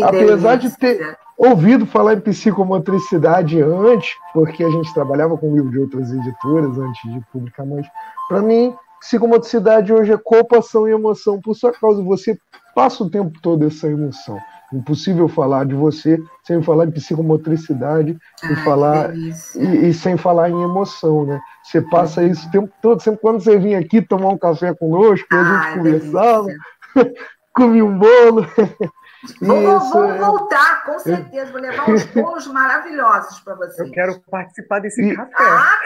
Apesar 0.00 0.56
de 0.56 0.70
ter 0.78 1.18
ouvido 1.36 1.84
falar 1.84 2.14
em 2.14 2.20
psicomotricidade 2.20 3.60
antes, 3.60 4.14
porque 4.32 4.62
a 4.62 4.70
gente 4.70 4.94
trabalhava 4.94 5.36
com 5.36 5.54
livro 5.54 5.70
de 5.70 5.78
outras 5.80 6.12
editoras 6.12 6.78
antes 6.78 7.12
de 7.12 7.20
publicar, 7.32 7.66
mas 7.66 7.86
para 8.28 8.40
mim, 8.40 8.74
psicomotricidade 9.00 9.92
hoje 9.92 10.12
é 10.12 10.16
corpo, 10.16 10.56
ação 10.56 10.88
e 10.88 10.92
emoção, 10.92 11.40
por 11.40 11.54
sua 11.54 11.72
causa. 11.72 12.02
Você 12.04 12.38
passa 12.74 13.02
o 13.02 13.10
tempo 13.10 13.32
todo 13.42 13.66
essa 13.66 13.88
emoção. 13.88 14.38
Impossível 14.72 15.28
falar 15.28 15.66
de 15.66 15.74
você 15.74 16.18
sem 16.44 16.62
falar 16.62 16.86
em 16.86 16.90
psicomotricidade 16.90 18.16
Ai, 18.42 18.56
falar 18.64 19.14
e, 19.14 19.88
e, 19.88 19.92
sem 19.92 20.16
falar 20.16 20.48
em 20.48 20.62
emoção, 20.62 21.26
né? 21.26 21.40
Você 21.62 21.82
passa 21.82 22.24
isso 22.24 22.48
o 22.48 22.50
tempo 22.50 22.72
todo, 22.80 23.02
sempre 23.02 23.20
quando 23.20 23.40
você 23.40 23.58
vinha 23.58 23.78
aqui 23.78 24.00
tomar 24.00 24.28
um 24.28 24.38
café 24.38 24.72
conosco, 24.72 25.26
a 25.30 25.44
gente 25.44 25.76
conversava, 25.76 26.46
comia 27.52 27.84
um 27.84 27.98
bolo. 27.98 28.46
Vou, 29.40 29.78
vou 29.78 30.04
é. 30.04 30.18
voltar, 30.18 30.84
com 30.84 30.98
certeza. 30.98 31.52
Vou 31.52 31.60
levar 31.60 31.88
uns 31.88 32.04
bolos 32.06 32.46
maravilhosos 32.48 33.38
para 33.40 33.54
vocês. 33.54 33.78
Eu 33.78 33.92
quero 33.92 34.20
participar 34.28 34.80
desse 34.80 35.00
e... 35.00 35.14
café. 35.14 35.32
Ah, 35.38 35.78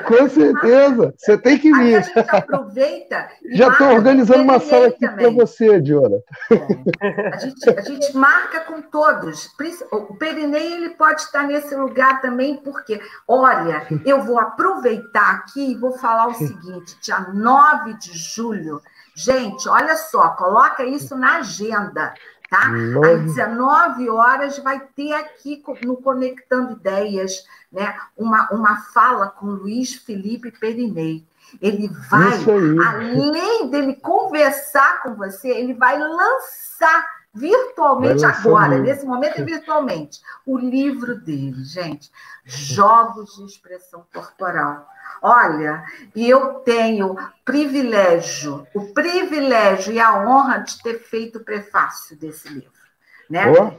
com 0.08 0.28
certeza. 0.28 1.14
Você 1.16 1.36
tem 1.36 1.58
que 1.58 1.70
vir. 1.70 1.78
Aí 1.78 1.96
a 1.96 2.00
gente 2.00 2.18
aproveita. 2.18 3.28
Já 3.52 3.68
estou 3.68 3.88
organizando 3.88 4.42
uma 4.42 4.60
sala 4.60 4.88
aqui 4.88 5.06
para 5.06 5.30
você, 5.30 5.80
Diora. 5.80 6.22
É. 6.50 7.34
A, 7.34 7.36
gente, 7.36 7.70
a 7.70 7.80
gente 7.82 8.16
marca 8.16 8.60
com 8.60 8.80
todos. 8.80 9.48
O 9.92 10.14
Perinei 10.16 10.72
ele 10.72 10.90
pode 10.90 11.20
estar 11.20 11.42
nesse 11.42 11.74
lugar 11.74 12.22
também, 12.22 12.56
porque, 12.56 13.00
olha, 13.26 13.86
eu 14.06 14.22
vou 14.22 14.38
aproveitar 14.38 15.34
aqui 15.34 15.72
e 15.72 15.76
vou 15.76 15.98
falar 15.98 16.28
o 16.28 16.34
seguinte: 16.34 16.96
dia 17.02 17.20
9 17.20 17.94
de 17.94 18.16
julho. 18.16 18.80
Gente, 19.14 19.68
olha 19.68 19.96
só, 19.96 20.28
coloca 20.30 20.84
isso 20.84 21.16
na 21.16 21.38
agenda. 21.38 22.14
Tá? 22.50 22.70
Às 23.12 23.22
19 23.24 24.08
horas 24.08 24.58
vai 24.58 24.80
ter 24.80 25.12
aqui 25.12 25.62
no 25.84 25.98
Conectando 25.98 26.72
Ideias 26.72 27.44
né, 27.70 27.94
uma, 28.16 28.48
uma 28.50 28.80
fala 28.92 29.28
com 29.28 29.46
Luiz 29.46 29.94
Felipe 29.94 30.50
Perinei. 30.50 31.26
Ele 31.60 31.88
vai, 32.10 32.38
além 32.86 33.70
dele 33.70 33.94
conversar 33.96 35.02
com 35.02 35.14
você, 35.14 35.48
ele 35.48 35.74
vai 35.74 35.98
lançar 35.98 37.18
virtualmente 37.34 38.22
vai 38.22 38.30
agora, 38.32 38.78
nesse 38.78 39.06
momento 39.06 39.44
virtualmente, 39.44 40.20
o 40.44 40.58
livro 40.58 41.14
dele, 41.20 41.62
gente, 41.64 42.10
Jogos 42.44 43.36
de 43.36 43.44
Expressão 43.44 44.04
Corporal. 44.12 44.86
Olha, 45.22 45.82
e 46.14 46.28
eu 46.28 46.54
tenho 46.64 47.16
privilégio, 47.44 48.66
o 48.74 48.92
privilégio 48.92 49.92
e 49.92 50.00
a 50.00 50.20
honra 50.20 50.58
de 50.58 50.82
ter 50.82 50.98
feito 50.98 51.38
o 51.38 51.44
prefácio 51.44 52.16
desse 52.16 52.48
livro. 52.48 52.70
Né? 53.28 53.50
Oh. 53.50 53.72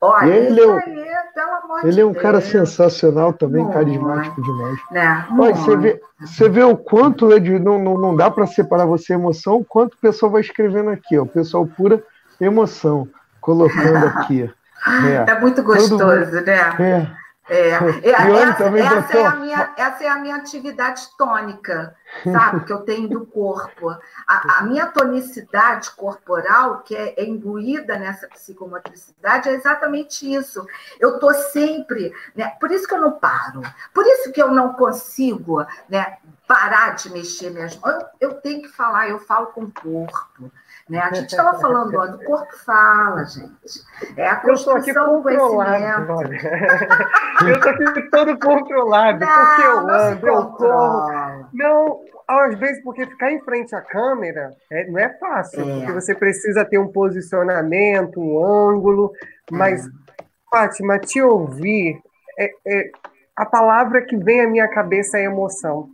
Olha, 0.00 0.34
ele, 0.34 0.60
é, 0.60 0.66
um, 0.66 0.76
aí, 0.76 1.88
ele 1.88 2.00
é 2.02 2.04
um 2.04 2.12
cara 2.12 2.38
sensacional 2.38 3.32
também, 3.32 3.62
Muito, 3.62 3.72
carismático 3.72 4.42
demais. 4.42 4.78
Né? 4.90 5.26
Olha, 5.38 5.54
você, 5.54 5.76
vê, 5.78 6.00
você 6.20 6.48
vê 6.48 6.62
o 6.62 6.76
quanto 6.76 7.32
é 7.32 7.40
de, 7.40 7.58
não, 7.58 7.78
não, 7.78 7.96
não 7.96 8.14
dá 8.14 8.30
para 8.30 8.46
separar 8.46 8.84
você 8.84 9.14
emoção, 9.14 9.56
o 9.56 9.64
quanto 9.64 9.94
o 9.94 9.98
pessoal 9.98 10.30
vai 10.30 10.42
escrevendo 10.42 10.90
aqui, 10.90 11.16
ó, 11.18 11.22
o 11.22 11.26
pessoal 11.26 11.66
pura 11.66 12.02
emoção, 12.38 13.08
colocando 13.40 14.04
aqui. 14.18 14.42
Né? 14.86 15.24
É 15.26 15.40
muito 15.40 15.62
gostoso, 15.62 15.96
Todo, 15.96 16.44
né? 16.44 16.76
É. 16.78 17.23
É, 17.48 17.70
é 18.02 18.10
essa, 18.10 18.64
essa, 18.64 19.18
é 19.18 19.36
minha, 19.36 19.74
essa 19.76 20.04
é 20.04 20.08
a 20.08 20.16
minha 20.16 20.36
atividade 20.36 21.02
tônica, 21.16 21.94
sabe, 22.22 22.64
que 22.64 22.72
eu 22.72 22.82
tenho 22.82 23.08
do 23.08 23.26
corpo. 23.26 23.90
A, 24.26 24.58
a 24.58 24.62
minha 24.62 24.86
tonicidade 24.86 25.90
corporal, 25.92 26.82
que 26.82 26.94
é, 26.94 27.14
é 27.20 27.24
imbuída 27.24 27.98
nessa 27.98 28.28
psicomotricidade, 28.28 29.48
é 29.48 29.52
exatamente 29.52 30.32
isso. 30.32 30.64
Eu 31.00 31.14
estou 31.14 31.32
sempre, 31.34 32.12
né, 32.34 32.50
por 32.60 32.70
isso 32.70 32.86
que 32.86 32.94
eu 32.94 33.00
não 33.00 33.12
paro, 33.12 33.62
por 33.92 34.06
isso 34.06 34.32
que 34.32 34.42
eu 34.42 34.50
não 34.50 34.74
consigo 34.74 35.64
né, 35.88 36.18
parar 36.46 36.94
de 36.94 37.10
mexer 37.10 37.50
minhas 37.50 37.76
mãos. 37.76 38.04
Eu, 38.20 38.30
eu 38.30 38.34
tenho 38.40 38.62
que 38.62 38.68
falar, 38.68 39.08
eu 39.08 39.18
falo 39.18 39.48
com 39.48 39.62
o 39.62 39.72
corpo. 39.72 40.50
Né? 40.88 40.98
A 40.98 41.14
gente 41.14 41.30
estava 41.30 41.58
falando, 41.58 41.96
ó, 41.96 42.06
do 42.06 42.18
corpo 42.24 42.54
fala, 42.58 43.24
gente. 43.24 43.82
É 44.16 44.28
a 44.28 44.36
construção 44.36 45.16
do 45.16 45.22
conhecimento. 45.22 46.12
eu 47.46 47.54
estou 47.54 47.88
aqui 47.88 48.02
todo 48.10 48.38
controlado, 48.38 49.18
não, 49.20 49.46
porque 49.46 49.62
eu 49.62 49.78
ando, 49.78 50.26
eu 50.26 50.46
corro. 50.48 51.23
Não, 51.54 52.00
às 52.28 52.58
vezes, 52.58 52.82
porque 52.82 53.06
ficar 53.06 53.32
em 53.32 53.40
frente 53.40 53.74
à 53.74 53.80
câmera 53.80 54.50
é, 54.70 54.86
não 54.90 54.98
é 54.98 55.08
fácil, 55.18 55.60
é. 55.60 55.78
porque 55.78 55.92
você 55.92 56.14
precisa 56.14 56.64
ter 56.64 56.78
um 56.78 56.88
posicionamento, 56.88 58.20
um 58.20 58.44
ângulo, 58.44 59.12
mas, 59.50 59.86
é. 59.86 59.90
Fátima, 60.50 60.98
te 60.98 61.20
ouvir, 61.20 61.98
é, 62.38 62.50
é, 62.66 62.90
a 63.36 63.46
palavra 63.46 64.02
que 64.02 64.16
vem 64.16 64.40
à 64.40 64.48
minha 64.48 64.68
cabeça 64.68 65.18
é 65.18 65.24
emoção 65.24 65.88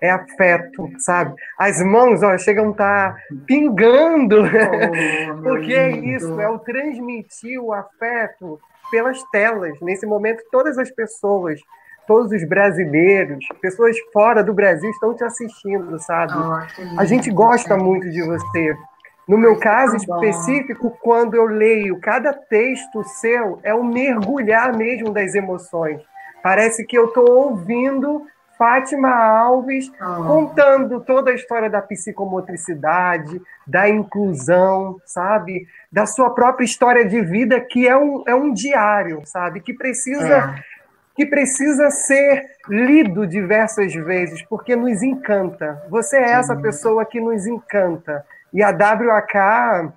é 0.00 0.10
afeto, 0.10 0.90
sabe? 0.98 1.34
As 1.58 1.82
mãos, 1.82 2.22
ó, 2.22 2.36
chegam 2.36 2.68
a 2.68 2.70
estar 2.70 3.14
tá 3.14 3.20
pingando, 3.46 4.42
oh, 4.42 5.42
porque 5.42 5.72
é 5.72 5.90
isso, 5.90 6.40
é 6.40 6.48
o 6.48 6.58
transmitir 6.58 7.60
o 7.60 7.72
afeto 7.72 8.60
pelas 8.90 9.22
telas. 9.30 9.78
Nesse 9.80 10.06
momento, 10.06 10.42
todas 10.50 10.78
as 10.78 10.90
pessoas, 10.90 11.60
todos 12.06 12.32
os 12.32 12.48
brasileiros, 12.48 13.44
pessoas 13.60 13.96
fora 14.12 14.42
do 14.42 14.52
Brasil 14.52 14.90
estão 14.90 15.14
te 15.14 15.24
assistindo, 15.24 15.98
sabe? 15.98 16.32
Oh, 16.36 17.00
a 17.00 17.04
gente 17.04 17.30
gosta 17.30 17.76
muito 17.76 18.10
de 18.10 18.22
você. 18.22 18.74
No 19.26 19.38
meu 19.38 19.58
caso 19.58 19.96
específico, 19.96 20.90
quando 21.02 21.34
eu 21.34 21.46
leio 21.46 21.98
cada 21.98 22.32
texto 22.32 23.02
seu, 23.04 23.58
é 23.62 23.74
um 23.74 23.82
mergulhar 23.82 24.76
mesmo 24.76 25.12
das 25.12 25.34
emoções. 25.34 26.02
Parece 26.42 26.84
que 26.84 26.96
eu 26.96 27.06
estou 27.06 27.30
ouvindo 27.30 28.26
Fátima 28.58 29.08
Alves, 29.08 29.90
ah. 30.00 30.22
contando 30.26 31.00
toda 31.00 31.30
a 31.30 31.34
história 31.34 31.68
da 31.68 31.82
psicomotricidade, 31.82 33.40
da 33.66 33.88
inclusão, 33.88 35.00
sabe? 35.04 35.66
Da 35.90 36.06
sua 36.06 36.30
própria 36.30 36.64
história 36.64 37.04
de 37.04 37.20
vida, 37.22 37.60
que 37.60 37.88
é 37.88 37.96
um, 37.96 38.22
é 38.26 38.34
um 38.34 38.52
diário, 38.52 39.22
sabe? 39.24 39.60
Que 39.60 39.74
precisa, 39.74 40.54
é. 40.56 40.64
Que 41.14 41.24
precisa 41.24 41.90
ser 41.90 42.44
lido 42.68 43.26
diversas 43.26 43.94
vezes, 43.94 44.42
porque 44.42 44.74
nos 44.74 45.02
encanta. 45.02 45.82
Você 45.88 46.16
é 46.16 46.32
essa 46.32 46.56
pessoa 46.56 47.04
que 47.04 47.20
nos 47.20 47.46
encanta. 47.46 48.24
E 48.52 48.62
a 48.62 48.70
WAK 48.70 49.92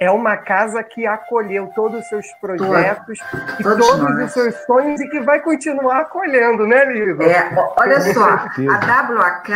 é 0.00 0.10
uma 0.10 0.36
casa 0.36 0.82
que 0.82 1.06
acolheu 1.06 1.70
todos 1.74 2.00
os 2.00 2.08
seus 2.08 2.26
projetos 2.40 3.18
e 3.58 3.62
todos 3.62 3.98
nós. 3.98 4.26
os 4.26 4.32
seus 4.32 4.54
sonhos 4.64 5.00
e 5.00 5.08
que 5.08 5.20
vai 5.20 5.40
continuar 5.40 6.00
acolhendo, 6.00 6.66
né, 6.66 6.84
Lido? 6.84 7.22
É, 7.22 7.50
olha 7.76 8.00
só, 8.00 8.28
a 8.30 9.12
WAK 9.12 9.52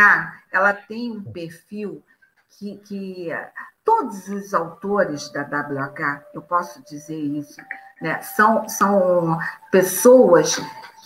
ela 0.51 0.73
tem 0.73 1.11
um 1.11 1.23
perfil 1.23 2.03
que, 2.59 2.77
que 2.85 3.29
todos 3.83 4.27
os 4.27 4.53
autores 4.53 5.31
da 5.31 5.41
WAK, 5.41 6.21
eu 6.33 6.41
posso 6.41 6.83
dizer 6.85 7.17
isso, 7.17 7.59
né, 8.03 8.21
são, 8.21 8.67
são 8.67 9.39
pessoas 9.71 10.61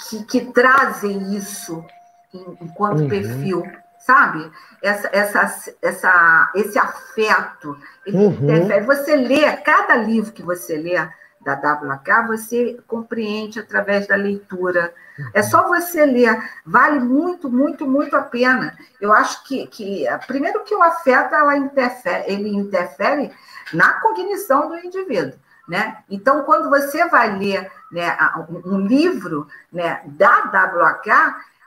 que, 0.10 0.26
que 0.26 0.42
trazem 0.52 1.36
isso 1.36 1.86
enquanto 2.34 3.02
uhum. 3.02 3.10
perfil 3.10 3.64
sabe? 4.00 4.50
Essa, 4.82 5.10
essa, 5.12 5.74
essa, 5.82 6.52
esse 6.56 6.80
afeto. 6.80 7.78
Uhum. 8.08 8.86
Você 8.86 9.18
lê, 9.18 9.52
cada 9.58 9.98
livro 9.98 10.32
que 10.32 10.42
você 10.42 10.78
lê 10.78 10.96
da 11.42 11.54
WK, 11.54 12.28
você 12.28 12.80
compreende 12.88 13.60
através 13.60 14.08
da 14.08 14.16
leitura. 14.16 14.94
É 15.34 15.44
só 15.44 15.68
você 15.68 16.06
ler. 16.06 16.42
Vale 16.66 17.02
muito, 17.02 17.50
muito, 17.50 17.86
muito 17.86 18.16
a 18.16 18.22
pena. 18.22 18.78
Eu 19.02 19.12
acho 19.12 19.44
que, 19.44 19.68
que 19.68 20.06
primeiro 20.26 20.64
que 20.64 20.74
o 20.74 20.82
afeto 20.82 21.36
ela 21.36 21.58
interfere, 21.58 22.32
ele 22.32 22.50
interfere 22.50 23.30
na 23.74 24.00
cognição 24.00 24.70
do 24.70 24.78
indivíduo. 24.78 25.38
Né? 25.68 25.98
Então, 26.10 26.44
quando 26.44 26.70
você 26.70 27.08
vai 27.10 27.38
ler 27.38 27.70
né, 27.92 28.18
um 28.66 28.80
livro 28.80 29.48
né, 29.72 30.02
da 30.06 30.44
WK, 30.46 31.10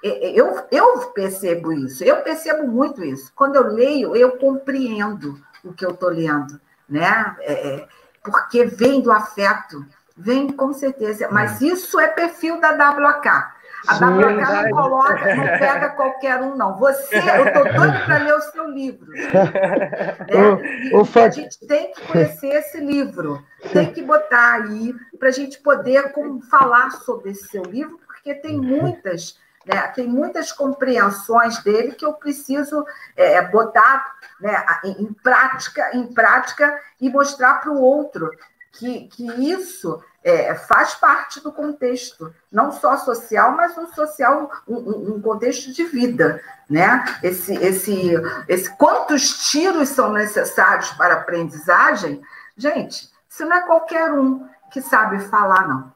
é, 0.02 0.08
é, 0.08 0.32
eu, 0.32 0.66
eu 0.70 0.98
percebo 1.08 1.72
isso, 1.72 2.02
eu 2.02 2.22
percebo 2.22 2.66
muito 2.66 3.04
isso. 3.04 3.30
Quando 3.34 3.56
eu 3.56 3.66
leio, 3.66 4.16
eu 4.16 4.38
compreendo 4.38 5.38
o 5.62 5.72
que 5.72 5.84
eu 5.84 5.90
estou 5.90 6.08
lendo, 6.08 6.58
né? 6.88 7.36
É, 7.40 7.52
é, 7.52 7.88
porque 8.24 8.64
vem 8.64 9.02
do 9.02 9.12
afeto, 9.12 9.84
vem 10.16 10.50
com 10.50 10.72
certeza. 10.72 11.28
Mas 11.30 11.60
isso 11.60 12.00
é 12.00 12.08
perfil 12.08 12.58
da 12.58 12.70
WK. 12.70 13.59
A 13.88 13.96
WK 13.96 14.02
não 14.02 14.70
coloca, 14.70 15.34
não 15.34 15.44
pega 15.44 15.88
qualquer 15.90 16.40
um, 16.40 16.56
não. 16.56 16.76
Você, 16.78 17.16
eu 17.16 17.46
estou 17.46 17.64
doido 17.64 18.04
para 18.04 18.18
ler 18.18 18.34
o 18.34 18.40
seu 18.40 18.70
livro. 18.70 19.10
Né? 19.10 19.20
O, 20.92 21.02
o 21.02 21.24
a 21.24 21.28
gente 21.28 21.58
tem 21.66 21.92
que 21.92 22.06
conhecer 22.06 22.48
esse 22.48 22.78
livro, 22.78 23.44
tem 23.72 23.92
que 23.92 24.02
botar 24.02 24.62
aí 24.62 24.94
para 25.18 25.28
a 25.28 25.32
gente 25.32 25.58
poder 25.58 26.12
como, 26.12 26.40
falar 26.42 26.90
sobre 26.90 27.30
esse 27.30 27.48
seu 27.48 27.62
livro, 27.62 27.98
porque 28.06 28.34
tem 28.34 28.58
muitas 28.58 29.38
né? 29.64 29.88
Tem 29.88 30.06
muitas 30.06 30.50
compreensões 30.52 31.62
dele 31.62 31.92
que 31.92 32.04
eu 32.04 32.14
preciso 32.14 32.84
é, 33.16 33.34
é 33.34 33.42
botar 33.42 34.14
né, 34.40 34.64
em, 34.84 35.12
prática, 35.12 35.90
em 35.94 36.06
prática 36.06 36.80
e 37.00 37.10
mostrar 37.10 37.60
para 37.60 37.70
o 37.70 37.80
outro 37.80 38.30
que, 38.72 39.08
que 39.08 39.26
isso 39.50 40.02
é, 40.22 40.54
faz 40.54 40.94
parte 40.94 41.40
do 41.40 41.52
contexto, 41.52 42.32
não 42.52 42.70
só 42.70 42.96
social, 42.98 43.52
mas 43.52 43.76
um 43.76 43.92
social, 43.92 44.50
um, 44.68 45.14
um, 45.14 45.20
contexto 45.20 45.72
de 45.72 45.84
vida, 45.84 46.42
né? 46.68 47.04
Esse, 47.22 47.54
esse, 47.54 48.12
esse, 48.48 48.70
quantos 48.76 49.50
tiros 49.50 49.88
são 49.88 50.12
necessários 50.12 50.90
para 50.92 51.14
aprendizagem? 51.14 52.22
Gente, 52.56 53.10
isso 53.28 53.44
não 53.44 53.56
é 53.56 53.62
qualquer 53.62 54.12
um 54.12 54.46
que 54.70 54.80
sabe 54.80 55.18
falar, 55.20 55.66
não, 55.66 55.92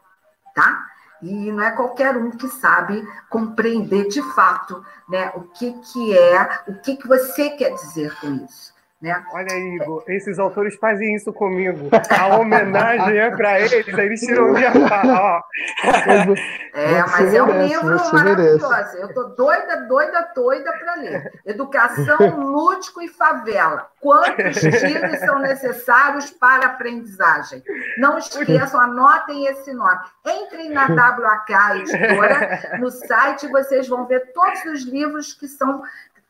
tá? 0.55 0.87
E 1.23 1.53
não 1.53 1.63
é 1.63 1.71
qualquer 1.71 2.17
um 2.17 2.31
que 2.31 2.49
sabe 2.49 3.07
compreender 3.31 4.09
de 4.09 4.21
fato 4.35 4.85
né, 5.09 5.33
o 5.35 5.43
que, 5.43 5.73
que 5.73 6.17
é, 6.17 6.63
o 6.69 6.75
que, 6.81 6.97
que 6.97 7.09
você 7.09 7.51
quer 7.51 7.71
dizer 7.71 8.15
com 8.21 8.45
isso. 8.45 8.74
Né? 9.05 9.23
Olha 9.33 9.53
aí, 9.53 9.77
Igor, 9.77 10.03
esses 10.09 10.39
autores 10.39 10.77
fazem 10.77 11.15
isso 11.15 11.31
comigo. 11.31 11.91
A 12.19 12.39
homenagem 12.39 13.19
é 13.19 13.31
para 13.31 13.61
eles, 13.61 13.95
aí 13.95 14.07
eles 14.07 14.21
tiram 14.21 14.53
minha 14.53 14.73
fala. 14.73 15.45
É, 16.77 17.01
mas 17.03 17.33
é 17.33 17.41
um 17.41 17.63
livro 17.65 17.97
maravilhoso. 18.13 18.69
Merece. 18.69 19.01
Eu 19.01 19.15
tô 19.15 19.25
doida, 19.29 19.87
doida, 19.87 20.29
doida 20.35 20.73
para 20.73 20.95
ler. 20.97 21.33
Educação, 21.47 22.19
Lúdico 22.37 23.01
e 23.01 23.07
Favela. 23.07 23.87
Quantos 24.01 24.57
tiros 24.61 25.21
são 25.21 25.39
necessários 25.39 26.33
para 26.33 26.67
aprendizagem? 26.67 27.63
Não 27.97 28.19
esqueçam, 28.19 28.81
anotem 28.81 29.47
esse 29.47 29.73
nome. 29.73 30.01
Entrem 30.27 30.71
na 30.71 30.87
WK 30.87 31.77
Editora, 31.77 32.79
no 32.81 32.91
site, 32.91 33.47
vocês 33.47 33.87
vão 33.87 34.07
ver 34.07 34.33
todos 34.33 34.65
os 34.65 34.83
livros 34.83 35.33
que 35.33 35.47
são 35.47 35.81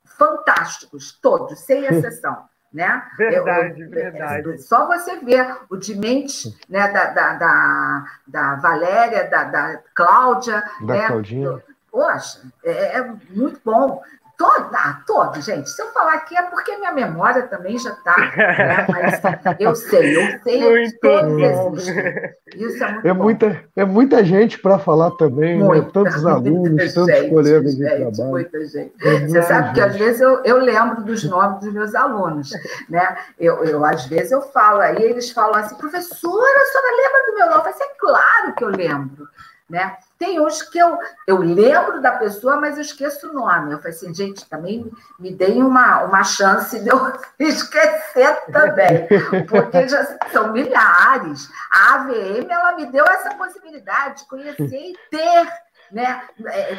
fantásticos, 0.04 1.18
todos, 1.20 1.58
sem 1.60 1.86
exceção. 1.86 2.44
Né? 2.74 3.02
Verdade, 3.16 3.82
eu, 3.82 3.86
eu, 3.86 3.90
verdade. 3.90 4.58
Só 4.58 4.88
você 4.88 5.20
ver 5.20 5.58
o 5.70 5.76
de 5.76 5.94
mente 5.94 6.52
né, 6.68 6.90
da, 6.90 7.04
da, 7.10 7.34
da, 7.34 8.04
da 8.26 8.54
Valéria, 8.56 9.30
da, 9.30 9.44
da 9.44 9.80
Cláudia. 9.94 10.60
Da 10.80 10.94
né? 10.94 11.06
Claudinha. 11.06 11.62
Poxa, 11.88 12.40
é, 12.64 12.98
é 12.98 13.12
muito 13.30 13.60
bom. 13.64 14.02
Todo, 14.36 14.74
ah, 14.74 15.00
todo, 15.06 15.40
gente. 15.40 15.70
Se 15.70 15.80
eu 15.80 15.92
falar 15.92 16.14
aqui 16.14 16.36
é 16.36 16.42
porque 16.42 16.76
minha 16.76 16.90
memória 16.90 17.42
também 17.44 17.78
já 17.78 17.90
está. 17.90 18.16
Né? 18.18 18.86
Mas 18.88 19.22
eu 19.60 19.74
sei, 19.76 20.16
eu 20.16 20.40
sei 20.42 20.60
muito 20.60 20.98
todos 21.00 21.40
existem. 21.40 22.34
Isso 22.56 22.84
é 22.84 22.92
muito 22.92 23.06
é 23.06 23.14
bom. 23.14 23.22
Muita, 23.22 23.64
é 23.76 23.84
muita 23.84 24.24
gente 24.24 24.58
para 24.58 24.78
falar 24.78 25.12
também, 25.12 25.58
né? 25.58 25.64
muita, 25.64 25.86
né? 25.86 25.90
tantos 25.92 26.26
alunos, 26.26 26.94
tantos 26.94 27.14
gente, 27.14 27.30
colegas 27.30 27.76
de 27.76 27.82
gente, 27.84 27.96
trabalho. 27.96 28.30
Muita 28.30 28.66
gente. 28.66 28.92
É 29.02 29.20
Você 29.20 29.42
sabe 29.42 29.66
gente. 29.66 29.74
que 29.74 29.80
às 29.80 29.96
vezes 29.96 30.20
eu, 30.20 30.42
eu 30.44 30.58
lembro 30.58 31.04
dos 31.04 31.22
nomes 31.24 31.60
dos 31.60 31.72
meus 31.72 31.94
alunos. 31.94 32.50
Né? 32.88 33.16
Eu, 33.38 33.64
eu, 33.64 33.84
às 33.84 34.06
vezes 34.06 34.32
eu 34.32 34.42
falo, 34.42 34.80
aí 34.80 35.00
eles 35.00 35.30
falam 35.30 35.60
assim, 35.60 35.76
professora, 35.76 36.60
a 36.60 36.66
senhora 36.66 36.96
lembra 36.96 37.26
do 37.26 37.34
meu 37.34 37.46
nome? 37.46 37.58
Eu 37.58 37.72
falo, 37.72 37.76
é 37.80 37.94
claro 37.98 38.54
que 38.54 38.64
eu 38.64 38.68
lembro. 38.68 39.28
Né? 39.70 39.96
Tem 40.18 40.40
uns 40.40 40.62
que 40.62 40.78
eu, 40.78 40.98
eu 41.26 41.38
lembro 41.38 42.00
da 42.00 42.12
pessoa, 42.12 42.60
mas 42.60 42.76
eu 42.76 42.82
esqueço 42.82 43.28
o 43.28 43.32
nome. 43.32 43.72
Eu 43.72 43.78
falei 43.78 43.92
assim, 43.92 44.14
gente, 44.14 44.48
também 44.48 44.90
me 45.18 45.34
deem 45.34 45.62
uma, 45.62 46.02
uma 46.04 46.22
chance 46.22 46.78
de 46.78 46.88
eu 46.88 47.12
esquecer 47.38 48.44
também, 48.52 49.08
porque 49.48 49.88
já 49.88 50.04
são 50.32 50.52
milhares. 50.52 51.48
A 51.70 51.94
AVM 51.94 52.50
ela 52.50 52.76
me 52.76 52.86
deu 52.86 53.04
essa 53.04 53.34
possibilidade 53.34 54.22
de 54.22 54.28
conhecer 54.28 54.92
e 54.92 54.96
ter 55.10 55.52
né? 55.90 56.22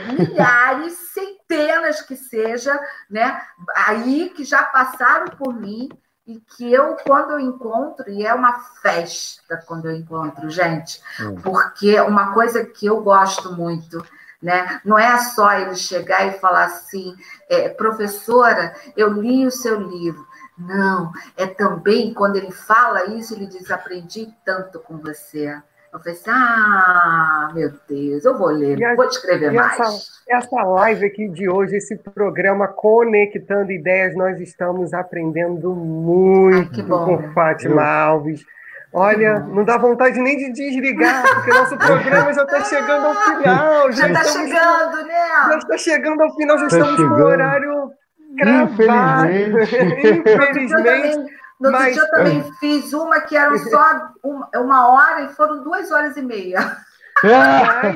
milhares, 0.07 0.93
centenas 1.13 2.01
que 2.01 2.15
seja, 2.15 2.77
né? 3.09 3.41
aí 3.87 4.29
que 4.29 4.43
já 4.43 4.63
passaram 4.63 5.27
por 5.37 5.53
mim 5.53 5.89
e 6.27 6.39
que 6.39 6.71
eu, 6.71 6.97
quando 7.05 7.31
eu 7.31 7.39
encontro, 7.39 8.09
e 8.09 8.25
é 8.25 8.33
uma 8.33 8.59
festa 8.81 9.57
quando 9.67 9.85
eu 9.85 9.95
encontro, 9.95 10.49
gente, 10.49 10.99
hum. 11.21 11.35
porque 11.41 11.99
uma 12.01 12.33
coisa 12.33 12.65
que 12.65 12.87
eu 12.87 13.01
gosto 13.01 13.53
muito, 13.53 14.03
né? 14.41 14.81
Não 14.83 14.97
é 14.97 15.17
só 15.19 15.53
ele 15.53 15.75
chegar 15.75 16.27
e 16.27 16.39
falar 16.39 16.65
assim, 16.65 17.15
é, 17.49 17.69
professora, 17.69 18.75
eu 18.97 19.13
li 19.13 19.45
o 19.45 19.51
seu 19.51 19.79
livro. 19.79 20.25
Não, 20.57 21.11
é 21.35 21.45
também 21.45 22.13
quando 22.13 22.37
ele 22.37 22.51
fala 22.51 23.07
isso, 23.07 23.33
ele 23.33 23.45
diz: 23.45 23.69
aprendi 23.69 24.33
tanto 24.45 24.79
com 24.79 24.97
você. 24.97 25.61
Eu 25.95 25.99
falei 25.99 26.13
assim: 26.13 26.29
ah, 26.29 27.51
meu 27.53 27.71
Deus, 27.87 28.25
eu 28.25 28.37
vou 28.37 28.49
ler, 28.49 28.83
a, 28.83 28.95
vou 28.95 29.05
escrever 29.05 29.51
mais. 29.53 29.79
Essa, 29.79 30.11
essa 30.27 30.61
live 30.61 31.05
aqui 31.05 31.29
de 31.29 31.47
hoje, 31.47 31.77
esse 31.77 31.95
programa 31.95 32.67
Conectando 32.67 33.71
Ideias, 33.71 34.13
nós 34.13 34.41
estamos 34.41 34.93
aprendendo 34.93 35.73
muito 35.73 36.81
Ai, 36.81 36.87
com 36.87 37.33
Fátima 37.33 37.81
Alves. 37.81 38.43
Olha, 38.91 39.39
não 39.39 39.63
dá 39.63 39.77
vontade 39.77 40.19
nem 40.19 40.37
de 40.37 40.51
desligar, 40.51 41.23
porque 41.33 41.51
nosso 41.51 41.77
programa 41.77 42.33
já 42.33 42.43
está 42.43 42.63
chegando 42.65 43.07
ao 43.07 43.15
final. 43.15 43.91
Já 43.93 44.07
está 44.07 44.23
chegando, 44.23 45.07
né? 45.07 45.27
Já 45.47 45.57
está 45.57 45.77
chegando 45.77 46.21
ao 46.21 46.35
final, 46.35 46.57
já 46.57 46.67
tá 46.67 46.77
estamos 46.77 46.95
chegando. 46.95 47.17
no 47.19 47.25
horário 47.25 47.91
gravado. 48.35 49.31
Infelizmente. 49.31 50.23
Infelizmente. 50.59 51.44
No 51.59 51.69
outro 51.69 51.81
Mas... 51.83 51.93
dia 51.93 52.03
eu 52.03 52.09
também 52.11 52.51
fiz 52.59 52.93
uma 52.93 53.21
que 53.21 53.35
era 53.35 53.57
só 53.57 54.11
uma, 54.23 54.49
uma 54.55 54.87
hora 54.89 55.21
e 55.21 55.29
foram 55.29 55.63
duas 55.63 55.91
horas 55.91 56.17
e 56.17 56.21
meia. 56.21 56.77
Mas 57.23 57.95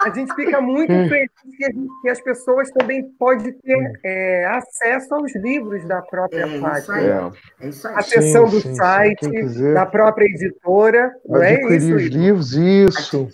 a 0.00 0.10
gente 0.10 0.34
fica 0.34 0.60
muito 0.60 0.92
feliz 0.92 1.30
que, 1.42 1.64
gente, 1.64 1.88
que, 2.00 2.08
as 2.08 2.20
pessoas 2.20 2.70
também 2.70 3.04
podem 3.18 3.52
ter 3.52 3.92
é, 4.04 4.46
acesso 4.46 5.14
aos 5.14 5.34
livros 5.36 5.84
da 5.86 6.00
própria 6.02 6.46
é 6.46 6.60
página. 6.60 7.00
É. 7.00 7.64
é 7.66 7.68
isso 7.68 7.88
aí. 7.88 7.94
Acessão 7.96 8.44
do 8.48 8.60
sim, 8.60 8.74
site, 8.74 9.48
sim, 9.48 9.74
da 9.74 9.84
própria 9.84 10.26
editora. 10.26 11.12
Não 11.28 11.42
é 11.42 11.54
isso, 11.54 11.94
os 11.94 12.02
livros, 12.04 12.52
isso. 12.52 13.28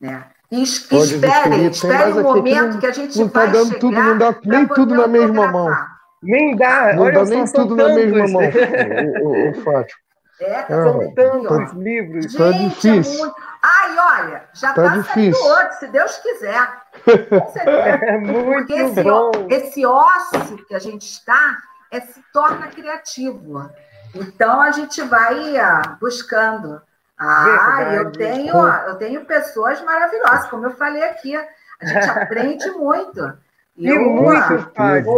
Né? 0.00 0.24
E 0.50 0.62
esperem, 0.62 1.66
esperem 1.66 2.12
o 2.14 2.22
momento 2.22 2.74
que, 2.74 2.80
que, 2.80 2.86
a 2.86 2.92
gente 2.92 3.18
não 3.18 3.28
tá 3.28 3.40
vai 3.40 3.50
dando 3.50 3.78
tudo, 3.78 3.92
não 3.92 4.16
dá 4.18 4.34
nem 4.44 4.66
tudo 4.68 4.94
na 4.94 5.06
mesma 5.06 5.48
mão. 5.48 5.97
Nem 6.22 6.56
dá, 6.56 6.94
não 6.94 7.04
olha 7.04 7.24
dá 7.24 7.24
nem 7.24 7.44
tudo 7.44 7.76
na 7.76 7.88
mesma 7.94 8.26
mão, 8.28 8.42
o, 9.22 9.28
o, 9.28 9.50
o 9.50 9.54
Fátima. 9.62 10.08
É, 10.40 10.62
tá 10.62 10.82
são 10.84 11.14
tantos 11.14 11.72
livros. 11.72 12.24
Gente, 12.26 12.38
tá 12.38 12.50
difícil. 12.52 13.14
É 13.14 13.24
muito... 13.24 13.36
Ai, 13.60 13.98
olha, 13.98 14.44
já 14.52 14.72
tá, 14.72 14.82
tá 14.82 14.96
difícil. 14.96 15.34
saindo 15.34 15.48
outro, 15.48 15.78
se 15.78 15.86
Deus 15.88 16.16
quiser. 16.18 16.68
É 17.66 18.18
muito 18.18 18.66
Porque 18.66 18.74
esse, 18.74 19.02
bom. 19.02 19.30
esse 19.50 19.86
ócio 19.86 20.64
que 20.66 20.74
a 20.74 20.78
gente 20.78 21.02
está 21.02 21.58
é, 21.90 22.00
se 22.00 22.22
torna 22.32 22.68
criativo. 22.68 23.68
Então 24.14 24.60
a 24.60 24.70
gente 24.70 25.02
vai 25.02 25.56
ah, 25.56 25.96
buscando. 26.00 26.80
Ah, 27.18 27.44
Verdade. 27.44 27.96
eu 27.96 28.12
tenho, 28.12 28.56
eu 28.56 28.94
tenho 28.96 29.24
pessoas 29.24 29.80
maravilhosas, 29.82 30.48
como 30.48 30.66
eu 30.66 30.70
falei 30.76 31.02
aqui. 31.02 31.36
A 31.36 31.86
gente 31.86 32.06
aprende 32.10 32.70
muito. 32.70 33.36
E 33.78 33.96
muito, 33.96 34.70
Fábio. 34.74 35.12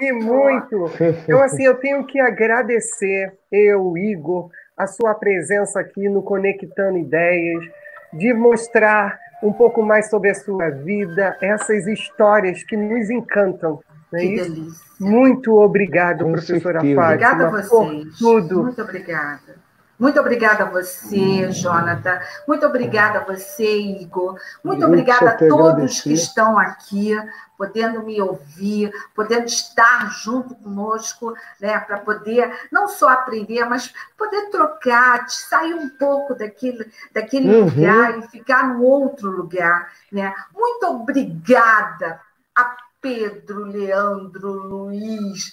E 0.00 0.12
muito. 0.12 0.90
Então, 1.24 1.42
assim, 1.42 1.64
eu 1.64 1.74
tenho 1.74 2.04
que 2.06 2.18
agradecer, 2.18 3.34
eu, 3.50 3.96
Igor, 3.98 4.48
a 4.76 4.86
sua 4.86 5.14
presença 5.14 5.78
aqui 5.78 6.08
no 6.08 6.22
Conectando 6.22 6.96
Ideias, 6.96 7.64
de 8.12 8.32
mostrar 8.32 9.18
um 9.42 9.52
pouco 9.52 9.82
mais 9.82 10.08
sobre 10.08 10.30
a 10.30 10.34
sua 10.34 10.70
vida, 10.70 11.36
essas 11.40 11.86
histórias 11.86 12.62
que 12.62 12.76
nos 12.76 13.10
encantam. 13.10 13.80
Não 14.10 14.18
é 14.18 14.22
que 14.22 14.34
isso? 14.34 14.50
delícia. 14.52 14.82
Muito 15.00 15.54
obrigado, 15.58 16.24
Com 16.24 16.32
professora 16.32 16.80
certeza. 16.80 17.00
Fátima. 17.00 17.06
Obrigada 17.06 17.46
a 17.46 17.50
vocês. 17.50 18.18
Por 18.18 18.18
tudo. 18.18 18.62
Muito 18.64 18.82
obrigada. 18.82 19.61
Muito 20.02 20.18
obrigada 20.18 20.64
a 20.64 20.68
você, 20.68 21.48
Jonathan. 21.52 22.18
Muito 22.48 22.66
obrigada 22.66 23.20
a 23.20 23.24
você, 23.24 23.78
Igor. 23.78 24.36
Muito 24.64 24.84
obrigada 24.84 25.30
a 25.30 25.36
todos 25.36 26.00
que 26.00 26.12
estão 26.12 26.58
aqui, 26.58 27.16
podendo 27.56 28.02
me 28.02 28.20
ouvir, 28.20 28.92
podendo 29.14 29.44
estar 29.44 30.10
junto 30.10 30.56
conosco, 30.56 31.32
né, 31.60 31.78
para 31.78 31.98
poder 31.98 32.52
não 32.72 32.88
só 32.88 33.10
aprender, 33.10 33.64
mas 33.64 33.94
poder 34.18 34.50
trocar, 34.50 35.30
sair 35.30 35.72
um 35.72 35.88
pouco 35.90 36.34
daquele, 36.34 36.90
daquele 37.14 37.54
uhum. 37.54 37.64
lugar 37.66 38.18
e 38.18 38.22
ficar 38.22 38.74
num 38.74 38.82
outro 38.82 39.30
lugar. 39.30 39.92
Né? 40.10 40.34
Muito 40.52 40.84
obrigada 40.84 42.20
a 42.56 42.76
Pedro, 43.00 43.66
Leandro, 43.66 44.52
Luiz, 44.52 45.52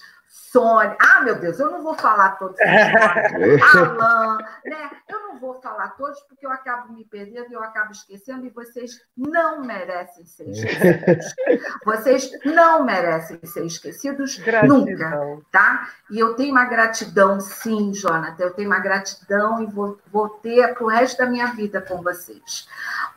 Sônia. 0.52 0.98
Ah, 1.00 1.22
meu 1.22 1.36
Deus, 1.36 1.60
eu 1.60 1.70
não 1.70 1.84
vou 1.84 1.94
falar 1.96 2.32
todos. 2.38 2.58
Alain, 2.62 4.38
né? 4.66 4.90
Eu 5.08 5.20
não 5.28 5.38
vou 5.38 5.62
falar 5.62 5.90
todos 5.90 6.20
porque 6.22 6.46
eu 6.46 6.52
acabo 6.52 6.92
me 6.92 7.06
perdendo 7.06 7.52
e 7.52 7.54
eu 7.54 7.64
acabo 7.64 7.92
esquecendo 7.92 8.46
e 8.46 8.50
vocês 8.50 9.00
não 9.16 9.62
merecem 9.62 10.26
ser 10.26 10.50
esquecidos. 10.50 11.36
Vocês 11.86 12.32
não 12.46 12.84
merecem 12.84 13.40
ser 13.44 13.66
esquecidos 13.66 14.38
Gratidão. 14.38 14.80
nunca, 14.80 15.40
tá? 15.52 15.90
E 16.10 16.20
eu 16.20 16.34
tenho 16.34 16.52
uma 16.52 16.66
gratidão, 16.66 17.40
sim, 17.40 17.94
Jonathan. 17.94 18.44
Eu 18.44 18.54
tenho 18.54 18.70
uma 18.70 18.80
gratidão 18.80 19.62
e 19.62 19.68
vou, 19.68 20.00
vou 20.12 20.30
ter 20.30 20.74
para 20.74 20.84
o 20.84 20.88
resto 20.88 21.18
da 21.20 21.26
minha 21.28 21.48
vida 21.48 21.82
com 21.82 22.02
vocês. 22.02 22.68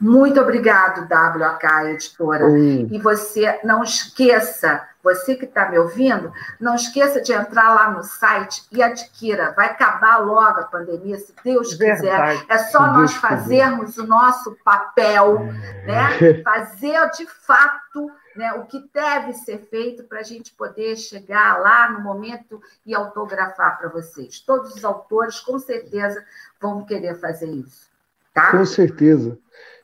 Muito 0.01 0.41
obrigado, 0.41 1.05
WK 1.05 1.91
Editora. 1.91 2.45
Oi. 2.45 2.89
E 2.91 2.99
você 2.99 3.59
não 3.65 3.83
esqueça 3.83 4.87
você 5.03 5.35
que 5.35 5.45
está 5.45 5.69
me 5.69 5.79
ouvindo, 5.79 6.33
não 6.61 6.75
esqueça 6.75 7.21
de 7.21 7.33
entrar 7.33 7.75
lá 7.75 7.91
no 7.91 8.03
site 8.05 8.63
e 8.71 8.83
adquira. 8.83 9.53
Vai 9.53 9.67
acabar 9.67 10.19
logo 10.19 10.61
a 10.61 10.65
pandemia, 10.65 11.19
se 11.19 11.35
Deus 11.45 11.75
Verdade. 11.75 12.39
quiser. 12.41 12.47
É 12.49 12.59
só 12.59 12.87
nós 12.87 13.11
Deus 13.11 13.15
fazermos 13.15 13.87
quiser. 13.87 14.03
o 14.03 14.07
nosso 14.07 14.57
papel, 14.65 15.41
né? 15.85 16.43
Fazer 16.45 17.11
de 17.11 17.27
fato 17.27 18.11
né, 18.37 18.53
o 18.55 18.65
que 18.65 18.83
deve 18.95 19.33
ser 19.35 19.59
feito 19.59 20.05
para 20.05 20.21
a 20.21 20.23
gente 20.23 20.53
poder 20.53 20.97
chegar 20.97 21.59
lá 21.61 21.91
no 21.91 22.01
momento 22.01 22.63
e 22.87 22.95
autografar 22.95 23.79
para 23.79 23.89
vocês. 23.89 24.41
Todos 24.41 24.75
os 24.75 24.85
autores, 24.85 25.41
com 25.41 25.59
certeza, 25.59 26.25
vão 26.61 26.85
querer 26.85 27.17
fazer 27.17 27.49
isso. 27.49 27.91
Tá? 28.33 28.51
Com 28.51 28.65
certeza. 28.65 29.39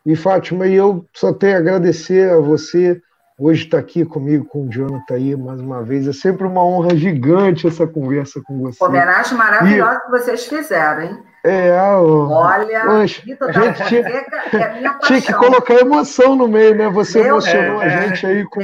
E, 0.07 0.17
Fátima, 0.17 0.67
eu 0.67 1.07
só 1.13 1.33
tenho 1.33 1.57
a 1.57 1.59
agradecer 1.59 2.31
a 2.31 2.39
você 2.39 3.03
hoje 3.39 3.65
estar 3.65 3.77
tá 3.77 3.83
aqui 3.83 4.05
comigo, 4.05 4.45
com 4.45 4.67
o 4.67 4.69
Jonathan 4.71 5.15
aí, 5.15 5.37
mais 5.37 5.61
uma 5.61 5.83
vez. 5.83 6.09
É 6.09 6.13
sempre 6.13 6.47
uma 6.47 6.65
honra 6.65 6.97
gigante 6.97 7.67
essa 7.67 7.87
conversa 7.87 8.41
com 8.45 8.59
você. 8.59 8.83
Homenagem 8.83 9.39
maravilhosa 9.39 9.99
e... 9.99 10.01
que 10.01 10.11
vocês 10.11 10.47
fizeram, 10.47 11.03
hein? 11.03 11.23
É, 11.45 11.73
olha, 11.81 12.81
Poxa, 12.85 13.23
a 13.41 13.53
gente 13.53 13.85
tinha, 13.87 14.01
é 14.01 14.99
tinha 15.07 15.23
que 15.23 15.33
colocar 15.33 15.75
emoção 15.75 16.35
no 16.35 16.49
meio, 16.49 16.75
né? 16.75 16.89
Você 16.91 17.21
Meu 17.23 17.29
emocionou 17.29 17.79
Deus, 17.79 17.83
a 17.83 17.89
gente 17.89 18.27
aí 18.27 18.45
com, 18.45 18.61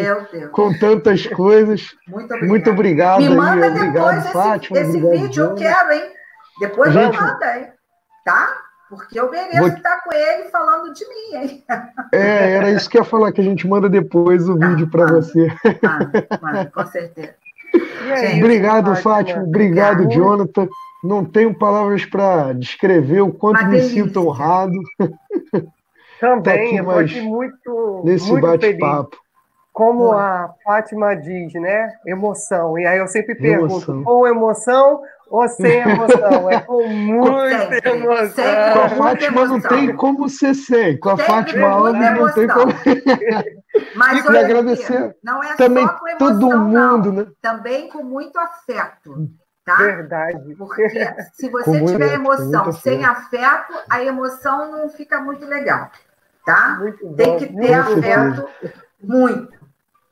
com 0.51 0.79
tantas 0.79 1.25
coisas. 1.29 1.95
Muito 2.09 2.25
obrigado. 2.35 2.49
Muito 2.49 2.71
obrigado 2.71 3.21
me 3.21 3.29
manda 3.29 3.67
aí, 3.67 3.73
depois 3.73 3.89
obrigado, 3.89 4.19
esse, 4.19 4.33
Fátima, 4.33 4.79
esse 4.79 4.97
obrigado, 4.97 5.23
vídeo, 5.23 5.45
eu 5.45 5.55
quero, 5.55 5.93
hein? 5.93 6.13
Depois 6.61 6.93
gente, 6.93 7.13
me 7.13 7.21
manda, 7.21 7.59
hein? 7.59 7.69
Tá? 8.25 8.64
Porque 8.95 9.19
eu 9.19 9.31
mereço 9.31 9.59
Vou... 9.59 9.69
estar 9.69 10.01
com 10.03 10.13
ele 10.13 10.49
falando 10.51 10.93
de 10.93 11.09
mim, 11.09 11.37
hein? 11.37 11.65
É, 12.13 12.53
era 12.53 12.71
isso 12.71 12.89
que 12.89 12.97
eu 12.97 13.03
ia 13.03 13.09
falar, 13.09 13.33
que 13.33 13.41
a 13.41 13.45
gente 13.45 13.67
manda 13.67 13.89
depois 13.89 14.49
o 14.49 14.59
tá, 14.59 14.69
vídeo 14.69 14.89
para 14.91 15.07
você. 15.07 15.49
Manda, 16.41 16.71
com 16.73 16.87
certeza. 16.87 17.35
Obrigado, 18.39 18.95
Fátima. 18.97 19.43
Obrigado, 19.43 20.03
obrigado, 20.03 20.15
Jonathan. 20.15 20.69
Não 21.03 21.25
tenho 21.25 21.53
palavras 21.53 22.05
para 22.07 22.53
descrever 22.53 23.21
o 23.21 23.33
quanto 23.33 23.67
me 23.67 23.81
sinto 23.83 24.27
honrado. 24.27 24.73
Também, 26.21 26.77
eu 26.77 27.01
estou 27.03 27.23
muito, 27.25 28.03
nesse 28.05 28.31
muito 28.31 28.47
bate-papo. 28.47 29.17
Como 29.73 30.13
a 30.13 30.55
Fátima 30.65 31.15
diz, 31.15 31.53
né? 31.55 31.93
Emoção. 32.07 32.79
E 32.79 32.87
aí 32.87 32.99
eu 32.99 33.09
sempre 33.09 33.35
pergunto, 33.35 33.75
emoção. 33.75 34.05
com 34.05 34.27
emoção 34.27 35.03
ou 35.29 35.49
sem 35.49 35.81
emoção? 35.81 36.51
É 36.51 36.61
com 36.61 36.87
muita 36.87 37.89
emoção. 37.89 38.45
Com 38.73 38.81
a 38.81 38.89
Fátima 38.89 39.45
não 39.47 39.61
tem 39.61 39.97
como 39.97 40.29
ser 40.29 40.55
sem. 40.55 40.99
Com 40.99 41.11
a 41.11 41.19
Fátima 41.19 41.69
Alves 41.69 42.01
não 42.01 42.33
tem 42.33 42.49
como. 42.49 42.73
Mas 43.97 44.19
e 44.19 44.23
queria 44.23 44.41
agradecer 44.41 45.17
não 45.23 45.43
é 45.43 45.57
também 45.57 45.87
só 45.87 45.95
com 45.95 46.09
emoção, 46.09 46.41
todo 46.41 46.59
mundo, 46.59 47.13
não. 47.13 47.25
né? 47.25 47.27
Também 47.43 47.89
com 47.89 48.03
muito 48.03 48.39
afeto. 48.39 49.29
Tá? 49.65 49.77
Verdade. 49.77 50.55
Porque 50.57 50.89
se 51.33 51.49
você 51.49 51.81
com 51.81 51.87
tiver 51.87 52.15
emoção 52.15 52.71
sem 52.73 53.05
afeto, 53.05 53.73
a 53.89 54.03
emoção 54.03 54.71
não 54.71 54.89
fica 54.91 55.21
muito 55.21 55.47
legal. 55.47 55.91
Tá? 56.45 56.77
Muito 56.79 57.07
bom, 57.07 57.15
tem 57.15 57.39
que 57.39 57.47
ter 57.47 57.73
afeto 57.73 58.47
muito. 59.03 59.64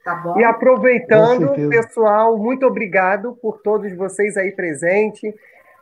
Tá 0.05 0.17
bom? 0.17 0.39
E 0.39 0.45
aproveitando, 0.45 1.53
pessoal, 1.69 2.37
muito 2.37 2.67
obrigado 2.67 3.39
por 3.41 3.59
todos 3.59 3.95
vocês 3.97 4.37
aí 4.37 4.51
presentes. 4.51 5.33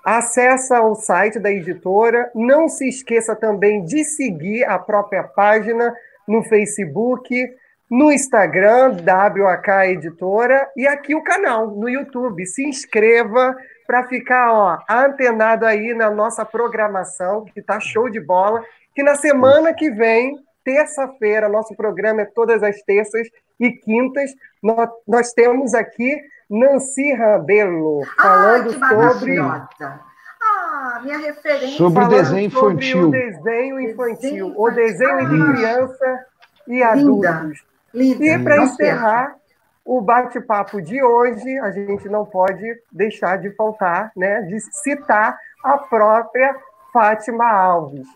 Acesse 0.04 0.74
o 0.74 0.94
site 0.94 1.38
da 1.38 1.50
editora. 1.50 2.30
Não 2.34 2.68
se 2.68 2.88
esqueça 2.88 3.34
também 3.34 3.84
de 3.84 4.04
seguir 4.04 4.64
a 4.64 4.78
própria 4.78 5.24
página 5.24 5.94
no 6.28 6.42
Facebook, 6.42 7.50
no 7.90 8.12
Instagram, 8.12 8.96
WAK 9.04 9.68
Editora, 9.90 10.70
e 10.76 10.86
aqui 10.86 11.14
o 11.14 11.24
canal 11.24 11.66
no 11.68 11.88
YouTube. 11.88 12.46
Se 12.46 12.64
inscreva 12.64 13.56
para 13.86 14.06
ficar 14.06 14.52
ó, 14.52 14.78
antenado 14.88 15.66
aí 15.66 15.92
na 15.92 16.10
nossa 16.10 16.44
programação, 16.44 17.44
que 17.46 17.58
está 17.58 17.80
show 17.80 18.08
de 18.08 18.20
bola. 18.20 18.62
Que 18.94 19.02
na 19.02 19.16
semana 19.16 19.74
que 19.74 19.90
vem, 19.90 20.36
terça-feira, 20.64 21.48
nosso 21.48 21.74
programa 21.74 22.22
é 22.22 22.26
todas 22.26 22.62
as 22.62 22.80
terças 22.82 23.28
e 23.60 23.70
quintas, 23.70 24.30
nós, 24.62 24.88
nós 25.06 25.32
temos 25.32 25.74
aqui 25.74 26.16
Nancy 26.48 27.12
Rabelo 27.12 28.00
falando 28.20 28.72
sobre. 28.72 29.38
Ah, 29.38 31.00
minha 31.04 31.18
referência. 31.18 31.76
Sobre 31.76 32.04
o 32.04 32.08
desenho 32.08 32.46
infantil. 32.46 33.02
Sobre 33.02 33.18
o 33.18 33.30
desenho 33.30 33.80
infantil, 33.80 34.54
o 34.56 34.70
desenho 34.70 35.28
de 35.28 35.52
criança 35.52 36.26
e 36.66 36.82
adultos. 36.82 37.62
Linda. 37.92 38.24
E 38.24 38.38
para 38.42 38.62
encerrar 38.62 39.36
o 39.84 40.00
bate-papo 40.00 40.80
de 40.80 41.02
hoje, 41.02 41.58
a 41.58 41.70
gente 41.70 42.08
não 42.08 42.24
pode 42.24 42.64
deixar 42.90 43.36
de 43.36 43.50
faltar, 43.56 44.12
né, 44.16 44.42
de 44.42 44.60
citar 44.60 45.36
a 45.64 45.78
própria 45.78 46.56
Fátima 46.92 47.46
Alves, 47.46 48.06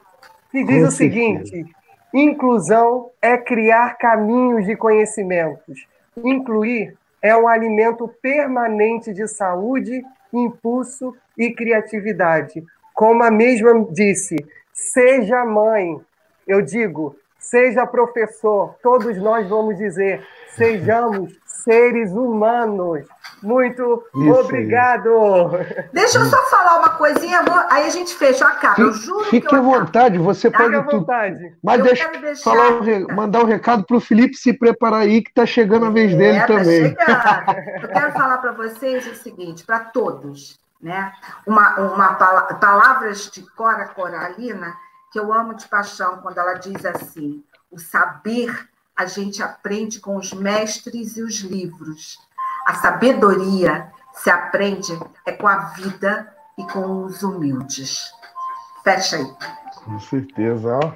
que 0.50 0.64
diz 0.64 0.82
Com 0.82 0.88
o 0.88 0.90
certeza. 0.90 0.96
seguinte: 0.96 1.74
Inclusão 2.14 3.10
é 3.20 3.36
criar 3.36 3.98
caminhos 3.98 4.64
de 4.66 4.76
conhecimentos. 4.76 5.84
Incluir 6.16 6.96
é 7.20 7.36
um 7.36 7.48
alimento 7.48 8.06
permanente 8.22 9.12
de 9.12 9.26
saúde, 9.26 10.00
impulso 10.32 11.12
e 11.36 11.52
criatividade. 11.52 12.62
Como 12.94 13.24
a 13.24 13.32
mesma 13.32 13.84
disse, 13.90 14.36
seja 14.72 15.44
mãe, 15.44 16.00
eu 16.46 16.62
digo, 16.62 17.16
seja 17.36 17.84
professor, 17.84 18.76
todos 18.80 19.16
nós 19.16 19.48
vamos 19.48 19.76
dizer, 19.76 20.24
sejamos 20.54 21.36
seres 21.44 22.12
humanos. 22.12 23.04
Muito 23.44 24.04
Isso 24.14 24.40
obrigado. 24.40 25.08
Aí. 25.54 25.84
Deixa 25.92 26.18
eu 26.18 26.24
só 26.26 26.42
falar 26.46 26.78
uma 26.78 26.90
coisinha, 26.90 27.40
aí 27.70 27.86
a 27.86 27.90
gente 27.90 28.14
fecha 28.14 28.46
a 28.46 28.52
cara. 28.52 28.80
Eu 28.80 28.92
juro 28.92 29.24
Fique 29.26 29.46
que 29.46 29.54
à 29.54 29.60
vontade, 29.60 30.18
você 30.18 30.50
Fique 30.50 30.62
pode. 30.62 30.74
à 30.74 30.80
vontade. 30.80 31.56
Mas 31.62 31.78
eu 31.78 31.84
deixa, 31.84 32.08
deixar... 32.08 32.50
falar 32.50 32.72
um, 32.72 33.14
mandar 33.14 33.40
um 33.42 33.46
recado 33.46 33.84
para 33.84 33.96
o 33.96 34.00
Felipe 34.00 34.34
se 34.34 34.52
preparar 34.52 35.02
aí, 35.02 35.22
que 35.22 35.30
está 35.30 35.44
chegando 35.44 35.86
a 35.86 35.90
vez 35.90 36.12
é, 36.12 36.16
dele 36.16 36.40
tá 36.40 36.46
também. 36.46 36.96
eu 37.82 37.88
quero 37.88 38.12
falar 38.12 38.38
para 38.38 38.52
vocês 38.52 39.06
o 39.06 39.14
seguinte, 39.14 39.64
para 39.64 39.80
todos, 39.80 40.58
né? 40.80 41.12
Uma, 41.46 41.80
uma 41.80 42.14
palavras 42.54 43.30
de 43.30 43.42
Cora 43.52 43.86
Coralina 43.88 44.74
que 45.14 45.20
eu 45.20 45.32
amo 45.32 45.54
de 45.54 45.68
paixão 45.68 46.18
quando 46.18 46.38
ela 46.38 46.54
diz 46.54 46.84
assim: 46.84 47.44
o 47.70 47.78
saber 47.78 48.68
a 48.96 49.06
gente 49.06 49.40
aprende 49.40 50.00
com 50.00 50.16
os 50.16 50.32
mestres 50.32 51.16
e 51.16 51.22
os 51.22 51.38
livros. 51.40 52.18
A 52.66 52.74
sabedoria 52.74 53.92
se 54.14 54.30
aprende 54.30 54.98
é 55.26 55.32
com 55.32 55.46
a 55.46 55.56
vida 55.76 56.32
e 56.58 56.64
com 56.64 57.04
os 57.04 57.22
humildes. 57.22 58.10
Fecha 58.82 59.16
aí. 59.16 59.26
Com 59.84 60.00
certeza, 60.00 60.78
ó. 60.82 60.92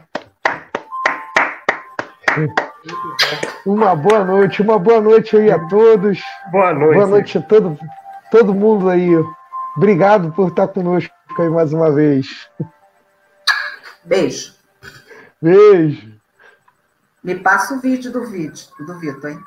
Uma 3.67 3.95
boa 3.95 4.25
noite, 4.25 4.63
uma 4.63 4.79
boa 4.79 5.01
noite 5.01 5.37
aí 5.37 5.51
a 5.51 5.59
todos. 5.67 6.21
Boa 6.51 6.73
noite. 6.73 6.95
Boa 6.95 7.07
noite 7.07 7.39
a 7.39 7.43
todo, 7.43 7.79
todo 8.31 8.55
mundo 8.55 8.89
aí. 8.89 9.11
Obrigado 9.77 10.33
por 10.33 10.49
estar 10.49 10.69
conosco 10.69 11.13
aí 11.39 11.51
mais 11.51 11.73
uma 11.73 11.91
vez. 11.93 12.49
Beijo. 14.05 14.55
Beijo. 15.43 16.19
Me 17.23 17.35
passa 17.35 17.75
o 17.75 17.81
vídeo 17.81 18.11
do 18.11 18.25
vídeo 18.25 18.69
do 18.79 18.99
Vitor, 18.99 19.31
hein? 19.31 19.37